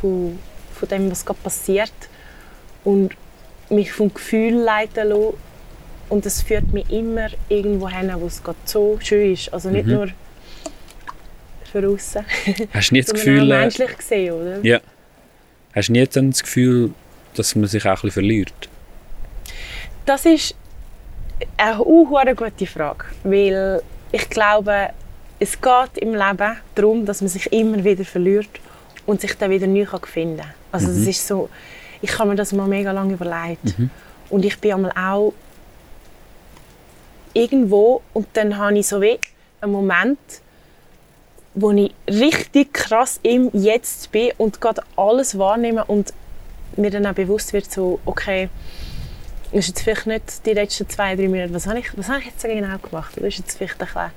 von, 0.00 0.38
von 0.74 0.88
dem, 0.88 1.10
was 1.10 1.24
gerade 1.24 1.38
passiert. 1.42 1.92
Und 2.84 3.12
mich 3.70 3.92
vom 3.92 4.12
Gefühl 4.12 4.54
leiten 4.54 5.08
lassen 5.08 5.34
und 6.08 6.26
das 6.26 6.42
führt 6.42 6.72
mich 6.72 6.90
immer 6.90 7.28
irgendwo 7.48 7.88
hin, 7.88 8.12
wo 8.18 8.26
es 8.26 8.42
gerade 8.42 8.58
so 8.64 8.98
schön 9.00 9.32
ist. 9.32 9.52
Also 9.54 9.70
nicht 9.70 9.86
Mhm. 9.86 9.92
nur 9.94 10.08
für 11.72 11.88
außen, 11.88 12.24
Hast 12.72 12.90
du 12.90 12.94
nie 12.94 13.00
das 13.00 13.14
Gefühl, 13.14 13.50
äh, 13.50 13.60
menschlich 13.60 13.96
gesehen, 13.96 14.34
oder? 14.34 14.58
ja. 14.62 14.80
Hast 15.74 15.88
du 15.88 15.92
nie 15.92 16.06
dann 16.06 16.30
das 16.30 16.42
Gefühl, 16.42 16.90
dass 17.34 17.54
man 17.56 17.66
sich 17.66 17.82
auch 17.84 17.88
ein 17.88 17.94
bisschen 17.94 18.10
verliert? 18.10 18.68
Das 20.04 20.26
ist 20.26 20.54
eine 21.56 21.78
gute 22.34 22.66
Frage, 22.66 23.04
weil 23.24 23.82
ich 24.12 24.28
glaube, 24.28 24.90
es 25.38 25.60
geht 25.60 25.98
im 25.98 26.14
Leben 26.14 26.56
darum, 26.74 27.06
dass 27.06 27.20
man 27.20 27.28
sich 27.28 27.50
immer 27.52 27.82
wieder 27.82 28.04
verliert 28.04 28.50
und 29.06 29.20
sich 29.20 29.34
dann 29.36 29.50
wieder 29.50 29.66
neu 29.66 29.86
finden 30.04 30.38
kann. 30.38 30.50
Also 30.70 30.88
das 30.88 30.98
ist 30.98 31.26
so, 31.26 31.48
ich 32.00 32.18
habe 32.18 32.30
mir 32.30 32.36
das 32.36 32.52
mal 32.52 32.68
mega 32.68 32.92
lange 32.92 33.14
überlegt 33.14 33.74
und 34.28 34.44
ich 34.44 34.58
bin 34.58 34.72
einmal 34.74 34.92
auch 34.92 35.32
irgendwo 37.32 38.02
und 38.12 38.26
dann 38.34 38.56
habe 38.58 38.78
ich 38.78 38.86
so 38.86 39.00
wie 39.00 39.18
einen 39.60 39.72
Moment, 39.72 40.18
wo 41.54 41.70
ich 41.70 41.92
richtig 42.08 42.72
krass 42.72 43.20
im 43.22 43.50
Jetzt 43.52 44.10
bin 44.12 44.30
und 44.38 44.60
gerade 44.60 44.82
alles 44.96 45.38
wahrnehme 45.38 45.84
und 45.84 46.12
mir 46.76 46.90
dann 46.90 47.06
auch 47.06 47.12
bewusst 47.12 47.52
wird, 47.52 47.70
so, 47.70 48.00
okay, 48.06 48.48
ist 49.52 49.68
jetzt 49.68 49.82
vielleicht 49.82 50.06
nicht 50.06 50.46
die 50.46 50.54
letzten 50.54 50.88
zwei, 50.88 51.14
drei 51.14 51.28
Minuten, 51.28 51.54
was 51.54 51.66
habe 51.66 51.78
ich, 51.78 51.96
was 51.96 52.08
habe 52.08 52.20
ich 52.20 52.26
jetzt 52.26 52.42
genau 52.42 52.78
gemacht? 52.78 53.16
Oder 53.18 53.28
ist 53.28 53.38
jetzt 53.38 53.58
vielleicht 53.58 53.80
ein 53.80 53.86
bisschen, 53.86 54.10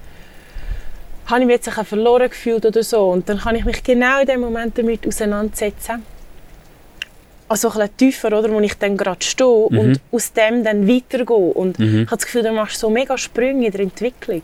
habe 1.26 1.42
ich 1.42 1.46
mich 1.46 1.56
jetzt 1.56 1.68
ein 1.68 1.72
bisschen 1.72 1.86
verloren 1.86 2.30
gefühlt 2.30 2.66
oder 2.66 2.84
so? 2.84 3.10
Und 3.10 3.28
dann 3.28 3.40
kann 3.40 3.56
ich 3.56 3.66
mich 3.66 3.84
genau 3.84 4.22
in 4.22 4.28
dem 4.28 4.40
Moment 4.40 4.78
damit 4.78 5.06
auseinandersetzen. 5.06 6.04
Also 7.48 7.68
ein 7.68 7.74
bisschen 7.74 7.98
tiefer, 7.98 8.28
oder, 8.30 8.50
wo 8.50 8.60
ich 8.62 8.76
dann 8.76 8.96
gerade 8.98 9.24
stehe 9.24 9.48
und 9.50 10.00
aus 10.12 10.34
dem 10.34 10.64
dann 10.64 10.88
weitergehe. 10.88 11.36
Und 11.36 11.80
ich 11.80 11.94
habe 11.94 12.06
das 12.18 12.26
Gefühl, 12.26 12.44
du 12.44 12.52
machst 12.54 12.80
so 12.80 12.90
mega 12.90 13.18
Sprünge 13.18 13.66
in 13.66 13.72
der 13.72 13.82
Entwicklung. 13.82 14.42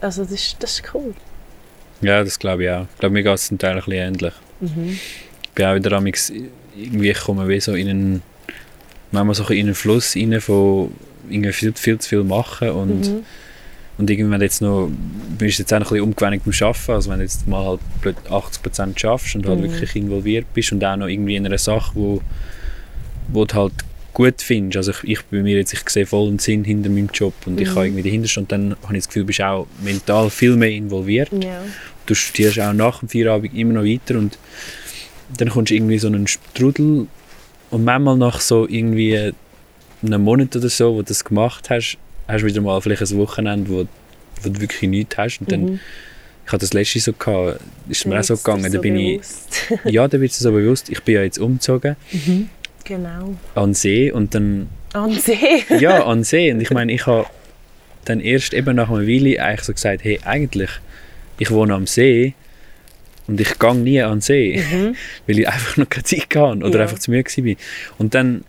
Also 0.00 0.22
das 0.22 0.32
ist, 0.32 0.56
das 0.60 0.72
ist 0.74 0.94
cool. 0.94 1.14
Ja, 2.02 2.22
das 2.24 2.38
glaube 2.38 2.64
ich 2.64 2.70
auch. 2.70 2.86
Ich 2.92 2.98
glaube, 3.00 3.12
mir 3.14 3.22
geht 3.22 3.34
es 3.34 3.46
zum 3.46 3.58
Teil 3.58 3.70
ein 3.72 3.76
bisschen 3.76 3.92
ähnlich. 3.92 4.34
Ich 4.60 5.50
bin 5.54 5.66
auch 5.66 5.74
wieder 5.74 5.92
amix, 5.96 6.32
irgendwie 6.76 7.10
ich 7.10 7.18
komme 7.20 7.48
wie 7.48 7.60
so 7.60 7.74
in 7.74 7.88
einen, 7.88 8.22
manchmal 9.10 9.34
so 9.34 9.44
in 9.48 9.66
einen 9.66 9.74
Fluss 9.74 10.16
rein 10.16 10.40
von 10.40 10.92
irgendwie 11.30 11.52
viel, 11.52 11.72
viel 11.74 11.98
zu 11.98 12.08
viel 12.08 12.24
machen 12.24 12.70
und, 12.70 13.08
Mhm. 13.08 13.22
und 13.98 14.10
irgendwann 14.10 14.40
jetzt 14.40 14.60
noch, 14.62 14.90
bist 15.38 15.58
du 15.58 15.62
jetzt 15.62 15.72
auch 15.72 15.78
noch 15.80 15.86
ein 15.92 15.94
bisschen 15.94 16.04
umgewöhnt 16.04 16.44
beim 16.44 16.54
Arbeiten, 16.68 16.92
also 16.92 17.10
wenn 17.10 17.18
du 17.18 17.24
jetzt 17.24 17.46
mal 17.46 17.64
halt 17.64 17.80
blöd 18.00 18.16
80% 18.28 18.98
schaffst 18.98 19.34
und 19.36 19.46
halt 19.46 19.58
Mhm. 19.60 19.62
wirklich 19.64 19.94
involviert 19.96 20.46
bist 20.54 20.72
und 20.72 20.84
auch 20.84 20.96
noch 20.96 21.06
irgendwie 21.06 21.36
in 21.36 21.46
einer 21.46 21.58
Sache, 21.58 21.92
wo, 21.94 22.20
wo 23.28 23.44
du 23.44 23.54
halt 23.54 23.72
gut 24.14 24.42
findest, 24.42 24.76
also 24.76 24.90
ich, 25.04 25.18
ich 25.18 25.24
bei 25.26 25.42
mir 25.42 25.56
jetzt, 25.56 25.72
ich 25.72 25.88
sehe 25.88 26.04
voll 26.04 26.28
einen 26.28 26.38
Sinn 26.38 26.64
hinter 26.64 26.90
meinem 26.90 27.08
Job 27.14 27.32
und 27.46 27.60
ich 27.60 27.68
Mhm. 27.70 27.74
habe 27.76 27.86
irgendwie 27.86 28.02
dahinter 28.02 28.28
stehen 28.28 28.42
und 28.44 28.52
dann 28.52 28.76
habe 28.82 28.94
ich 28.96 29.00
das 29.04 29.08
Gefühl, 29.08 29.22
du 29.22 29.26
bist 29.28 29.40
auch 29.42 29.66
mental 29.82 30.28
viel 30.30 30.56
mehr 30.56 30.70
involviert 30.70 31.30
Ja. 31.32 31.62
Du 32.06 32.14
studierst 32.14 32.58
auch 32.60 32.72
nach 32.72 33.00
dem 33.00 33.08
Feierabend 33.08 33.54
immer 33.54 33.74
noch 33.74 33.84
weiter 33.84 34.18
und 34.18 34.38
dann 35.38 35.48
kommst 35.50 35.70
du 35.70 35.74
irgendwie 35.76 35.98
so 35.98 36.08
einen 36.08 36.26
Strudel 36.26 37.06
und 37.70 37.84
manchmal 37.84 38.16
nach 38.16 38.40
so 38.40 38.68
irgendwie 38.68 39.32
einem 40.04 40.22
Monat 40.22 40.54
oder 40.56 40.68
so, 40.68 40.94
wo 40.94 40.98
du 40.98 41.04
das 41.08 41.24
gemacht 41.24 41.70
hast, 41.70 41.96
hast 42.28 42.42
du 42.42 42.46
wieder 42.46 42.60
mal 42.60 42.80
vielleicht 42.80 43.02
ein 43.02 43.18
Wochenende, 43.18 43.70
wo, 43.70 43.86
wo 44.42 44.48
du 44.48 44.60
wirklich 44.60 44.90
nichts 44.90 45.16
hast 45.16 45.38
und 45.40 45.50
dann, 45.52 45.60
Mhm. 45.64 45.80
ich 46.44 46.52
hatte 46.52 46.60
das 46.66 46.72
letzte 46.72 46.98
so 47.00 47.12
gehabt, 47.12 47.60
ist 47.88 48.04
mir 48.06 48.18
auch 48.18 48.24
so 48.24 48.36
gegangen, 48.36 48.64
ist 48.64 48.72
da 48.74 48.78
so 48.78 48.82
bin 48.82 48.94
bewusst. 48.94 49.48
ich, 49.84 49.92
ja, 49.92 50.08
da 50.08 50.20
wird 50.20 50.32
es 50.32 50.38
so 50.40 50.50
bewusst, 50.52 50.88
ich 50.90 51.00
bin 51.02 51.14
ja 51.14 51.22
jetzt 51.22 51.38
umgezogen 51.38 51.96
Genau. 52.84 53.34
an 53.54 53.74
See 53.74 54.10
und 54.10 54.34
dann, 54.34 54.68
An 54.92 55.12
See. 55.12 55.64
ja, 55.78 56.04
an 56.04 56.18
den 56.18 56.24
See 56.24 56.52
und 56.52 56.60
ich 56.60 56.70
meine, 56.70 56.92
ich 56.92 57.06
habe 57.06 57.26
dann 58.04 58.18
erst 58.20 58.52
eben 58.54 58.74
nach 58.76 58.90
einer 58.90 59.06
Weile 59.06 59.40
eigentlich 59.42 59.62
so 59.62 59.72
gesagt, 59.72 60.02
hey, 60.04 60.18
eigentlich, 60.24 60.70
ich 61.42 61.50
wohne 61.50 61.74
am 61.74 61.86
See 61.86 62.34
und 63.28 63.40
ich 63.40 63.58
gehe 63.58 63.74
nie 63.74 64.00
an 64.02 64.16
den 64.16 64.20
See. 64.20 64.62
weil 65.26 65.38
ich 65.38 65.46
einfach 65.48 65.76
noch 65.76 65.88
keine 65.88 66.04
Zeit 66.04 66.22
hatte 66.34 66.64
oder 66.64 66.76
Ja. 66.76 66.80
einfach 66.82 66.98
zu 66.98 67.10
müde 67.10 67.28
war. 67.30 67.54
Und 67.98 68.14
dann 68.14 68.44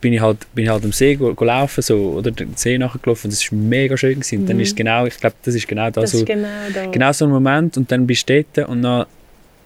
bin 0.00 0.12
ich 0.12 0.20
halt, 0.20 0.38
bin 0.54 0.64
ich 0.64 0.70
halt 0.70 0.84
am 0.84 0.92
See 0.92 1.14
go, 1.14 1.32
go 1.34 1.44
laufen 1.46 1.80
so, 1.82 1.96
oder 2.18 2.30
den 2.30 2.54
See 2.56 2.76
nachgelaufen 2.76 3.28
und 3.28 3.32
das 3.32 3.50
war 3.50 3.58
mega 3.58 3.96
schön. 3.96 4.20
Gewesen. 4.20 4.40
Und 4.40 4.46
dann 4.50 4.60
ist 4.60 4.76
genau, 4.76 5.06
ich 5.06 5.16
glaube, 5.18 5.36
das 5.42 5.54
ist 5.54 5.66
genau 5.66 5.88
das, 5.90 6.10
Das 6.10 6.20
so, 6.20 6.24
genau 6.26 6.48
da. 6.74 6.86
genau 6.90 7.12
so 7.12 7.24
ein 7.24 7.30
Moment 7.30 7.76
und 7.78 7.90
dann 7.90 8.06
bist 8.06 8.28
du 8.28 8.44
dort 8.54 8.68
und 8.68 8.82
dann 8.82 9.06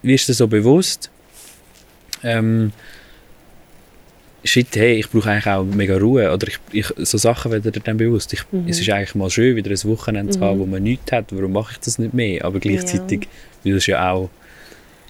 wirst 0.02 0.28
du 0.28 0.32
so 0.32 0.46
bewusst, 0.46 1.10
ähm, 2.22 2.72
shit, 4.48 4.74
hey, 4.76 4.98
ich 4.98 5.10
brauche 5.10 5.30
eigentlich 5.30 5.46
auch 5.46 5.64
mega 5.64 5.96
Ruhe 5.96 6.32
oder 6.32 6.48
ich, 6.48 6.58
ich, 6.72 6.86
so 6.96 7.18
Sachen 7.18 7.52
werden 7.52 7.70
dir 7.70 7.80
dann 7.80 7.96
bewusst. 7.96 8.32
Ich, 8.32 8.42
Mhm. 8.50 8.68
Es 8.68 8.80
ist 8.80 8.88
eigentlich 8.90 9.14
mal 9.14 9.30
schön, 9.30 9.56
wieder 9.56 9.70
ein 9.70 9.84
Wochenende 9.84 10.32
zu 10.32 10.40
haben, 10.40 10.58
wo 10.58 10.66
man 10.66 10.82
nichts 10.82 11.12
hat. 11.12 11.26
Warum 11.30 11.52
mache 11.52 11.72
ich 11.72 11.80
das 11.80 11.98
nicht 11.98 12.14
mehr? 12.14 12.44
Aber 12.44 12.58
gleichzeitig 12.60 13.28
willst 13.62 13.86
du 13.86 13.92
ja 13.92 14.10
auch 14.12 14.30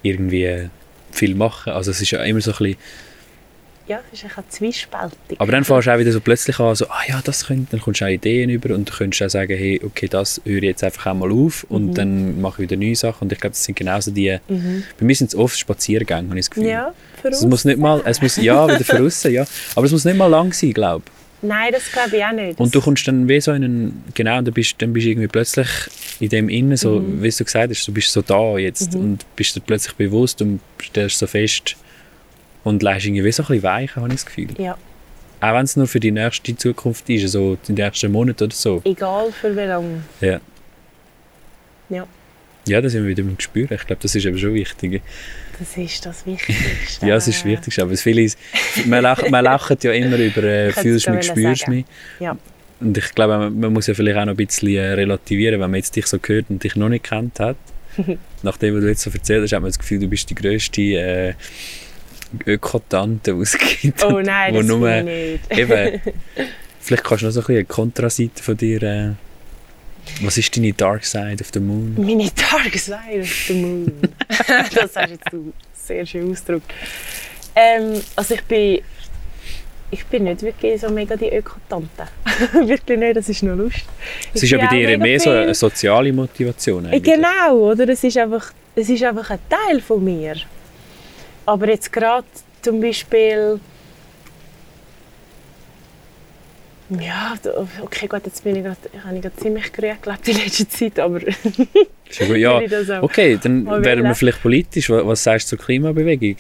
irgendwie 0.03 0.69
viel 1.13 1.35
machen. 1.35 1.73
Also 1.73 1.91
es 1.91 2.01
ist 2.01 2.11
ja 2.11 2.23
immer 2.23 2.41
so 2.41 2.53
ein 2.53 2.57
bisschen, 2.59 2.77
Ja, 3.89 4.01
es 4.13 4.19
ist 4.19 4.25
ein 4.25 4.29
bisschen 4.29 4.45
zwiespältig. 4.51 5.41
aber 5.41 5.51
dann 5.53 5.65
fährst 5.65 5.87
du 5.87 5.91
auch 5.95 5.99
wieder 5.99 6.13
so 6.13 6.21
plötzlich 6.21 6.59
an, 6.61 6.75
so, 6.75 6.87
ah 6.89 7.01
ja, 7.09 7.21
das 7.25 7.47
könnte, 7.47 7.69
dann 7.71 7.81
kommst 7.81 8.01
du 8.01 8.05
auch 8.05 8.09
Ideen 8.11 8.51
über 8.51 8.75
und 8.75 8.89
du 8.89 8.93
könntest 8.93 9.23
auch 9.23 9.31
sagen, 9.31 9.57
hey, 9.57 9.81
okay, 9.85 10.09
das 10.09 10.41
höre 10.45 10.59
ich 10.59 10.63
jetzt 10.65 10.85
einfach 10.85 11.07
auch 11.07 11.15
mal 11.15 11.33
auf 11.33 11.65
und 11.71 11.95
dann 11.95 12.41
mache 12.41 12.63
ich 12.63 12.71
wieder 12.71 12.77
neue 12.81 12.95
Sachen 12.97 13.23
und 13.25 13.33
ich 13.33 13.41
glaube, 13.41 13.53
das 13.55 13.65
sind 13.65 13.77
genauso 13.77 14.11
die, 14.11 14.37
bei 14.47 15.05
mir 15.05 15.17
sind 15.17 15.29
es 15.29 15.35
oft 15.35 15.59
Spaziergänge, 15.59 16.29
habe 16.29 16.39
ich 16.39 16.47
das 16.47 16.51
Gefühl. 16.51 16.65
Mhm. 16.65 16.71
Ja, 16.71 16.95
für 17.23 17.29
Es 17.29 17.43
muss 17.45 17.65
nicht 17.65 17.79
mal, 17.79 18.03
es 18.05 18.21
muss, 18.21 18.37
ja, 18.37 18.67
wieder 18.69 18.85
voraus, 18.85 19.23
ja, 19.25 19.47
aber 19.75 19.87
es 19.87 19.93
muss 19.93 20.05
nicht 20.05 20.17
mal 20.17 20.27
lang 20.27 20.53
sein, 20.53 20.73
glaube 20.73 21.05
ich. 21.07 21.13
Nein, 21.49 21.73
das 21.73 21.91
glaube 21.93 22.17
ich 22.17 22.25
auch 22.25 22.33
nicht. 22.33 22.59
Und 22.59 22.75
du 22.75 22.81
kommst 22.81 23.07
dann 23.07 23.29
wie 23.29 23.41
so 23.41 23.53
in 23.53 23.63
einen, 23.63 24.05
genau, 24.13 24.43
dann 24.43 24.53
bist, 24.53 24.75
dann 24.79 24.93
bist 24.93 25.07
du 25.07 25.11
irgendwie 25.11 25.29
plötzlich 25.29 25.69
in 26.19 26.29
dem 26.31 26.49
Innen, 26.49 26.77
so, 26.77 26.99
Mhm. 26.99 27.23
wie 27.23 27.31
du 27.31 27.45
gesagt 27.45 27.71
hast, 27.71 27.87
du 27.87 27.93
bist 27.93 28.11
so 28.13 28.23
da 28.23 28.59
jetzt 28.59 28.95
und 28.97 29.25
bist 29.37 29.55
dir 29.55 29.61
plötzlich 29.61 29.95
bewusst 29.95 30.43
und 30.43 30.61
stellst 30.83 31.19
so 31.19 31.27
fest 31.29 31.77
und 32.65 32.83
lässt 32.83 33.07
irgendwie 33.07 33.25
wie 33.25 33.33
so 33.33 33.43
ein 33.43 33.47
bisschen 33.47 33.63
weichen, 33.63 34.03
habe 34.03 34.09
ich 34.09 34.15
das 34.15 34.27
Gefühl. 34.27 34.49
ja, 34.59 34.77
Auch 35.41 35.55
wenn 35.55 35.65
es 35.65 35.77
nur 35.77 35.87
für 35.87 36.01
die 36.01 36.11
nächste 36.11 36.57
Zukunft 36.57 37.09
ist, 37.11 37.31
so 37.31 37.57
die 37.67 37.73
nächsten 37.73 38.13
Monate 38.13 38.45
oder 38.45 38.55
so. 38.55 38.83
egal 38.85 39.33
für 39.33 39.57
wie 39.57 39.61
lange. 39.61 40.03
Ja. 40.21 40.41
Ja, 41.89 42.07
Ja, 42.67 42.81
das 42.81 42.93
sind 42.93 43.03
wir 43.03 43.11
wieder 43.11 43.23
beim 43.23 43.37
Gespür. 43.37 43.71
Ich 43.71 43.87
glaube, 43.87 44.03
das 44.03 44.15
ist 44.15 44.25
eben 44.27 44.39
schon 44.39 44.55
wichtig. 44.55 45.03
das 45.59 45.77
ist 45.77 46.05
das 46.05 46.27
Wichtigste. 46.27 47.07
Ja, 47.07 47.17
es 47.17 47.27
ist 47.27 47.39
das 47.39 47.45
Wichtigste. 47.47 47.83
Aber 47.83 47.97
viele 47.97 48.31
man, 48.87 49.03
lacht, 49.03 49.31
man 49.31 49.45
lacht 49.45 49.85
ja 49.85 49.93
immer 49.93 50.19
über 50.19 50.43
äh, 50.43 50.73
«Fühlst 50.73 51.09
mich, 51.09 51.27
spürst 51.27 51.63
sagen. 51.63 51.77
mich». 51.77 51.87
Ja. 52.21 52.37
Und 52.81 52.97
ich 52.97 53.15
glaube, 53.15 53.51
man, 53.51 53.73
muss 53.73 53.87
ja 53.87 53.95
vielleicht 53.95 54.19
auch 54.19 54.25
noch 54.25 54.35
ein 54.35 54.37
bisschen 54.37 54.77
äh, 54.77 54.93
relativieren, 54.93 55.61
wenn 55.61 55.71
man 55.71 55.79
jetzt 55.79 55.97
dich 55.97 56.07
so 56.07 56.19
hört 56.25 56.47
und 56.49 56.63
dich 56.63 56.77
noch 56.77 56.89
nicht 56.89 57.05
kennt 57.05 57.41
hat. 57.41 57.57
Nachdem 58.43 58.75
was 58.75 58.83
du 58.83 58.89
jetzt 58.89 59.03
so 59.03 59.11
erzählt 59.11 59.43
hast, 59.43 59.53
hat 59.53 59.63
man 59.63 59.71
das 59.71 59.79
Gefühl, 59.79 59.99
du 59.99 60.09
bist 60.09 60.31
die 60.31 60.35
grösste 60.35 60.83
äh, 60.83 61.35
Ökotante, 62.47 63.35
die 63.35 63.41
es 63.41 63.59
gibt. 63.59 64.05
Oh 64.05 64.21
nein, 64.21 64.55
das 64.55 64.67
nur, 64.67 64.97
ich 64.97 65.05
nicht. 65.05 65.59
Eben, 65.59 66.01
vielleicht 66.81 67.05
kannst 67.05 67.23
du 67.23 67.27
noch 67.27 67.33
so 67.33 67.41
ein 67.41 67.43
bisschen 67.43 67.57
eine 67.57 67.65
Kontraseite 67.65 68.43
von 68.43 68.57
dir... 68.57 68.83
Äh, 68.83 69.11
was 70.23 70.39
ist 70.39 70.57
deine 70.57 70.73
Dark 70.73 71.05
Side 71.05 71.37
of 71.41 71.49
the 71.53 71.61
Moon? 71.61 71.95
Meine 71.99 72.31
Dark 72.31 72.75
Side 72.75 73.21
of 73.21 73.33
the 73.47 73.55
Moon. 73.55 73.93
das 74.75 74.97
hast 74.97 75.11
jetzt 75.11 75.25
du 75.31 75.53
sehr 75.75 76.07
schön 76.07 76.33
ausgedrückt. 76.33 76.73
Ähm, 77.55 78.01
also 78.17 78.35
ich 78.35 78.43
bin, 78.45 78.81
ich 79.91 80.05
bin 80.07 80.25
nicht 80.25 80.43
wirklich 80.43 80.81
so 80.81 80.91
mega 80.91 81.17
die 81.17 81.29
Ökotante. 81.29 82.09
wirklich 82.53 82.99
nicht, 82.99 83.17
das 83.17 83.29
ist 83.29 83.43
noch 83.43 83.57
lustig. 83.57 83.85
Es 84.35 84.43
ist 84.43 84.51
ja 84.51 84.59
bei 84.59 84.67
dir 84.67 84.99
mehr 84.99 85.21
so 85.21 85.31
eine 85.31 85.55
soziale 85.55 86.13
Motivation. 86.13 86.87
Äh, 86.87 86.97
Eigentlich. 86.97 87.15
Genau, 87.15 87.71
oder? 87.71 87.89
Es 87.89 88.03
ist, 88.05 88.17
einfach, 88.17 88.53
es 88.75 88.89
ist 88.89 89.03
einfach 89.03 89.31
ein 89.31 89.39
Teil 89.49 89.81
von 89.81 90.05
mir. 90.05 90.37
Aber 91.49 91.67
jetzt 91.67 91.91
gerade 91.91 92.27
zum 92.61 92.79
Beispiel... 92.79 93.59
Ja, 96.91 97.35
okay, 97.83 98.07
gut, 98.07 98.27
jetzt 98.27 98.45
bin 98.45 98.57
ich 98.57 98.65
gerade, 98.65 98.79
ich 98.93 99.03
habe 99.03 99.21
gerade 99.21 99.37
ziemlich 99.37 99.73
grün 99.73 99.95
gelebt 100.01 100.29
in 100.29 100.37
letzter 100.37 100.69
Zeit, 100.69 100.99
aber 100.99 101.21
ja 102.37 102.61
ich 102.61 103.03
okay, 103.03 103.39
dann 103.43 103.67
wären 103.83 104.05
wir 104.05 104.15
vielleicht 104.15 104.43
politisch. 104.43 104.91
Was, 104.91 105.25
sagst 105.25 105.51
du 105.53 105.57
zur 105.57 105.65
Klimabewegung? 105.65 106.37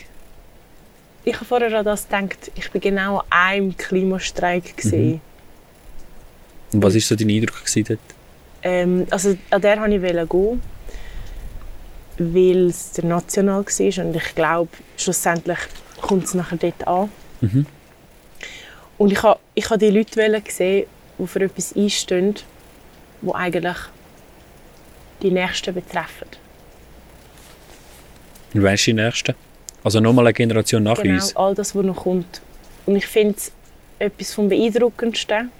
ich 1.24 1.34
habe 1.34 1.44
vorher 1.44 1.78
an 1.78 1.84
das 1.84 2.04
gedacht, 2.08 2.50
ich 2.54 2.72
war 2.72 2.80
genau 2.80 3.18
an 3.18 3.24
einem 3.30 3.76
Klimastreik. 3.76 4.76
Gewesen. 4.76 5.20
Und 6.72 6.82
was 6.82 6.94
war 6.94 7.00
so 7.00 7.16
dein 7.16 7.30
Eindruck 7.30 7.64
dort? 7.74 7.98
Ähm, 8.62 9.06
also 9.10 9.36
an 9.50 9.62
der 9.62 9.80
wollte 9.80 9.94
ich 9.96 10.28
gehen, 10.28 10.62
weil 12.18 12.66
es 12.66 12.92
der 12.92 13.04
national 13.04 13.64
war 13.64 14.04
und 14.04 14.16
ich 14.16 14.34
glaube, 14.34 14.70
schlussendlich 14.96 15.58
kommt 16.00 16.24
es 16.24 16.34
nachher 16.34 16.58
dort 16.58 16.86
an. 16.86 17.10
Mhm. 17.40 17.66
Und 18.98 19.12
ich 19.12 19.22
habe 19.22 19.38
ich 19.54 19.70
habe 19.70 19.78
die 19.78 19.90
Leute 19.90 20.40
gesehen, 20.42 20.86
die 21.18 21.26
für 21.26 21.40
etwas 21.40 21.74
einstehen, 21.74 22.34
die 23.22 23.34
eigentlich 23.34 23.76
die 25.22 25.30
Nächsten 25.30 25.74
betreffen. 25.74 26.28
Und 28.54 28.62
wer 28.62 28.74
ist 28.74 28.86
die 28.86 28.92
Nächste? 28.92 29.34
Also 29.84 30.00
nochmal 30.00 30.26
eine 30.26 30.34
Generation 30.34 30.82
nach 30.82 31.00
genau, 31.00 31.14
uns. 31.14 31.36
all 31.36 31.54
das, 31.54 31.74
was 31.74 31.84
noch 31.84 32.02
kommt. 32.02 32.40
Und 32.86 32.96
ich 32.96 33.06
finde 33.06 33.36
es 33.36 33.52
etwas 33.98 34.34
vom 34.34 34.48
Beeindruckendsten. 34.48 35.50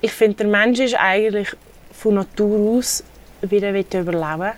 Ich 0.00 0.12
finde, 0.12 0.36
der 0.38 0.46
Mensch 0.46 0.80
ist 0.80 0.94
eigentlich 0.94 1.48
von 1.92 2.14
Natur 2.14 2.78
aus, 2.78 3.04
wie 3.42 3.58
er 3.58 3.70
überleben 3.70 4.40
will. 4.40 4.52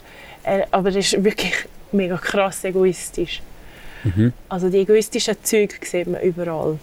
Aber 0.71 0.91
er 0.91 0.97
ist 0.97 1.23
wirklich 1.23 1.55
mega 1.93 2.17
krass 2.17 2.65
egoistisch. 2.65 3.43
Mhm. 4.05 4.33
Also 4.49 4.71
die 4.71 4.79
egoistischen 4.79 5.37
Züge 5.43 5.75
sieht 5.83 6.07
man 6.07 6.21
überall. 6.23 6.79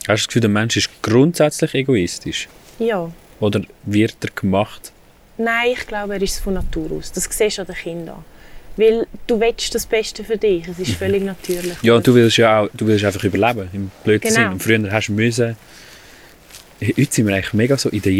Hast 0.00 0.06
du 0.06 0.12
das 0.12 0.26
Gefühl, 0.28 0.40
der 0.42 0.50
Mensch 0.50 0.76
ist 0.76 0.90
grundsätzlich 1.02 1.74
egoistisch? 1.74 2.48
Ja. 2.78 3.10
Oder 3.40 3.62
wird 3.84 4.16
er 4.22 4.30
gemacht? 4.34 4.92
Nein, 5.38 5.72
ich 5.72 5.86
glaube, 5.86 6.14
er 6.14 6.22
ist 6.22 6.38
von 6.38 6.54
Natur 6.54 6.92
aus. 6.92 7.12
Das 7.12 7.28
siehst 7.30 7.58
du 7.58 7.62
an 7.62 7.66
den 7.66 7.76
Kindern. 7.76 8.24
Weil 8.76 9.06
du 9.26 9.40
willst 9.40 9.74
das 9.74 9.86
Beste 9.86 10.22
für 10.24 10.36
dich. 10.36 10.68
Es 10.68 10.78
ist 10.78 10.88
mhm. 10.88 10.94
völlig 10.94 11.22
natürlich. 11.24 11.76
Ja, 11.82 11.98
du 11.98 12.14
willst 12.14 12.36
ja 12.36 12.60
auch, 12.60 12.68
du 12.74 12.86
willst 12.86 13.04
einfach 13.04 13.24
überleben, 13.24 13.68
im 13.72 13.90
blöden 14.04 14.20
genau. 14.20 14.34
Sinn. 14.34 14.52
Und 14.52 14.62
früher 14.62 14.92
hast 14.92 15.08
du 15.08 15.12
müssen... 15.12 15.56
Heute 16.78 17.06
sind 17.10 17.26
wir 17.26 17.34
eigentlich 17.34 17.54
mega 17.54 17.78
so 17.78 17.88
in 17.88 18.02
der 18.02 18.12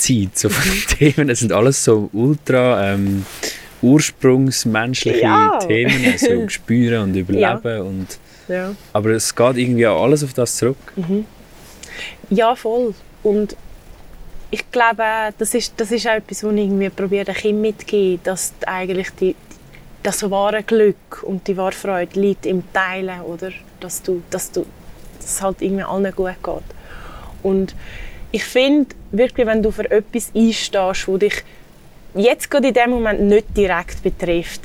Jäger-Sammler-Zeit. 0.00 0.38
So 0.38 0.48
von 0.48 0.70
mhm. 0.70 0.86
Themen, 0.98 1.30
es 1.30 1.40
sind 1.40 1.52
alles 1.52 1.84
so 1.84 2.08
ultra... 2.12 2.92
Ähm, 2.94 3.24
ursprungsmenschliche 3.82 5.22
ja. 5.22 5.58
Themen, 5.58 6.04
also 6.12 6.48
spüren 6.48 7.04
und 7.04 7.14
überleben. 7.16 7.60
Ja. 7.64 7.80
Und, 7.80 8.18
ja. 8.48 8.74
Aber 8.92 9.10
es 9.10 9.34
geht 9.34 9.56
irgendwie 9.56 9.86
auch 9.86 10.02
alles 10.02 10.22
auf 10.22 10.34
das 10.34 10.56
zurück. 10.56 10.76
Mhm. 10.96 11.24
Ja, 12.28 12.54
voll. 12.54 12.94
Und 13.22 13.56
ich 14.50 14.70
glaube, 14.70 15.04
das 15.38 15.54
ist, 15.54 15.74
das 15.76 15.92
ist 15.92 16.06
auch 16.06 16.12
etwas, 16.12 16.44
was 16.44 16.52
ich 16.52 16.58
irgendwie 16.58 16.90
probiere, 16.90 17.24
den 17.24 17.34
Kindern 17.34 17.62
mitzugeben, 17.62 18.20
dass 18.24 18.52
eigentlich 18.66 19.08
die, 19.18 19.34
das 20.02 20.30
wahre 20.30 20.62
Glück 20.62 21.22
und 21.22 21.46
die 21.46 21.56
wahre 21.56 21.72
Freude 21.72 22.20
liegt 22.20 22.46
im 22.46 22.62
Teilen, 22.72 23.20
oder? 23.22 23.50
Dass, 23.80 24.02
du, 24.02 24.22
dass, 24.28 24.50
du, 24.50 24.66
dass 25.18 25.26
es 25.26 25.42
halt 25.42 25.62
irgendwie 25.62 25.84
allen 25.84 26.14
gut 26.14 26.34
geht. 26.42 26.62
Und 27.42 27.74
ich 28.32 28.44
finde 28.44 28.94
wirklich, 29.10 29.46
wenn 29.46 29.62
du 29.62 29.70
für 29.70 29.90
etwas 29.90 30.30
einstehst, 30.34 31.08
wo 31.08 31.16
dich 31.16 31.44
jetzt 32.14 32.50
gerade 32.50 32.68
in 32.68 32.74
dem 32.74 32.90
Moment 32.90 33.20
nicht 33.22 33.56
direkt 33.56 34.02
betrifft, 34.02 34.60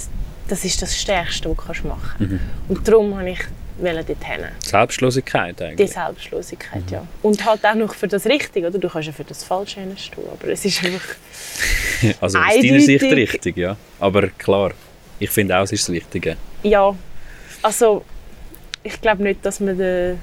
das 0.47 0.63
ist 0.63 0.82
das 0.82 0.99
Stärkste, 0.99 1.49
was 1.49 1.82
du 1.82 1.88
machen 1.88 2.16
kannst. 2.18 2.32
Mhm. 2.32 2.39
Und 2.68 2.88
darum 2.88 3.18
habe 3.18 3.32
ich 3.32 3.39
dorthin. 3.80 4.45
Selbstlosigkeit 4.59 5.61
eigentlich? 5.61 5.88
Die 5.88 5.93
Selbstlosigkeit, 5.93 6.86
mhm. 6.86 6.93
ja. 6.93 7.07
Und 7.24 7.43
halt 7.45 7.66
auch 7.66 7.76
noch 7.76 7.93
für 7.93 8.07
das 8.07 8.26
Richtige, 8.26 8.68
oder? 8.68 8.78
Du 8.78 8.89
kannst 8.89 9.07
ja 9.07 9.13
für 9.13 9.24
das 9.24 9.43
Falsche 9.43 9.82
stehen, 9.97 10.24
aber 10.32 10.47
es 10.51 10.63
ist 10.63 10.84
einfach 10.84 11.16
Also 12.22 12.39
aus 12.39 12.53
deiner 12.61 12.80
Sicht 12.80 13.03
richtig, 13.03 13.57
ja. 13.57 13.76
Aber 13.99 14.28
klar, 14.28 14.72
ich 15.20 15.30
finde 15.30 15.57
auch, 15.57 15.63
es 15.63 15.72
ist 15.72 15.88
das 15.88 15.95
Richtige. 15.95 16.38
Ja, 16.63 16.95
also 17.61 18.03
ich 18.84 19.01
glaube 19.01 19.24
nicht, 19.24 19.45
dass 19.45 19.59
man 19.59 19.78
den 19.78 20.20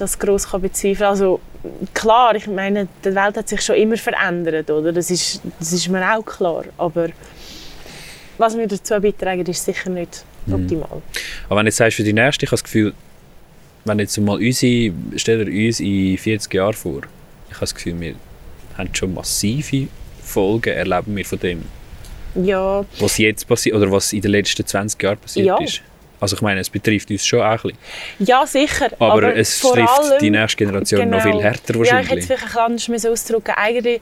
das 0.00 0.18
gross 0.18 0.46
bezweifeln 0.46 0.96
kann. 0.96 1.08
Also 1.08 1.40
klar, 1.94 2.34
ich 2.34 2.46
meine, 2.46 2.88
die 3.04 3.14
Welt 3.14 3.36
hat 3.36 3.48
sich 3.48 3.60
schon 3.60 3.76
immer 3.76 3.96
verändert, 3.96 4.70
oder? 4.70 4.92
Das 4.92 5.10
ist, 5.10 5.40
das 5.58 5.72
ist 5.72 5.88
mir 5.88 6.16
auch 6.16 6.24
klar. 6.24 6.64
Aber 6.78 7.08
was 8.38 8.56
wir 8.56 8.66
dazu 8.66 9.00
beitragen, 9.00 9.44
ist 9.46 9.64
sicher 9.64 9.90
nicht 9.90 10.24
mhm. 10.46 10.54
optimal. 10.54 11.02
Aber 11.48 11.58
wenn 11.58 11.66
du 11.66 11.68
jetzt 11.68 11.76
sagst, 11.76 11.96
für 11.96 12.04
die 12.04 12.12
Nächste, 12.12 12.44
ich 12.44 12.50
habe 12.50 12.56
das 12.56 12.64
Gefühl, 12.64 12.94
wenn 13.84 13.98
jetzt 13.98 14.16
mal 14.18 14.38
unsere, 14.38 14.92
stell 15.16 15.44
dir 15.44 15.68
uns 15.68 15.80
in 15.80 16.16
40 16.18 16.52
Jahren 16.54 16.74
vor, 16.74 17.02
ich 17.48 17.54
habe 17.54 17.60
das 17.60 17.74
Gefühl, 17.74 18.00
wir 18.00 18.14
haben 18.76 18.94
schon 18.94 19.14
massive 19.14 19.88
Folgen 20.22 20.70
erleben 20.70 21.16
wir 21.16 21.24
von 21.24 21.38
dem. 21.38 21.64
Ja. 22.34 22.84
Was 23.00 23.18
jetzt 23.18 23.48
passiert, 23.48 23.74
oder 23.74 23.90
was 23.90 24.12
in 24.12 24.20
den 24.20 24.30
letzten 24.30 24.64
20 24.64 25.02
Jahren 25.02 25.18
passiert 25.18 25.46
ja. 25.46 25.58
ist. 25.58 25.82
Also 26.20 26.36
ich 26.36 26.42
meine, 26.42 26.60
es 26.60 26.68
betrifft 26.68 27.10
uns 27.10 27.26
schon 27.26 27.40
auch 27.40 27.64
ein 27.64 27.72
bisschen. 27.72 27.78
Ja, 28.18 28.46
sicher. 28.46 28.90
Aber, 28.98 29.12
aber 29.12 29.36
es 29.36 29.60
trifft 29.60 29.88
allem, 29.88 30.18
die 30.20 30.30
nächste 30.30 30.56
Generation 30.58 31.00
genau, 31.00 31.16
noch 31.16 31.22
viel 31.22 31.32
genau. 31.32 31.42
härter 31.42 31.74
wahrscheinlich. 31.76 31.90
Ja, 31.90 32.00
ich 32.00 32.08
hätte 32.08 32.18
es 32.20 32.26
vielleicht 32.26 32.56
ein 32.58 32.74
bisschen 32.74 32.94
anders 32.94 33.06
ausdrücken 33.06 33.54
Eigentlich, 33.56 34.00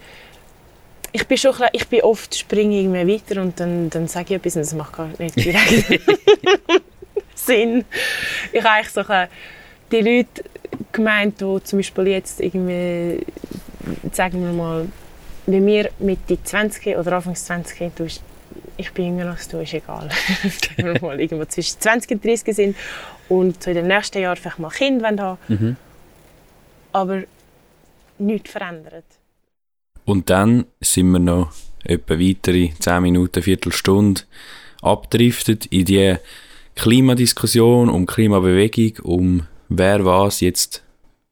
ich 1.12 1.27
bin, 1.27 1.39
schon, 1.39 1.55
ich 1.73 1.87
bin 1.89 2.03
oft 2.03 2.35
springe 2.35 2.77
irgendwie 2.81 3.14
weiter 3.14 3.41
und 3.41 3.59
dann, 3.59 3.89
dann 3.89 4.09
sage 4.09 4.27
ich 4.35 4.37
etwas 4.37 4.57
und 4.57 4.62
das 4.62 4.75
macht 4.75 4.93
gar 4.93 5.09
nicht 5.19 5.37
direkt 5.37 6.03
Sinn. 7.35 7.85
Ich 8.53 8.62
habe 8.62 8.75
eigentlich 8.75 8.91
so 8.91 9.03
die 9.91 10.01
Leute 10.01 10.45
gemeint, 10.93 11.41
die 11.41 11.62
zum 11.64 11.79
Beispiel 11.79 12.09
jetzt 12.09 12.41
irgendwie, 12.41 13.25
sagen 14.12 14.45
wir 14.45 14.53
mal, 14.53 14.87
wie 15.47 15.64
wir 15.64 15.91
Mitte 15.99 16.43
20 16.43 16.97
oder 16.99 17.12
Anfang 17.12 17.35
20 17.35 17.91
ich 18.76 18.92
bin 18.92 19.18
jünger 19.18 19.30
als 19.30 19.49
du, 19.49 19.59
ist 19.59 19.74
egal. 19.74 20.09
Wenn 20.76 20.94
wir 20.94 21.03
mal 21.03 21.20
irgendwo 21.20 21.44
zwischen 21.44 21.80
20 21.80 22.11
und 22.12 22.24
30 22.24 22.55
sind 22.55 22.76
und 23.28 23.62
so 23.62 23.70
in 23.70 23.76
den 23.76 23.88
nächsten 23.88 24.22
Jahren 24.22 24.36
vielleicht 24.36 24.59
mal 24.59 24.70
Kind 24.70 25.03
haben 25.05 25.38
mhm. 25.49 25.76
Aber 26.92 27.22
nichts 28.18 28.51
verändert. 28.51 29.05
Und 30.05 30.30
dann 30.30 30.66
sind 30.80 31.11
wir 31.11 31.18
noch 31.18 31.53
etwa 31.84 32.18
weitere 32.18 32.70
10 32.78 33.03
Minuten, 33.03 33.42
Viertelstunde 33.42 34.22
abdriftet 34.80 35.66
in 35.66 35.84
die 35.84 36.16
Klimadiskussion 36.76 37.88
um 37.88 38.07
Klimabewegung, 38.07 39.05
um 39.05 39.46
wer 39.68 40.05
was 40.05 40.40
jetzt 40.40 40.82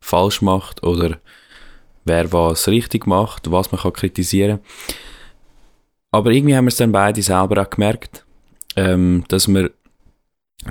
falsch 0.01 0.43
macht 0.43 0.83
oder 0.83 1.19
wer 2.05 2.33
was 2.33 2.69
richtig 2.69 3.07
macht, 3.07 3.51
was 3.51 3.73
man 3.73 3.81
kann 3.81 3.93
kritisieren 3.93 4.59
kann. 4.59 4.97
Aber 6.17 6.31
irgendwie 6.31 6.57
haben 6.57 6.65
wir 6.65 6.71
es 6.71 6.77
dann 6.77 6.93
beide 6.93 7.23
selber 7.23 7.63
auch 7.63 7.71
gemerkt, 7.71 8.25
ähm, 8.75 9.25
dass 9.29 9.49
wir 9.49 9.71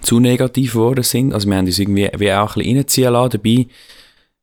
zu 0.02 0.20
negativ 0.20 0.74
geworden 0.74 1.04
sind. 1.04 1.34
Also 1.34 1.48
wir 1.48 1.58
haben 1.58 1.66
uns 1.66 1.80
irgendwie 1.80 2.10
wie 2.18 2.34
auch 2.34 2.56
ein 2.56 2.62
bisschen 2.64 2.78
reinziehen 2.78 3.14
lassen. 3.14 3.32
Dabei 3.32 3.68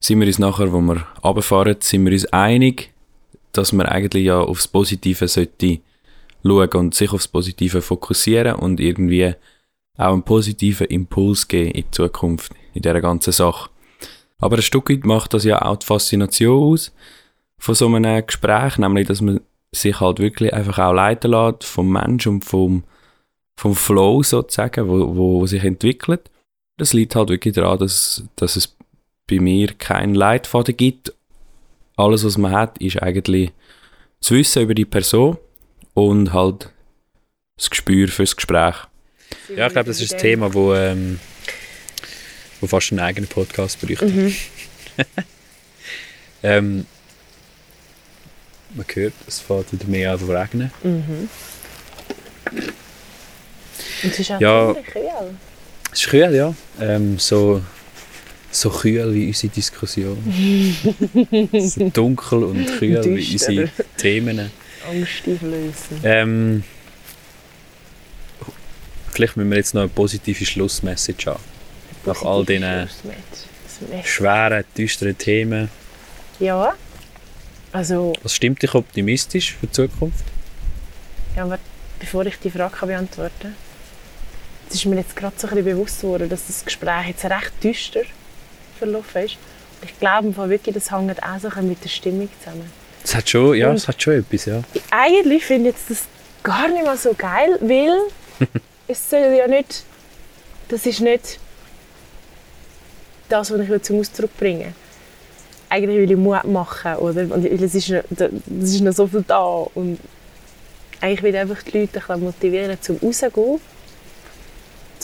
sind 0.01 0.21
wir 0.21 0.27
uns 0.27 0.39
nachher, 0.39 0.73
wo 0.73 0.81
wir 0.81 1.07
runterfahren, 1.23 1.77
sind 1.81 2.05
wir 2.05 2.13
uns 2.13 2.27
einig, 2.27 2.93
dass 3.53 3.73
man 3.73 3.87
eigentlich 3.87 4.25
ja 4.25 4.41
aufs 4.41 4.69
Positive 4.69 5.29
sollte 5.29 5.81
schauen 6.45 6.71
und 6.73 6.95
sich 6.95 7.13
aufs 7.13 7.29
Positive 7.29 7.83
fokussieren 7.83 8.57
und 8.57 8.81
irgendwie 8.81 9.35
auch 9.97 10.13
einen 10.13 10.23
positiven 10.23 10.87
Impuls 10.87 11.47
geben 11.47 11.71
in 11.71 11.85
die 11.85 11.91
Zukunft, 11.91 12.53
in 12.75 12.83
dieser 12.83 13.01
ganzen 13.01 13.33
Sache. 13.33 13.71
Aber 14.39 14.57
ein 14.57 14.63
Stück 14.63 14.91
weit 14.91 15.05
macht 15.05 15.35
das 15.35 15.45
ja 15.45 15.63
auch 15.63 15.77
die 15.77 15.87
Faszination 15.87 16.73
aus 16.73 16.93
von 17.59 17.75
so 17.77 17.87
einem 17.87 18.27
Gespräch, 18.27 18.79
nämlich, 18.79 19.07
dass 19.07 19.21
man 19.21 19.41
sich 19.75 20.01
halt 20.01 20.19
wirklich 20.19 20.53
einfach 20.53 20.79
auch 20.79 20.93
leiten 20.93 21.31
lässt 21.31 21.65
vom 21.65 21.91
Mensch 21.91 22.27
und 22.27 22.45
vom, 22.45 22.85
vom 23.57 23.75
Flow 23.75 24.23
sozusagen, 24.23 24.89
wo, 24.89 25.17
wo 25.17 25.47
sich 25.47 25.65
entwickelt. 25.65 26.31
Das 26.79 26.93
liegt 26.93 27.17
halt 27.17 27.31
wirklich 27.31 27.55
daran, 27.55 27.79
dass, 27.79 28.25
dass 28.37 28.57
es 28.57 28.77
bei 29.29 29.41
mir 29.41 29.69
keinen 29.75 30.15
Leitfaden 30.15 30.77
gibt. 30.77 31.15
Alles, 31.97 32.25
was 32.25 32.39
man 32.39 32.53
hat, 32.53 32.79
ist 32.79 33.03
eigentlich 33.03 33.53
das 34.21 34.31
Wissen 34.31 34.63
über 34.63 34.75
die 34.75 34.85
Person 34.85 35.39
und 35.95 36.33
halt 36.33 36.71
das 37.57 37.71
Gespür 37.71 38.09
fürs 38.09 38.37
Gespräch. 38.37 38.75
Ja, 39.55 39.67
ich 39.67 39.73
glaube, 39.73 39.89
das 39.89 40.01
ist 40.01 40.15
ein 40.15 40.21
Thema, 40.21 40.53
wo, 40.53 40.75
ähm, 40.75 41.19
wo 42.61 42.67
fast 42.67 42.93
einen 42.93 43.01
eigenen 43.01 43.29
Podcast 43.29 43.81
bräuchte. 43.81 44.07
Mhm. 44.07 44.35
ähm, 46.43 46.87
man 48.75 48.87
hört, 48.93 49.15
es 49.27 49.41
fährt 49.41 49.73
wieder 49.73 49.87
mehr 49.87 50.13
an 50.13 50.19
zu 50.19 50.27
regnen. 50.27 50.71
Mhm. 50.83 51.29
Und 54.03 54.13
es 54.13 54.19
ist 54.19 54.31
auch 54.33 54.41
ja, 54.41 54.75
kühl. 54.75 55.03
Es 55.93 56.01
ist 56.01 56.09
kühl, 56.09 56.35
ja. 56.35 56.55
Ähm, 56.81 57.19
so, 57.19 57.63
so 58.51 58.71
kühl 58.71 59.15
wie 59.15 59.29
unsere 59.29 59.53
Diskussion. 59.53 60.19
so 61.53 61.89
dunkel 61.91 62.45
und 62.45 62.67
kühl 62.79 63.05
wie 63.05 63.33
unsere 63.33 63.69
Themen. 63.97 64.51
Angst 64.89 65.23
auflösen. 65.27 66.01
Ähm, 66.03 66.65
vielleicht 69.13 69.37
müssen 69.37 69.51
wir 69.51 69.57
jetzt 69.59 69.75
noch 69.75 69.83
eine 69.83 69.91
positive 69.91 70.45
Schlussmessage 70.45 71.27
haben. 71.27 71.43
Nach 72.05 72.23
all 72.23 72.45
diesen 72.45 72.89
schweren, 74.05 74.65
düsteren 74.77 75.17
Themen. 75.17 75.69
Ja. 76.41 76.75
Also, 77.73 78.13
Was 78.23 78.35
stimmt 78.35 78.63
dich 78.63 78.75
optimistisch 78.75 79.55
für 79.55 79.67
die 79.67 79.73
Zukunft? 79.73 80.25
Ja, 81.35 81.45
aber 81.45 81.59
bevor 81.99 82.27
ich 82.27 82.39
die 82.39 82.51
Frage 82.51 82.87
beantworten 82.87 83.33
kann, 83.41 83.55
ist 84.71 84.85
mir 84.87 84.97
jetzt 84.97 85.17
gerade 85.17 85.35
so 85.39 85.47
ein 85.47 85.55
bisschen 85.55 85.77
bewusst 85.77 86.01
geworden, 86.03 86.29
dass 86.29 86.47
das 86.47 86.65
Gespräch 86.65 87.09
jetzt 87.09 87.25
recht 87.25 87.53
düster 87.63 88.03
verlaufen 88.79 89.23
ist. 89.25 89.37
Ich 89.83 89.99
glaube 89.99 90.35
wirklich, 90.49 90.75
das 90.75 90.91
hängt 90.91 91.23
auch 91.23 91.41
so 91.41 91.49
mit 91.63 91.83
der 91.83 91.89
Stimmung 91.89 92.29
zusammen. 92.39 92.71
Es 93.05 93.15
hat 93.15 93.29
schon, 93.29 93.57
ja, 93.57 93.73
es 93.73 93.89
hat 93.89 94.01
schon 94.01 94.15
etwas, 94.15 94.45
ja. 94.45 94.63
Eigentlich 94.91 95.45
finde 95.45 95.71
ich 95.71 95.77
das 95.89 96.05
gar 96.43 96.69
nicht 96.69 96.85
mal 96.85 96.97
so 96.97 97.15
geil, 97.15 97.59
weil 97.61 97.99
es 98.89 99.11
soll 99.11 99.35
ja 99.37 99.49
nicht, 99.49 99.85
das 100.69 100.87
ist 100.87 101.01
nicht 101.01 101.39
das, 103.29 103.51
was 103.51 103.61
ich 103.61 103.83
zum 103.83 103.99
Ausdruck 103.99 104.37
bringen 104.37 104.75
eigentlich 105.73 105.97
will 105.97 106.11
ich 106.11 106.17
Mut 106.19 106.45
machen, 106.45 106.97
oder? 106.97 107.35
Und 107.35 107.47
es 107.47 107.75
ist, 107.75 107.89
noch, 107.89 108.03
es 108.11 108.75
ist 108.75 108.83
noch 108.83 108.93
so 108.93 109.07
viel 109.07 109.25
da 109.27 109.41
und 109.75 109.99
eigentlich 111.01 111.23
will 111.23 111.35
ich 111.35 111.41
einfach 111.41 111.63
die 111.63 111.79
Leute 111.79 112.03
ein 112.07 112.21
motivieren, 112.21 112.77
zum 112.81 112.99
rauszugehen, 112.99 113.59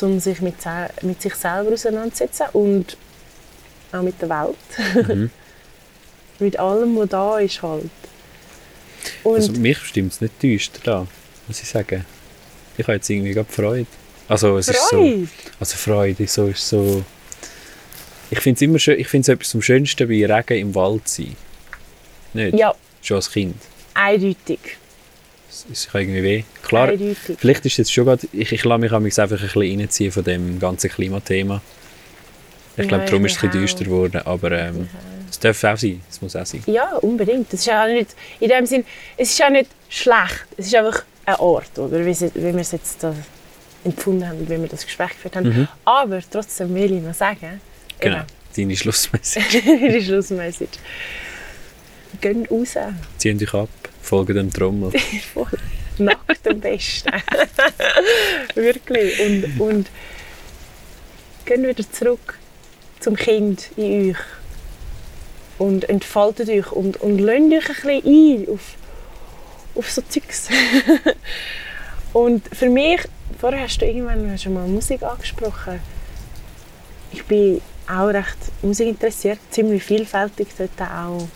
um 0.03 0.21
sich 0.21 0.43
mit, 0.43 0.57
mit 1.03 1.23
sich 1.23 1.35
selber 1.35 1.73
auseinanderzusetzen 1.73 2.47
und 2.53 2.99
auch 3.93 4.03
mit 4.03 4.21
der 4.21 4.29
Welt. 4.29 5.09
Mhm. 5.09 5.31
mit 6.39 6.59
allem, 6.59 6.97
was 6.97 7.09
da 7.09 7.39
ist 7.39 7.63
halt. 7.63 7.91
Und 9.25 9.37
Also 9.37 9.53
mich 9.53 9.79
stimmt 9.79 10.13
es 10.13 10.21
nicht 10.21 10.43
düster 10.43 10.81
da, 10.85 11.07
muss 11.47 11.63
ich 11.63 11.69
sagen. 11.69 12.05
Ich 12.77 12.85
habe 12.85 12.97
jetzt 12.97 13.09
irgendwie 13.09 13.33
gerade 13.33 13.51
Freude. 13.51 13.87
Also 14.29 14.59
es 14.59 14.69
ist 14.69 14.91
so, 14.91 14.97
Freude. 14.99 15.29
also 15.59 15.77
Freude, 15.79 16.27
so 16.27 16.47
ist 16.49 16.69
so... 16.69 17.03
Ich 18.31 18.41
finde 18.41 18.57
es 18.57 18.63
immer 18.63 18.79
schön, 18.79 18.99
ich 18.99 19.09
finde 19.09 19.23
es 19.23 19.29
etwas 19.29 19.55
am 19.55 19.63
schönsten 19.63 20.09
bei 20.09 20.27
Regen 20.27 20.59
im 20.59 20.75
Wald 20.75 21.09
sein. 21.09 21.37
Nicht? 22.35 22.59
Ja, 22.59 22.75
Schon 23.03 23.17
als 23.17 23.31
Kind. 23.31 23.57
eindeutig. 23.95 24.59
Es 25.51 25.65
ist 25.71 25.89
irgendwie 25.95 26.23
weh. 26.23 26.45
Klar, 26.63 26.89
eindeutig. 26.89 27.39
vielleicht 27.39 27.65
ist 27.67 27.79
jetzt 27.79 27.93
schon 27.93 28.05
gerade, 28.05 28.27
ich, 28.33 28.53
ich 28.53 28.65
lasse 28.65 28.79
mich 28.81 28.93
einfach 28.93 29.23
ein 29.23 29.29
bisschen 29.29 29.81
reinziehen 29.81 30.13
von 30.13 30.25
dem 30.25 30.59
ganzen 30.59 30.91
Klimathema. 30.91 31.63
Ich 32.77 32.87
glaube, 32.87 33.07
darum 33.07 33.25
ist 33.25 33.37
es 33.37 33.43
ein 33.43 33.47
mich 33.49 33.53
bisschen 33.53 33.63
düster 33.63 33.85
geworden, 33.85 34.21
aber 34.25 34.53
ähm, 34.53 34.89
es 35.29 35.39
darf 35.41 35.65
auch 35.65 35.77
sein, 35.77 36.01
es 36.09 36.23
muss 36.23 36.37
auch 36.37 36.47
sein. 36.47 36.63
Ja, 36.67 36.97
unbedingt. 36.97 37.53
Das 37.53 37.61
ist 37.61 37.67
ja 37.67 37.83
auch 37.83 37.89
nicht, 37.89 38.15
in 38.39 38.49
dem 38.49 38.67
Sinn, 38.67 38.85
es 39.17 39.31
ist 39.31 39.39
ja 39.39 39.51
nicht 39.51 39.69
schlecht. 39.89 40.47
Es 40.57 40.67
ist 40.67 40.75
einfach 40.77 41.03
ein 41.27 41.35
Ort, 41.37 41.77
oder? 41.79 42.05
Wie, 42.05 42.21
wie 42.21 42.33
wir 42.35 42.61
es 42.61 42.73
jetzt 42.73 43.03
da 43.03 43.15
empfunden 43.85 44.29
haben, 44.29 44.49
wie 44.49 44.61
wir 44.61 44.69
das 44.69 44.85
Gespräch 44.85 45.11
geführt 45.11 45.37
haben. 45.37 45.49
Mhm. 45.49 45.69
Aber 45.85 46.21
trotzdem 46.31 46.75
will 46.75 46.93
ich 46.93 47.03
noch 47.03 47.15
sagen, 47.15 47.61
Genau, 48.01 48.23
deine 48.57 48.77
Schlussmessage. 48.77 49.63
die 49.65 50.05
Schlussmessage. 50.05 50.79
Geht 52.21 52.51
raus. 52.51 52.77
Zieht 53.19 53.43
euch 53.43 53.55
ab, 53.55 53.69
folgt 54.03 54.31
dem 54.31 54.53
Trommel. 54.53 54.93
Nackt 55.99 56.47
am 56.47 56.61
besten. 56.61 57.11
Wirklich. 58.55 59.21
Und, 59.21 59.61
und 59.61 59.87
geht 61.45 61.63
wieder 61.63 61.93
zurück 61.93 62.39
zum 63.01 63.17
Kind 63.17 63.71
in 63.77 64.11
euch. 64.11 64.17
Und 65.59 65.89
entfaltet 65.89 66.49
euch 66.49 66.71
und, 66.71 66.99
und 66.99 67.19
lasst 67.19 67.53
euch 67.53 67.85
ein 67.85 68.03
bisschen 68.03 68.47
ein 68.47 68.49
auf, 68.49 68.75
auf 69.75 69.91
so 69.91 70.03
Zeugs. 70.03 70.49
und 72.13 72.49
für 72.55 72.69
mich, 72.69 73.01
vorher 73.41 73.63
hast 73.63 73.79
du 73.79 73.87
irgendwann 73.87 74.39
schon 74.39 74.55
mal 74.55 74.69
Musik 74.69 75.03
angesprochen. 75.03 75.81
Ich 77.13 77.25
bin 77.25 77.61
auch 77.91 78.09
recht 78.09 78.37
musikinteressiert, 78.63 79.39
ziemlich 79.51 79.83
vielfältig 79.83 80.49
dort 80.59 80.71
auch. 80.91 81.27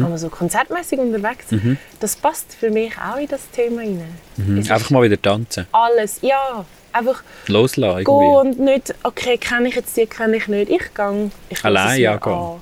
Aber 0.00 0.16
so 0.16 0.28
konzertmäßig 0.28 1.00
unterwegs, 1.00 1.50
Mhm. 1.50 1.76
das 1.98 2.14
passt 2.14 2.54
für 2.54 2.70
mich 2.70 2.92
auch 2.98 3.16
in 3.18 3.26
das 3.26 3.50
Thema 3.50 3.80
rein. 3.80 4.04
Mhm. 4.36 4.58
Einfach 4.70 4.90
mal 4.90 5.02
wieder 5.02 5.20
tanzen. 5.20 5.66
alles, 5.72 6.18
ja, 6.22 6.64
einfach 6.92 7.22
Loslassen 7.48 8.04
gehen 8.04 8.14
irgendwie. 8.14 8.36
und 8.48 8.60
nicht, 8.60 8.94
okay, 9.02 9.36
kenne 9.38 9.68
ich 9.70 9.74
jetzt 9.74 9.96
die, 9.96 10.06
kenne 10.06 10.36
ich 10.36 10.46
nicht, 10.46 10.70
ich 10.70 10.94
gehe. 10.94 11.30
Ich 11.48 11.64
Allein, 11.64 12.00
ja, 12.00 12.16
gehen. 12.16 12.60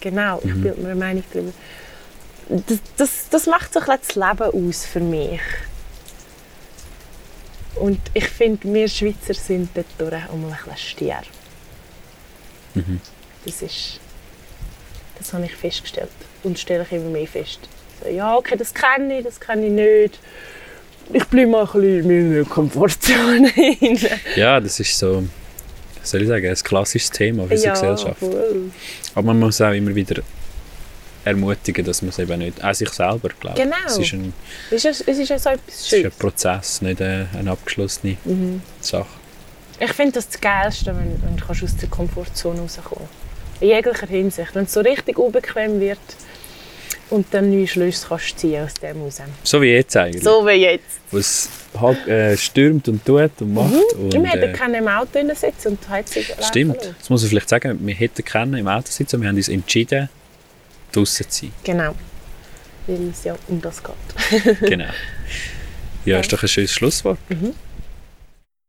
Genau, 0.00 0.38
ich 0.44 0.52
Mhm. 0.52 0.62
bilde 0.62 0.80
mir 0.82 0.90
eine 0.90 1.00
Meinung 1.00 1.24
darüber. 1.32 1.52
Das, 2.66 2.78
das, 2.98 3.10
das 3.30 3.46
macht 3.46 3.72
so 3.72 3.80
ein 3.80 3.86
bisschen 3.86 4.26
das 4.28 4.38
Leben 4.52 4.68
aus 4.68 4.84
für 4.84 5.00
mich. 5.00 5.40
Und 7.76 8.00
ich 8.12 8.28
finde, 8.28 8.72
wir 8.72 8.86
Schweizer 8.88 9.32
sind 9.34 9.70
dort 9.74 9.86
durch 9.98 10.12
einmal 10.12 10.52
ein 10.52 10.58
bisschen 10.64 10.76
Stier. 10.76 11.22
Mhm. 12.74 13.00
Das 13.44 13.62
ist, 13.62 14.00
das 15.18 15.32
habe 15.32 15.44
ich 15.46 15.54
festgestellt 15.54 16.08
und 16.42 16.58
stelle 16.58 16.84
ich 16.84 16.92
immer 16.92 17.10
mehr 17.10 17.26
fest. 17.26 17.60
So, 18.02 18.08
ja, 18.08 18.36
okay, 18.36 18.56
das 18.56 18.72
kenne 18.74 19.18
ich, 19.18 19.24
das 19.24 19.38
kenne 19.40 19.66
ich 19.66 19.72
nicht. 19.72 20.18
Ich 21.12 21.24
bleibe 21.26 21.50
mal 21.50 21.60
ein 21.60 21.66
bisschen 21.66 22.10
in 22.10 22.32
meiner 22.32 22.44
Komfortzone 22.46 23.52
rein. 23.56 23.98
Ja, 24.36 24.58
das 24.58 24.80
ist 24.80 24.98
so, 24.98 25.22
soll 26.02 26.22
ich 26.22 26.28
sagen, 26.28 26.46
ein 26.48 26.54
klassisches 26.54 27.10
Thema 27.10 27.46
für 27.46 27.52
unsere 27.54 27.72
Gesellschaft. 27.74 28.18
voll. 28.18 28.70
Aber 29.14 29.26
man 29.26 29.38
muss 29.38 29.60
auch 29.60 29.72
immer 29.72 29.94
wieder 29.94 30.22
ermutigen, 31.26 31.84
dass 31.84 32.02
man 32.02 32.08
es 32.10 32.18
eben 32.18 32.38
nicht, 32.38 32.62
auch 32.62 32.74
sich 32.74 32.88
selber 32.90 33.30
glaubt. 33.40 33.56
Genau. 33.56 33.74
Es 33.86 33.96
ist 33.98 34.12
ein, 34.12 34.32
Es 34.70 34.84
ist, 34.84 35.06
es 35.08 35.18
ist 35.18 35.28
ja 35.28 35.38
so 35.38 35.50
etwas 35.50 35.74
es 35.74 35.92
ist 35.92 36.04
ein. 36.04 36.12
Prozess, 36.18 36.82
nicht 36.82 37.00
eine, 37.00 37.28
eine 37.38 37.50
abgeschlossene 37.50 38.16
Mhm. 38.24 38.60
Sache. 38.80 39.06
Ich 39.80 39.92
finde 39.92 40.12
das 40.12 40.28
das 40.28 40.40
Geilste, 40.40 40.94
wenn, 40.96 41.20
wenn 41.22 41.36
du 41.36 41.44
aus 41.46 41.76
der 41.76 41.88
Komfortzone 41.88 42.60
rauskommst. 42.60 43.08
In 43.60 43.68
jeglicher 43.68 44.06
Hinsicht. 44.06 44.54
Wenn 44.54 44.64
es 44.64 44.72
so 44.72 44.80
richtig 44.80 45.18
unbequem 45.18 45.80
wird 45.80 45.98
und 47.10 47.26
dann 47.32 47.50
neue 47.50 47.66
Schlüsse 47.66 48.06
kannst 48.08 48.38
ziehen 48.38 48.64
aus 48.64 48.74
dem 48.74 49.02
raus. 49.02 49.20
So 49.42 49.60
wie 49.60 49.72
jetzt 49.72 49.96
eigentlich. 49.96 50.22
So 50.22 50.46
wie 50.46 50.52
jetzt. 50.52 51.00
Wo 51.10 51.18
es 51.18 51.48
halb, 51.78 52.06
äh, 52.06 52.36
stürmt 52.36 52.88
und 52.88 53.04
tut 53.04 53.30
und 53.40 53.54
macht. 53.54 53.72
Und, 53.98 54.12
wir 54.12 54.24
hätten 54.24 54.50
äh, 54.50 54.52
können 54.52 54.74
im 54.74 54.88
Auto 54.88 55.18
sitzen 55.34 55.68
und 55.68 55.88
Heizung 55.88 56.22
laufen 56.28 56.42
Stimmt. 56.44 56.76
lassen. 56.76 56.96
Das 56.98 57.10
muss 57.10 57.22
man 57.22 57.30
vielleicht 57.30 57.48
sagen. 57.48 57.78
Wir 57.86 57.94
hätten 57.94 58.24
können 58.24 58.54
im 58.54 58.68
Auto 58.68 58.90
sitzen, 58.90 59.20
wir 59.20 59.28
haben 59.28 59.36
uns 59.36 59.48
entschieden, 59.48 60.08
draußen 60.92 61.28
zu 61.28 61.40
sein. 61.46 61.52
Genau. 61.62 61.94
Weil 62.86 63.08
es 63.10 63.24
ja 63.24 63.34
um 63.48 63.60
das 63.60 63.82
geht. 63.82 64.60
Genau. 64.60 64.86
Ja, 66.06 66.18
ist 66.20 66.30
doch 66.30 66.42
ein 66.42 66.48
schönes 66.48 66.70
Schlusswort. 66.70 67.18
Mhm. 67.30 67.54